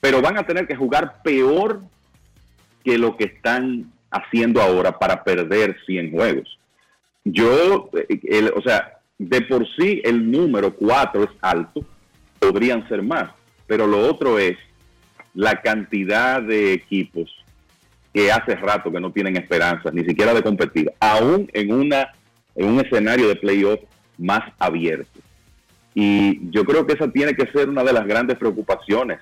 [0.00, 1.82] pero van a tener que jugar peor
[2.84, 6.58] que lo que están haciendo ahora para perder 100 juegos.
[7.24, 11.84] Yo, eh, o sea, de por sí el número 4 es alto,
[12.38, 13.30] podrían ser más,
[13.66, 14.56] pero lo otro es
[15.34, 17.30] la cantidad de equipos
[18.12, 22.12] que hace rato que no tienen esperanzas, ni siquiera de competir, aún en, una,
[22.54, 23.80] en un escenario de playoff
[24.16, 25.20] más abierto.
[25.94, 29.20] Y yo creo que esa tiene que ser una de las grandes preocupaciones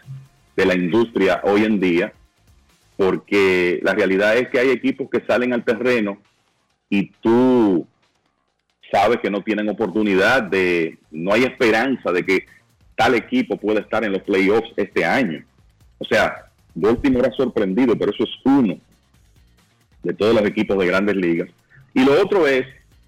[0.57, 2.13] de la industria hoy en día,
[2.97, 6.19] porque la realidad es que hay equipos que salen al terreno
[6.89, 7.87] y tú
[8.91, 12.47] sabes que no tienen oportunidad de, no hay esperanza de que
[12.95, 15.45] tal equipo pueda estar en los playoffs este año.
[15.99, 18.79] O sea, Baltimore ha sorprendido, pero eso es uno
[20.03, 21.51] de todos los equipos de grandes ligas.
[21.95, 22.67] Y lo otro es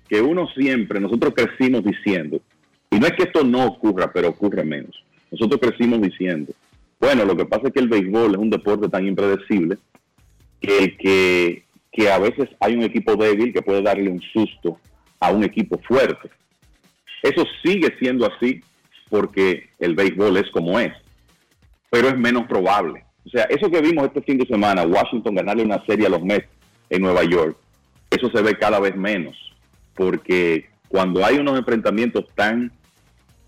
[0.09, 2.41] que uno siempre, nosotros crecimos diciendo,
[2.91, 5.05] y no es que esto no ocurra, pero ocurre menos.
[5.31, 6.53] Nosotros crecimos diciendo,
[6.99, 9.79] bueno, lo que pasa es que el béisbol es un deporte tan impredecible
[10.61, 14.79] que, el que, que a veces hay un equipo débil que puede darle un susto
[15.21, 16.31] a un equipo fuerte.
[17.23, 18.61] Eso sigue siendo así
[19.11, 20.93] porque el béisbol es como es,
[21.91, 23.05] pero es menos probable.
[23.27, 26.23] O sea, eso que vimos este fin de semana, Washington ganarle una serie a los
[26.23, 26.49] Mets
[26.91, 27.57] en Nueva York,
[28.11, 29.37] eso se ve cada vez menos,
[29.95, 32.73] porque cuando hay unos enfrentamientos tan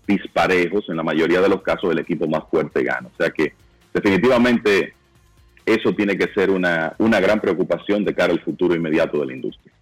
[0.07, 3.07] disparejos, en la mayoría de los casos el equipo más fuerte gana.
[3.07, 3.53] O sea que
[3.93, 4.93] definitivamente
[5.65, 9.33] eso tiene que ser una, una gran preocupación de cara al futuro inmediato de la
[9.33, 9.73] industria.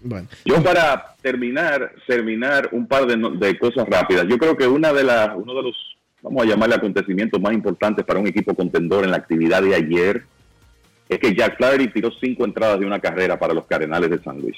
[0.00, 4.26] Bueno, Yo para terminar, terminar un par de, cosas rápidas.
[4.28, 8.04] Yo creo que una de las, uno de los, vamos a llamarle acontecimientos más importantes
[8.04, 10.22] para un equipo contendor en la actividad de ayer
[11.08, 14.40] es que Jack Flaherty tiró cinco entradas de una carrera para los Cardenales de San
[14.40, 14.56] Luis.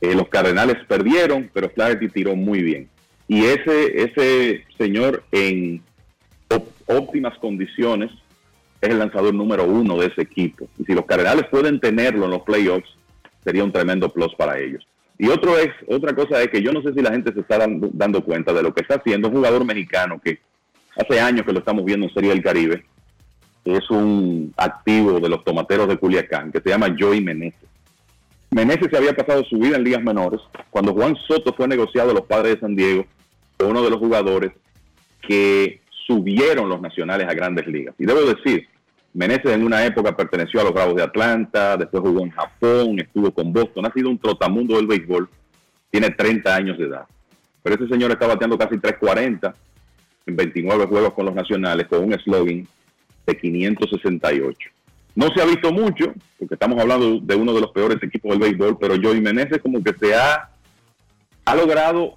[0.00, 2.88] Eh, los Cardenales perdieron, pero Flaherty tiró muy bien.
[3.28, 5.80] Y ese, ese señor en
[6.86, 8.10] óptimas condiciones
[8.80, 10.68] es el lanzador número uno de ese equipo.
[10.78, 12.88] Y si los Cardenales pueden tenerlo en los playoffs,
[13.44, 14.86] sería un tremendo plus para ellos.
[15.18, 17.58] Y otro es, otra cosa es que yo no sé si la gente se está
[17.58, 20.40] dando, cuenta de lo que está haciendo un jugador mexicano que
[20.96, 22.84] hace años que lo estamos viendo en Serie del Caribe,
[23.64, 27.68] es un activo de los tomateros de Culiacán, que se llama Joey Meneses.
[28.50, 30.40] Meneses se había pasado su vida en ligas menores.
[30.70, 33.06] Cuando Juan Soto fue negociado a los padres de San Diego,
[33.56, 34.52] fue uno de los jugadores
[35.26, 35.81] que
[36.12, 37.94] subieron los nacionales a grandes ligas.
[37.98, 38.68] Y debo decir,
[39.14, 43.30] Meneses en una época perteneció a los Bravos de Atlanta, después jugó en Japón, estuvo
[43.30, 45.28] con Boston, ha sido un trotamundo del béisbol,
[45.90, 47.04] tiene 30 años de edad.
[47.62, 49.54] Pero ese señor está bateando casi 340
[50.26, 52.66] en 29 juegos con los nacionales, con un slogan
[53.26, 54.70] de 568.
[55.14, 58.40] No se ha visto mucho, porque estamos hablando de uno de los peores equipos del
[58.40, 60.50] béisbol, pero Joey Meneses como que se ha,
[61.44, 62.16] ha logrado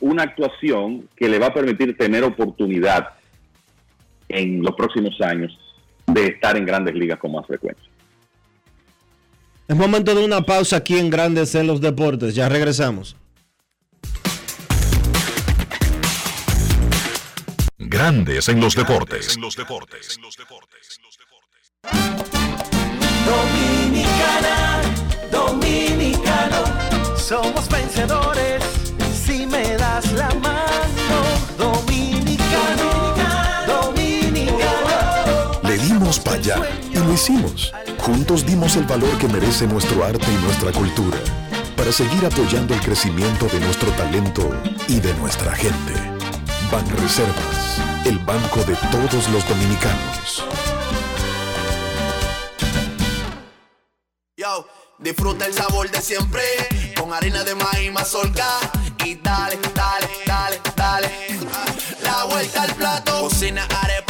[0.00, 3.10] una actuación que le va a permitir tener oportunidad
[4.28, 5.58] en los próximos años
[6.06, 7.90] de estar en grandes ligas con más frecuencia.
[9.68, 12.34] Es momento de una pausa aquí en Grandes en los Deportes.
[12.34, 13.16] Ya regresamos.
[17.78, 19.38] Grandes en los deportes.
[23.26, 24.82] Dominicana,
[25.30, 28.49] dominicano, somos vencedores
[36.18, 36.56] para allá
[36.90, 37.72] y lo hicimos.
[37.98, 41.18] Juntos dimos el valor que merece nuestro arte y nuestra cultura
[41.76, 44.50] para seguir apoyando el crecimiento de nuestro talento
[44.88, 45.94] y de nuestra gente.
[46.70, 50.44] Banreservas, el banco de todos los dominicanos.
[54.36, 54.66] Yo,
[54.98, 56.42] disfruta el sabor de siempre
[56.98, 58.46] con harina de maíz mazorca
[59.04, 61.10] y dale, dale, dale, dale.
[62.02, 64.09] La vuelta al plato, cocina arepa,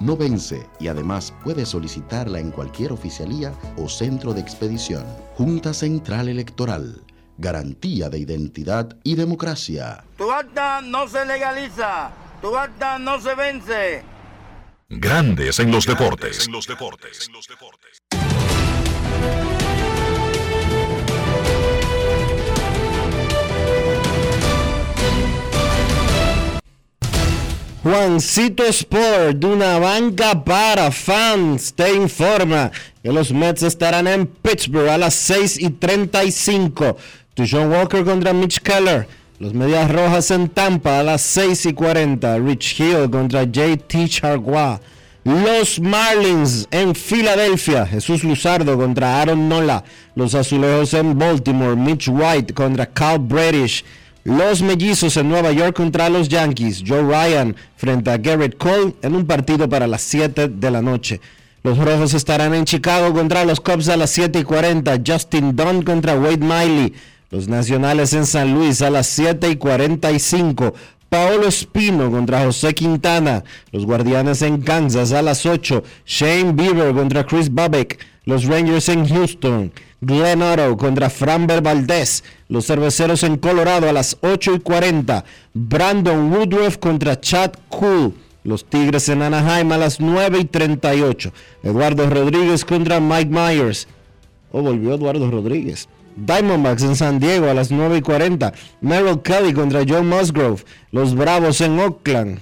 [0.00, 5.04] no vence y además puedes solicitarla en cualquier oficialía o centro de expedición.
[5.34, 7.02] Junta Central Electoral.
[7.38, 10.04] Garantía de identidad y democracia.
[10.16, 12.10] Tu acta no se legaliza,
[12.40, 14.02] tu acta no se vence.
[14.88, 16.48] Grandes en los deportes.
[27.84, 34.88] Juancito Sport, de una banca para fans, te informa que los Mets estarán en Pittsburgh
[34.88, 36.96] a las 6 y 35.
[37.34, 39.06] Tu John Walker contra Mitch Keller.
[39.38, 42.38] Los Medias Rojas en Tampa a las 6 y 40.
[42.38, 44.80] Rich Hill contra JT Chargois.
[45.24, 47.84] Los Marlins en Filadelfia.
[47.84, 49.84] Jesús Luzardo contra Aaron Nola.
[50.14, 51.76] Los Azulejos en Baltimore.
[51.76, 53.84] Mitch White contra Cal Bradish.
[54.24, 56.82] Los Mellizos en Nueva York contra los Yankees.
[56.86, 61.20] Joe Ryan frente a Garrett Cole en un partido para las 7 de la noche.
[61.62, 64.98] Los Rojos estarán en Chicago contra los Cubs a las 7 y 40.
[65.06, 66.94] Justin Dunn contra Wade Miley.
[67.28, 70.72] Los Nacionales en San Luis a las 7 y 45.
[71.10, 73.44] Paolo Espino contra José Quintana.
[73.72, 75.84] Los Guardianes en Kansas a las 8.
[76.06, 77.98] Shane Bieber contra Chris Babek.
[78.24, 79.70] Los Rangers en Houston.
[80.04, 82.22] Glenn Otto contra Framber Valdez.
[82.48, 85.24] Los Cerveceros en Colorado a las 8 y 40.
[85.54, 88.14] Brandon Woodruff contra Chad Cool.
[88.42, 91.32] Los Tigres en Anaheim a las 9 y 38.
[91.62, 93.88] Eduardo Rodríguez contra Mike Myers.
[94.52, 95.88] Oh, volvió Eduardo Rodríguez.
[96.16, 98.52] Diamondbacks en San Diego a las 9 y 40.
[98.82, 100.62] Merrill Kelly contra Joe Musgrove.
[100.92, 102.40] Los Bravos en Oakland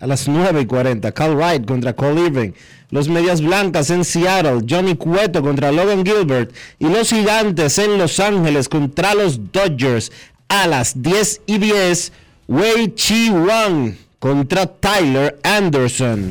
[0.00, 1.12] a las 9 y 40.
[1.12, 2.52] Cal Wright contra Cole Irving.
[2.90, 4.64] Los Medias Blancas en Seattle.
[4.68, 6.54] Johnny Cueto contra Logan Gilbert.
[6.78, 10.12] Y los Gigantes en Los Ángeles contra los Dodgers
[10.48, 12.12] a las 10 y 10.
[12.48, 16.30] Wei Chi Wang contra Tyler Anderson.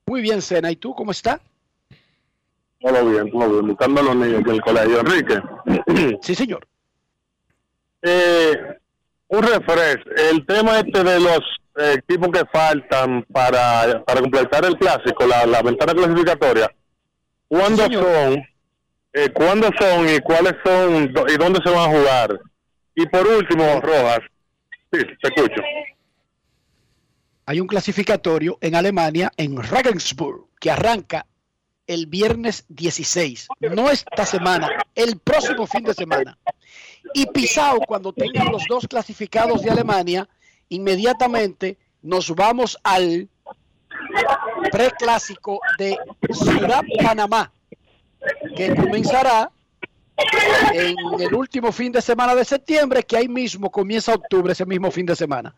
[0.06, 0.70] Muy bien, Sena.
[0.70, 1.40] ¿Y tú cómo está?
[2.86, 3.66] Todo bien, todo bien.
[3.66, 5.00] Buscando a los niños aquí en el colegio.
[5.00, 5.40] Enrique.
[6.22, 6.66] Sí, señor.
[8.02, 8.52] Eh,
[9.28, 10.04] un refresh.
[10.30, 11.40] El tema este de los
[11.78, 16.72] eh, equipos que faltan para, para completar el clásico, la, la ventana clasificatoria.
[17.48, 18.44] ¿Cuándo son?
[19.12, 22.40] Eh, ¿Cuándo son y cuáles son y dónde se van a jugar?
[22.94, 24.20] Y por último, Rojas.
[24.92, 25.62] Sí, te escucho.
[27.46, 31.26] Hay un clasificatorio en Alemania, en Regensburg, que arranca
[31.86, 33.48] el viernes 16.
[33.60, 36.38] No esta semana, el próximo fin de semana.
[37.14, 40.28] Y Pisao, cuando tengan los dos clasificados de Alemania,
[40.68, 43.28] inmediatamente nos vamos al
[44.70, 45.96] preclásico de
[46.32, 47.52] Ciudad Panamá,
[48.56, 49.50] que comenzará
[50.72, 54.90] en el último fin de semana de septiembre, que ahí mismo comienza octubre, ese mismo
[54.90, 55.54] fin de semana.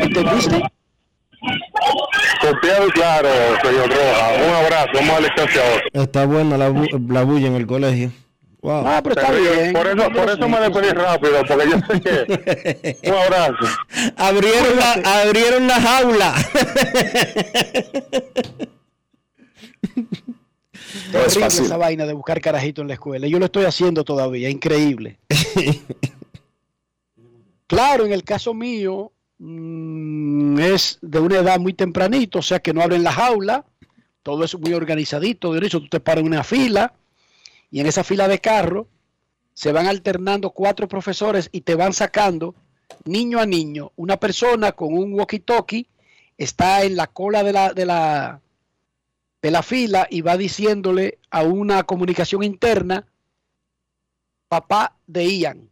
[0.00, 0.62] ¿Entendiste?
[2.40, 3.28] Copiado y claro,
[3.62, 4.46] señor Rojas.
[4.46, 5.70] Un abrazo, vamos a licenciado.
[5.92, 8.12] Está buena la, bu- la bulla en el colegio.
[8.62, 8.84] Wow.
[8.86, 9.72] Ah, pero está bien.
[9.72, 12.96] Por eso, por eso me despedí rápido, porque yo sé que.
[13.10, 13.66] Un abrazo.
[14.16, 14.92] Abrieron la,
[15.22, 16.34] abrieron la jaula.
[21.12, 21.64] No es Horrible fácil.
[21.66, 23.26] esa vaina de buscar carajito en la escuela.
[23.28, 25.18] Yo lo estoy haciendo todavía, increíble.
[27.66, 32.72] claro, en el caso mío mm, es de una edad muy tempranito, o sea que
[32.72, 33.64] no abren la jaula,
[34.22, 35.52] todo es muy organizadito.
[35.52, 36.94] De hecho, tú te paras en una fila
[37.70, 38.88] y en esa fila de carro
[39.54, 42.54] se van alternando cuatro profesores y te van sacando
[43.04, 43.92] niño a niño.
[43.96, 45.86] Una persona con un walkie-talkie
[46.36, 48.40] está en la cola de la, de la,
[49.42, 53.06] de la fila y va diciéndole a una comunicación interna,
[54.48, 55.70] papá de Ian,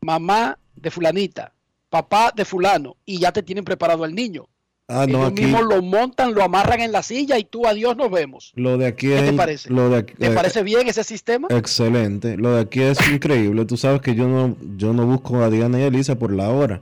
[0.00, 1.54] mamá de fulanita,
[1.90, 4.46] papá de fulano, y ya te tienen preparado al niño.
[4.90, 7.94] Ah, no, Ellos aquí mismos lo montan, lo amarran en la silla y tú, adiós,
[7.96, 8.52] nos vemos.
[8.56, 9.24] lo de aquí ¿Qué es.
[9.26, 9.70] te parece?
[9.70, 11.46] Lo de aquí, ¿Te eh, parece bien ese sistema?
[11.50, 12.38] Excelente.
[12.38, 13.66] Lo de aquí es increíble.
[13.66, 16.80] Tú sabes que yo no, yo no busco a Diana y Elisa por la hora.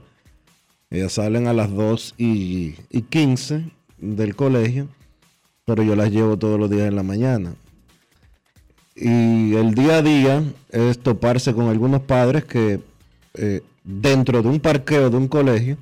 [0.89, 3.65] Ellas salen a las 2 y, y 15
[3.97, 4.87] del colegio,
[5.65, 7.55] pero yo las llevo todos los días en la mañana.
[8.95, 12.79] Y el día a día es toparse con algunos padres que
[13.33, 15.77] eh, dentro de un parqueo de un colegio,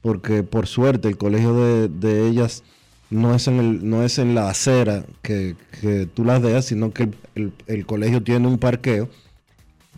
[0.00, 2.64] porque por suerte el colegio de, de ellas
[3.10, 6.92] no es en el, no es en la acera que, que tú las dejas, sino
[6.92, 9.08] que el, el- colegio tiene un parqueo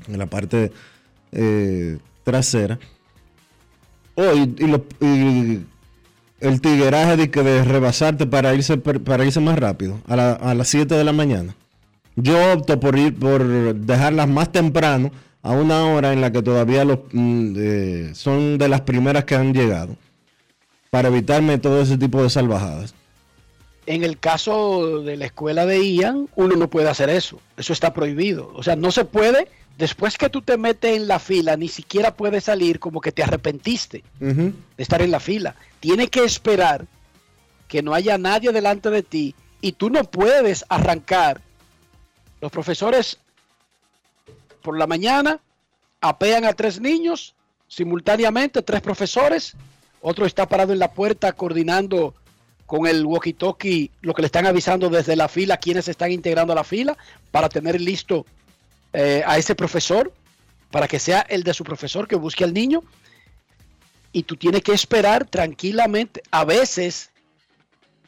[0.08, 0.72] en la parte
[1.32, 2.78] eh, trasera.
[4.16, 5.60] Oh, y, lo- y
[6.40, 10.94] el tigueraje de, que rebasarte para irse, para irse más rápido, a, a las 7
[10.94, 11.54] de la mañana.
[12.16, 15.10] Yo opto por ir por dejarlas más temprano,
[15.44, 19.34] a una hora en la que todavía los, mm, eh, son de las primeras que
[19.34, 19.94] han llegado,
[20.88, 22.94] para evitarme todo ese tipo de salvajadas.
[23.84, 27.38] En el caso de la escuela de Ian, uno no puede hacer eso.
[27.58, 28.50] Eso está prohibido.
[28.54, 29.48] O sea, no se puede.
[29.76, 33.22] Después que tú te metes en la fila, ni siquiera puedes salir como que te
[33.22, 35.56] arrepentiste de estar en la fila.
[35.80, 36.86] Tienes que esperar
[37.68, 41.42] que no haya nadie delante de ti y tú no puedes arrancar
[42.40, 43.18] Los profesores
[44.64, 45.40] por la mañana
[46.00, 47.34] apean a tres niños
[47.68, 49.52] simultáneamente, tres profesores.
[50.00, 52.14] Otro está parado en la puerta coordinando
[52.64, 56.56] con el walkie-talkie lo que le están avisando desde la fila, quienes están integrando a
[56.56, 56.96] la fila,
[57.30, 58.24] para tener listo
[58.94, 60.12] eh, a ese profesor,
[60.70, 62.82] para que sea el de su profesor que busque al niño.
[64.12, 66.22] Y tú tienes que esperar tranquilamente.
[66.30, 67.10] A veces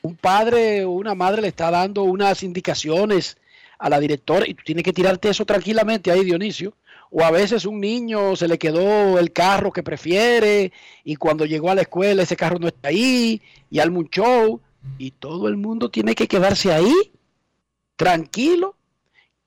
[0.01, 3.37] un padre o una madre le está dando unas indicaciones
[3.79, 6.75] a la directora y tú tienes que tirarte eso tranquilamente ahí, Dionisio.
[7.11, 10.73] O a veces un niño se le quedó el carro que prefiere
[11.05, 13.41] y cuando llegó a la escuela ese carro no está ahí
[13.71, 14.61] y al un show
[14.99, 16.95] y todo el mundo tiene que quedarse ahí,
[17.97, 18.77] tranquilo.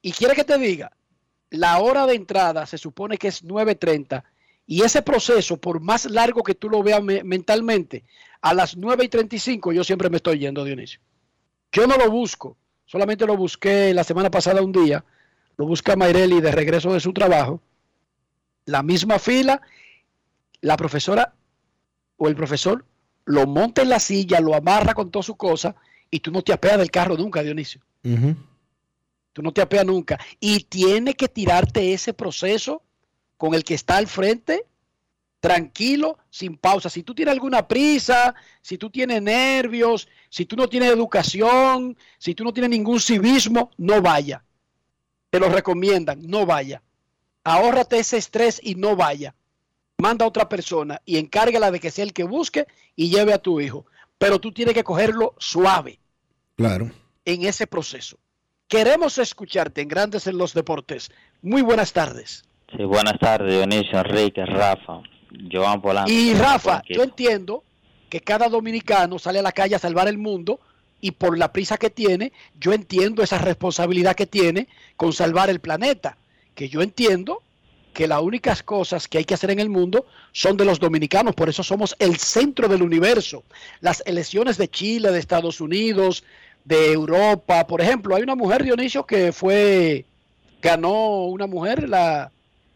[0.02, 0.94] Y quiere que te diga,
[1.50, 4.24] la hora de entrada se supone que es 9.30
[4.66, 8.04] y ese proceso, por más largo que tú lo veas me mentalmente,
[8.42, 11.00] a las 9 y 35 yo siempre me estoy yendo, Dionisio.
[11.72, 12.56] Yo no lo busco,
[12.90, 15.06] solamente lo busqué la semana pasada un día,
[15.57, 17.61] lo busca Mayreli de regreso de su trabajo,
[18.66, 19.61] la misma fila,
[20.61, 21.36] la profesora
[22.18, 22.84] o el profesor
[23.26, 25.76] lo monta en la silla, lo amarra con toda su cosa
[26.10, 27.80] y tú no te apeas del carro nunca, Dionisio.
[29.34, 30.20] Tú no te apeas nunca.
[30.40, 32.82] Y tiene que tirarte ese proceso
[33.38, 34.66] con el que está al frente
[35.40, 36.90] tranquilo, sin pausa.
[36.90, 42.36] Si tú tienes alguna prisa, si tú tienes nervios, si tú no tienes educación, si
[42.36, 44.44] tú no tienes ningún civismo, no vaya.
[45.30, 46.82] Te lo recomiendan, no vaya.
[47.44, 49.36] Ahórrate ese estrés y no vaya.
[49.98, 53.41] Manda a otra persona y encárgala de que sea el que busque y lleve a
[53.41, 53.86] tu hijo.
[54.18, 55.99] Pero tú tienes que cogerlo suave.
[56.56, 56.91] Claro.
[57.26, 58.18] En ese proceso.
[58.68, 61.11] Queremos escucharte en Grandes en los Deportes.
[61.41, 62.44] Muy buenas tardes.
[62.76, 65.02] Sí, buenas tardes, Dionisio, Enrique, Rafa.
[65.52, 66.12] Joan Polanco.
[66.12, 67.64] Y Rafa, yo entiendo
[68.10, 70.60] que cada dominicano sale a la calle a salvar el mundo
[71.02, 75.60] y por la prisa que tiene, yo entiendo esa responsabilidad que tiene con salvar el
[75.60, 76.18] planeta.
[76.56, 77.42] Que yo entiendo
[77.94, 81.36] que las únicas cosas que hay que hacer en el mundo son de los dominicanos,
[81.36, 83.44] por eso somos el centro del universo.
[83.82, 86.24] Las elecciones de Chile, de Estados Unidos,
[86.66, 90.06] de Europa, por ejemplo, hay una mujer, Dionisio, que fue,
[90.62, 92.32] ganó una mujer, la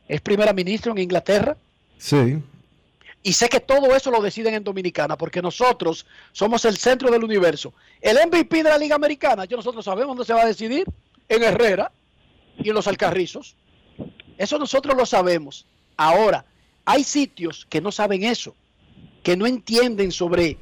[0.08, 1.58] es primera ministra en Inglaterra,
[2.04, 2.38] Sí.
[3.24, 7.24] Y sé que todo eso lo deciden en Dominicana, porque nosotros somos el centro del
[7.24, 7.74] universo.
[8.02, 10.86] El MVP de la Liga Americana, yo nosotros sabemos dónde se va a decidir,
[11.30, 11.94] en Herrera
[12.58, 13.56] y en los Alcarrizos.
[14.38, 15.66] Eso nosotros lo sabemos.
[15.96, 16.44] Ahora,
[16.84, 18.54] hay sitios que no saben eso,
[19.24, 20.58] que no entienden sobre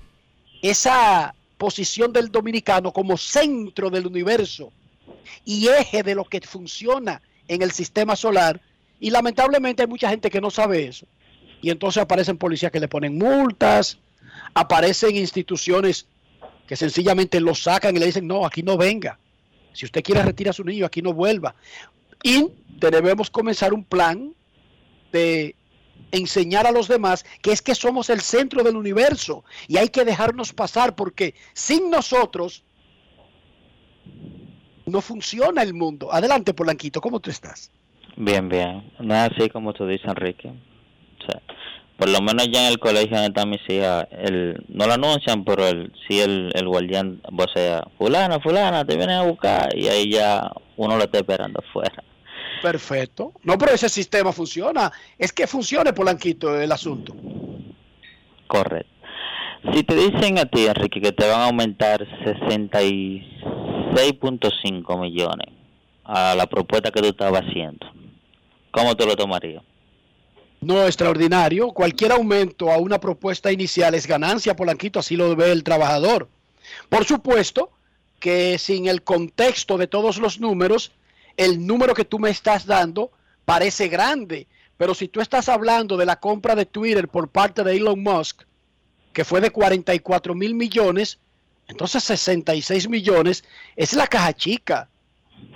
[0.62, 4.72] esa posición del dominicano como centro del universo
[5.44, 8.62] y eje de lo que funciona en el sistema solar.
[9.00, 11.08] Y lamentablemente hay mucha gente que no sabe eso.
[11.62, 14.00] Y entonces aparecen policías que le ponen multas,
[14.54, 16.08] aparecen instituciones
[16.68, 19.20] que sencillamente lo sacan y le dicen, no, aquí no venga.
[19.74, 21.56] Si usted quiere retirar a su niño, aquí no vuelva.
[22.24, 24.34] Y debemos comenzar un plan
[25.12, 25.56] de
[26.12, 30.04] enseñar a los demás que es que somos el centro del universo y hay que
[30.04, 32.64] dejarnos pasar porque sin nosotros
[34.86, 36.12] no funciona el mundo.
[36.12, 37.72] Adelante, Polanquito, ¿cómo tú estás?
[38.18, 38.92] Bien, bien.
[39.00, 40.52] No es así como tú dices, Enrique.
[41.22, 41.42] O sea,
[41.98, 45.46] por lo menos ya en el colegio donde está mi hija, el, no lo anuncian,
[45.46, 49.88] pero el, sí el, el guardián, o sea, fulana, fulana, te vienen a buscar y
[49.88, 52.04] ahí ya uno lo está esperando afuera.
[52.62, 53.34] Perfecto.
[53.44, 54.92] No, pero ese sistema funciona.
[55.18, 57.16] Es que funcione, Polanquito, el asunto.
[58.48, 58.92] Correcto.
[59.74, 65.48] Si te dicen a ti, Enrique, que te van a aumentar 66.5 millones
[66.04, 67.86] a la propuesta que tú estabas haciendo,
[68.72, 69.62] ¿cómo te lo tomarías?
[70.62, 71.72] No extraordinario.
[71.72, 76.30] Cualquier aumento a una propuesta inicial es ganancia, Polanquito, así lo ve el trabajador.
[76.88, 77.72] Por supuesto
[78.20, 80.92] que sin el contexto de todos los números,
[81.36, 83.12] el número que tú me estás dando
[83.44, 84.48] parece grande.
[84.78, 88.44] Pero si tú estás hablando de la compra de Twitter por parte de Elon Musk,
[89.14, 91.18] que fue de 44 mil millones,
[91.68, 93.44] entonces 66 millones
[93.76, 94.90] es la caja chica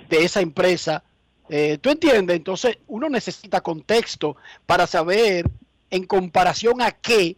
[0.08, 1.04] de esa empresa.
[1.48, 2.36] Eh, ¿Tú entiendes?
[2.36, 4.36] Entonces uno necesita contexto
[4.66, 5.48] para saber
[5.90, 7.36] en comparación a qué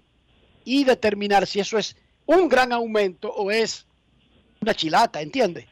[0.64, 3.86] y determinar si eso es un gran aumento o es
[4.60, 5.66] una chilata, ¿entiendes?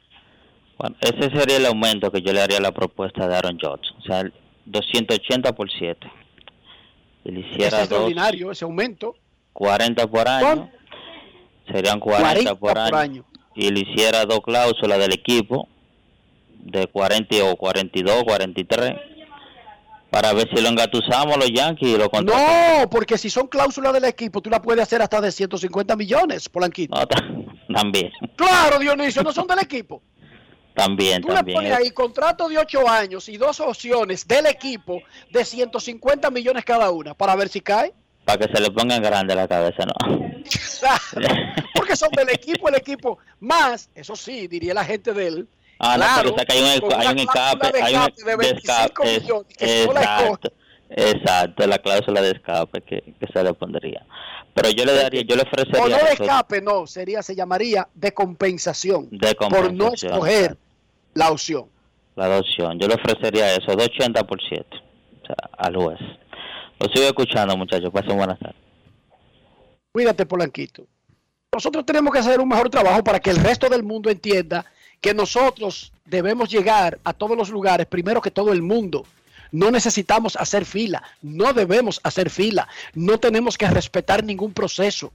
[0.79, 3.91] Bueno, ese sería el aumento que yo le haría a la propuesta de Aaron Judge.
[3.99, 4.31] O sea,
[4.67, 6.11] 280 por 7.
[7.25, 9.17] Si le Es hiciera dos, extraordinario ese aumento.
[9.53, 10.71] 40 por año,
[11.73, 13.25] serían 40, 40 por, año.
[13.55, 15.67] Y le hiciera dos cláusulas del equipo,
[16.67, 18.93] de 40 o 42, 43,
[20.11, 22.81] para ver si lo engatusamos los Yankees y lo contratamos.
[22.81, 26.49] No, porque si son cláusulas del equipo, tú la puedes hacer hasta de 150 millones,
[26.49, 26.97] Polanquito.
[27.75, 28.11] También.
[28.37, 30.03] Claro, Dionisio, no son del equipo.
[30.75, 31.57] También, Tú le también.
[31.57, 36.91] pones ahí contrato de 8 años y dos opciones del equipo de 150 millones cada
[36.91, 37.95] una para ver si cae.
[38.27, 39.95] Para que se le pongan grande la cabeza, ¿no?
[41.75, 45.49] Porque son del equipo, el equipo más, eso sí, diría la gente de él.
[45.79, 48.25] Ah, no, claro, pero o sea que hay un, hay escape, hay un de escape
[48.25, 50.53] de 25 es- millones, que si no la exacto,
[50.89, 54.07] exacto, la cláusula de escape que, que se le pondría.
[54.55, 57.87] Pero yo le daría, yo le O ofrecería no de escape, no, sería, se llamaría
[57.95, 60.57] de compensación, de por no compensación, escoger
[61.13, 61.67] la opción.
[62.15, 62.79] la adopción.
[62.79, 64.65] Yo le ofrecería eso, 280 por 7,
[65.23, 65.99] o sea, al juez.
[66.81, 68.57] Lo sigo escuchando, muchachos, pasen buenas tardes.
[69.93, 70.87] Cuídate, Polanquito.
[71.53, 74.65] Nosotros tenemos que hacer un mejor trabajo para que el resto del mundo entienda
[75.07, 79.07] que nosotros debemos llegar a todos los lugares primero que todo el mundo.
[79.53, 85.13] No necesitamos hacer fila, no debemos hacer fila, no tenemos que respetar ningún proceso,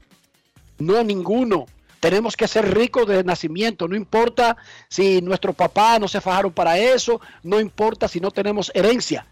[0.79, 1.65] no ninguno.
[1.99, 4.55] Tenemos que ser ricos de nacimiento, no importa
[4.87, 9.25] si nuestros papás no se fajaron para eso, no importa si no tenemos herencia.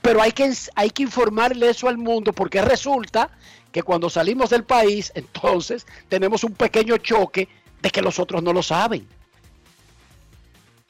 [0.00, 3.28] Pero hay que, hay que informarle eso al mundo porque resulta
[3.72, 7.48] que cuando salimos del país, entonces tenemos un pequeño choque
[7.82, 9.08] de que los otros no lo saben.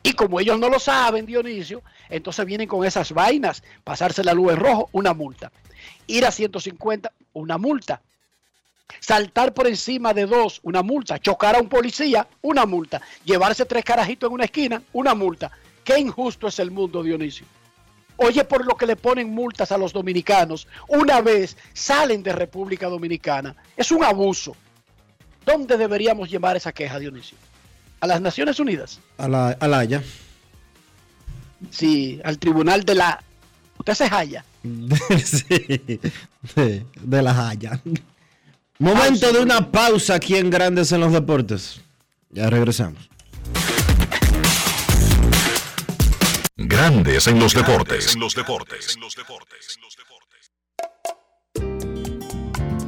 [0.02, 4.52] Y como ellos no lo saben, Dionisio, entonces vienen con esas vainas, pasarse la luz
[4.52, 5.52] en rojo, una multa.
[6.06, 8.00] Ir a 150, una multa.
[8.98, 11.18] Saltar por encima de dos, una multa.
[11.18, 13.00] Chocar a un policía, una multa.
[13.24, 15.50] Llevarse tres carajitos en una esquina, una multa.
[15.84, 17.46] Qué injusto es el mundo, Dionisio.
[18.16, 22.88] Oye, por lo que le ponen multas a los dominicanos, una vez salen de República
[22.88, 23.54] Dominicana.
[23.76, 24.54] Es un abuso.
[25.44, 27.38] ¿Dónde deberíamos llevar esa queja, Dionisio?
[28.00, 29.00] ¿A las Naciones Unidas?
[29.18, 30.02] A la, a la Haya.
[31.70, 33.22] Sí, al tribunal de la...
[33.78, 34.44] ¿Usted se halla?
[35.24, 36.00] sí,
[36.56, 37.80] de, de la Haya.
[38.78, 41.80] Momento de una pausa aquí en Grandes en los Deportes.
[42.30, 43.10] Ya regresamos.
[46.56, 48.14] Grandes en los deportes.
[48.14, 48.96] En los deportes.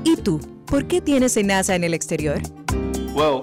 [0.04, 0.40] ¿Y tú?
[0.66, 2.40] ¿Por qué tienes NASA en el exterior?
[3.14, 3.42] Well,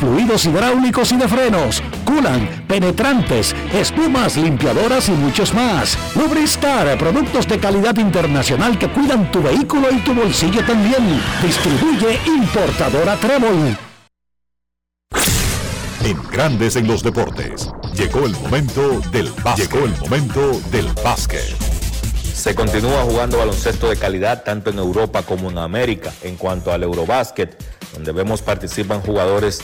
[0.00, 5.98] fluidos hidráulicos y de frenos, culan, penetrantes, espumas, limpiadoras y muchos más.
[6.14, 11.20] Lubristar, productos de calidad internacional que cuidan tu vehículo y tu bolsillo también.
[11.42, 13.76] Distribuye importadora Trébol.
[16.04, 17.70] En Grandes en los deportes.
[17.94, 19.70] Llegó el momento del básquet.
[19.70, 21.72] Llegó el momento del básquet.
[22.34, 26.12] Se continúa jugando baloncesto de calidad tanto en Europa como en América.
[26.22, 27.56] En cuanto al Eurobásquet,
[27.92, 29.60] donde vemos participan jugadores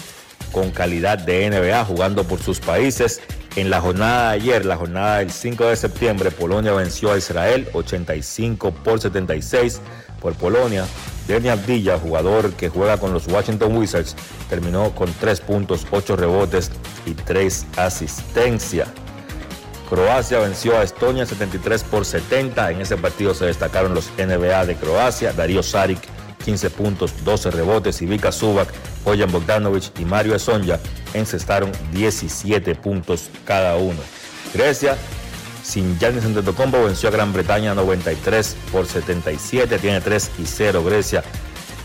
[0.52, 3.20] con calidad de NBA jugando por sus países.
[3.56, 7.68] En la jornada de ayer, la jornada del 5 de septiembre, Polonia venció a Israel
[7.72, 9.80] 85 por 76
[10.20, 10.86] por Polonia.
[11.26, 14.16] Denny Abdilla, jugador que juega con los Washington Wizards,
[14.48, 16.70] terminó con 3 puntos, 8 rebotes
[17.04, 18.88] y 3 asistencias.
[19.88, 22.70] Croacia venció a Estonia 73 por 70.
[22.72, 26.00] En ese partido se destacaron los NBA de Croacia, Darío Saric
[26.44, 28.68] 15 puntos, 12 rebotes y Vika Subak,
[29.04, 30.78] Bojan Bogdanovic y Mario Esonja
[31.14, 34.00] encestaron 17 puntos cada uno.
[34.54, 34.96] Grecia
[35.62, 41.22] sin Giannis Antetokounmpo venció a Gran Bretaña 93 por 77, tiene 3 y 0 Grecia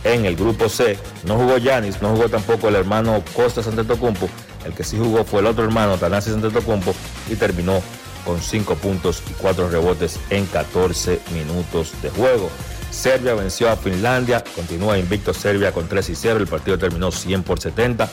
[0.03, 0.97] en el grupo C.
[1.25, 4.29] No jugó Giannis, no jugó tampoco el hermano Costas Antetokounmpo,
[4.65, 6.93] el que sí jugó fue el otro hermano Thanasis Antetokounmpo
[7.29, 7.81] y terminó
[8.25, 12.49] con 5 puntos y 4 rebotes en 14 minutos de juego.
[12.93, 17.43] Serbia venció a Finlandia, continúa invicto Serbia con 3 y 0, el partido terminó 100
[17.43, 18.07] por 70.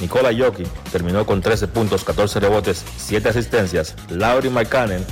[0.00, 3.94] Nikola Jokic terminó con 13 puntos, 14 rebotes, 7 asistencias.
[4.08, 5.04] Lauri Markkanen,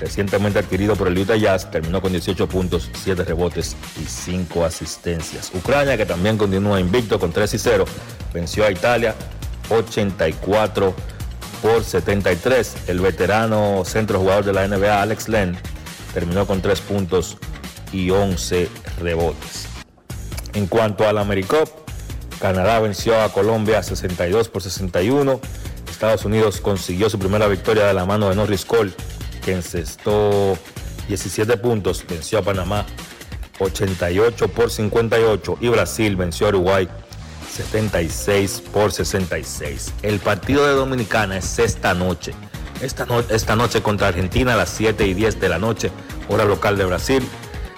[0.00, 5.52] recientemente adquirido por el Utah Jazz, terminó con 18 puntos, 7 rebotes y 5 asistencias.
[5.54, 7.84] Ucrania, que también continúa invicto con 3 y 0,
[8.32, 9.14] venció a Italia
[9.68, 10.94] 84
[11.60, 12.74] por 73.
[12.86, 15.58] El veterano centro jugador de la NBA, Alex Len,
[16.14, 17.36] terminó con 3 puntos
[17.92, 18.68] y 11
[19.00, 19.66] rebotes.
[20.54, 21.68] En cuanto al AmeriCup,
[22.40, 25.40] Canadá venció a Colombia 62 por 61.
[25.90, 28.92] Estados Unidos consiguió su primera victoria de la mano de Norris Cole,
[29.44, 30.56] que encestó
[31.08, 32.86] 17 puntos, venció a Panamá
[33.58, 36.88] 88 por 58 y Brasil venció a Uruguay
[37.50, 39.94] 76 por 66.
[40.02, 42.32] El partido de Dominicana es esta noche.
[42.80, 45.90] Esta, esta noche contra Argentina a las 7 y 10 de la noche,
[46.28, 47.28] hora local de Brasil.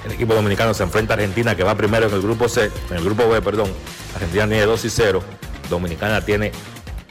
[0.04, 2.96] El equipo dominicano se enfrenta a Argentina, que va primero en el grupo C, en
[2.96, 3.70] el grupo B, perdón.
[4.14, 5.22] Argentina tiene 2 y 0,
[5.68, 6.52] Dominicana tiene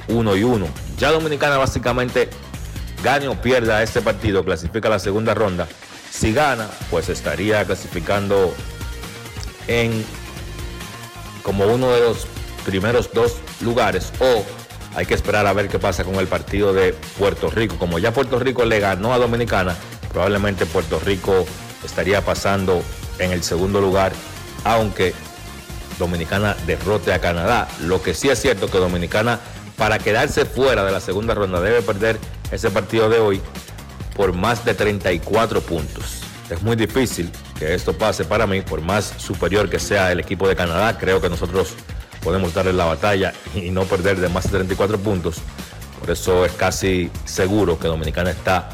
[0.07, 0.68] 1 y 1.
[0.98, 2.30] Ya Dominicana básicamente
[3.03, 5.68] gane o pierda este partido, clasifica a la segunda ronda.
[6.11, 8.53] Si gana, pues estaría clasificando
[9.68, 10.03] en
[11.44, 12.28] como uno de los
[12.66, 14.44] primeros dos lugares o
[14.95, 17.78] hay que esperar a ver qué pasa con el partido de Puerto Rico.
[17.78, 19.76] Como ya Puerto Rico le ganó a Dominicana,
[20.11, 21.45] probablemente Puerto Rico
[21.84, 22.81] estaría pasando
[23.19, 24.11] en el segundo lugar,
[24.64, 25.14] aunque
[25.97, 27.68] Dominicana derrote a Canadá.
[27.81, 29.39] Lo que sí es cierto que Dominicana,
[29.77, 32.18] para quedarse fuera de la segunda ronda, debe perder
[32.51, 33.41] ese partido de hoy
[34.15, 36.23] por más de 34 puntos.
[36.49, 40.47] Es muy difícil que esto pase para mí, por más superior que sea el equipo
[40.47, 40.97] de Canadá.
[40.97, 41.76] Creo que nosotros
[42.23, 45.38] podemos darle la batalla y no perder de más de 34 puntos.
[45.99, 48.69] Por eso es casi seguro que Dominicana está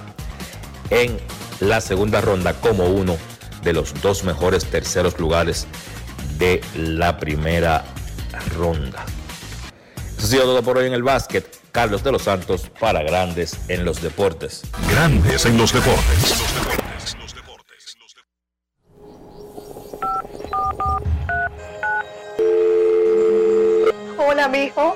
[0.89, 1.17] en
[1.59, 3.17] la segunda ronda como uno
[3.63, 5.67] de los dos mejores terceros lugares
[6.37, 7.83] de la primera
[8.55, 9.05] ronda.
[10.17, 11.45] Eso ha sido todo por hoy en el básquet.
[11.71, 14.61] Carlos de los Santos para Grandes en los Deportes.
[14.89, 16.35] Grandes en los Deportes.
[24.17, 24.95] Hola, mijo.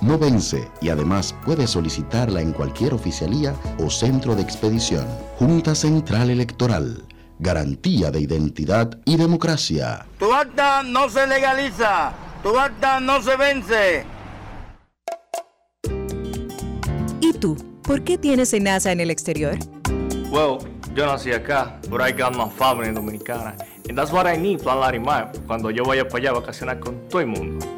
[0.00, 5.06] no vence y además puedes solicitarla en cualquier oficialía o centro de expedición.
[5.38, 7.04] Junta Central Electoral.
[7.40, 10.06] Garantía de identidad y democracia.
[10.18, 12.12] Tu acta no se legaliza.
[12.42, 14.04] Tu acta no se vence.
[17.20, 17.56] ¿Y tú?
[17.82, 19.56] ¿Por qué tienes NASA en el exterior?
[20.30, 20.58] Well,
[20.94, 23.54] yo nací acá, but I got my family dominicana.
[23.88, 27.08] And that's what I need, Plan Larimar, cuando yo vaya para allá a vacacionar con
[27.08, 27.77] todo el mundo.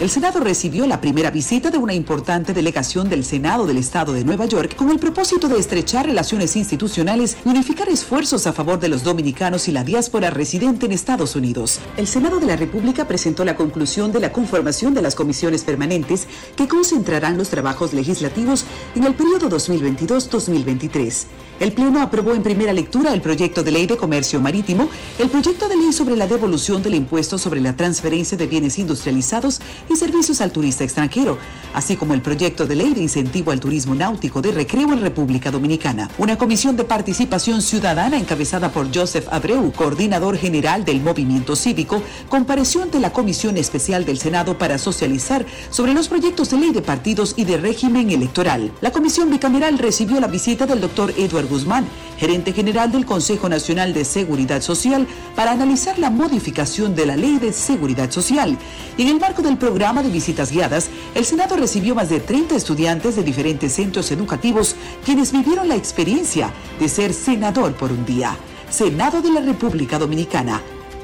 [0.00, 4.24] El Senado recibió la primera visita de una importante delegación del Senado del Estado de
[4.24, 8.88] Nueva York con el propósito de estrechar relaciones institucionales y unificar esfuerzos a favor de
[8.88, 11.80] los dominicanos y la diáspora residente en Estados Unidos.
[11.98, 16.26] El Senado de la República presentó la conclusión de la conformación de las comisiones permanentes
[16.56, 18.64] que concentrarán los trabajos legislativos
[18.94, 21.26] en el periodo 2022-2023.
[21.60, 25.68] El Pleno aprobó en primera lectura el proyecto de ley de comercio marítimo, el proyecto
[25.68, 29.60] de ley sobre la devolución del impuesto sobre la transferencia de bienes industrializados
[29.92, 31.38] y servicios al turista extranjero,
[31.74, 35.50] así como el proyecto de ley de incentivo al turismo náutico de recreo en República
[35.50, 36.08] Dominicana.
[36.18, 42.82] Una comisión de participación ciudadana encabezada por Joseph Abreu, coordinador general del movimiento cívico, compareció
[42.82, 47.34] ante la Comisión Especial del Senado para socializar sobre los proyectos de ley de partidos
[47.36, 48.72] y de régimen electoral.
[48.80, 51.86] La comisión bicameral recibió la visita del doctor Edward Guzmán,
[52.18, 57.38] gerente general del Consejo Nacional de Seguridad Social, para analizar la modificación de la Ley
[57.38, 58.56] de Seguridad Social.
[58.96, 62.54] Y en el marco del programa de visitas guiadas, el Senado recibió más de 30
[62.54, 64.76] estudiantes de diferentes centros educativos
[65.06, 68.36] quienes vivieron la experiencia de ser senador por un día.
[68.68, 70.60] Senado de la República Dominicana.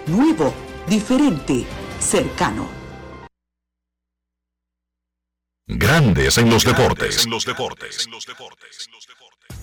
[0.07, 0.53] Nuevo,
[0.87, 1.65] diferente,
[1.99, 2.69] cercano.
[5.67, 7.27] Grandes en los deportes.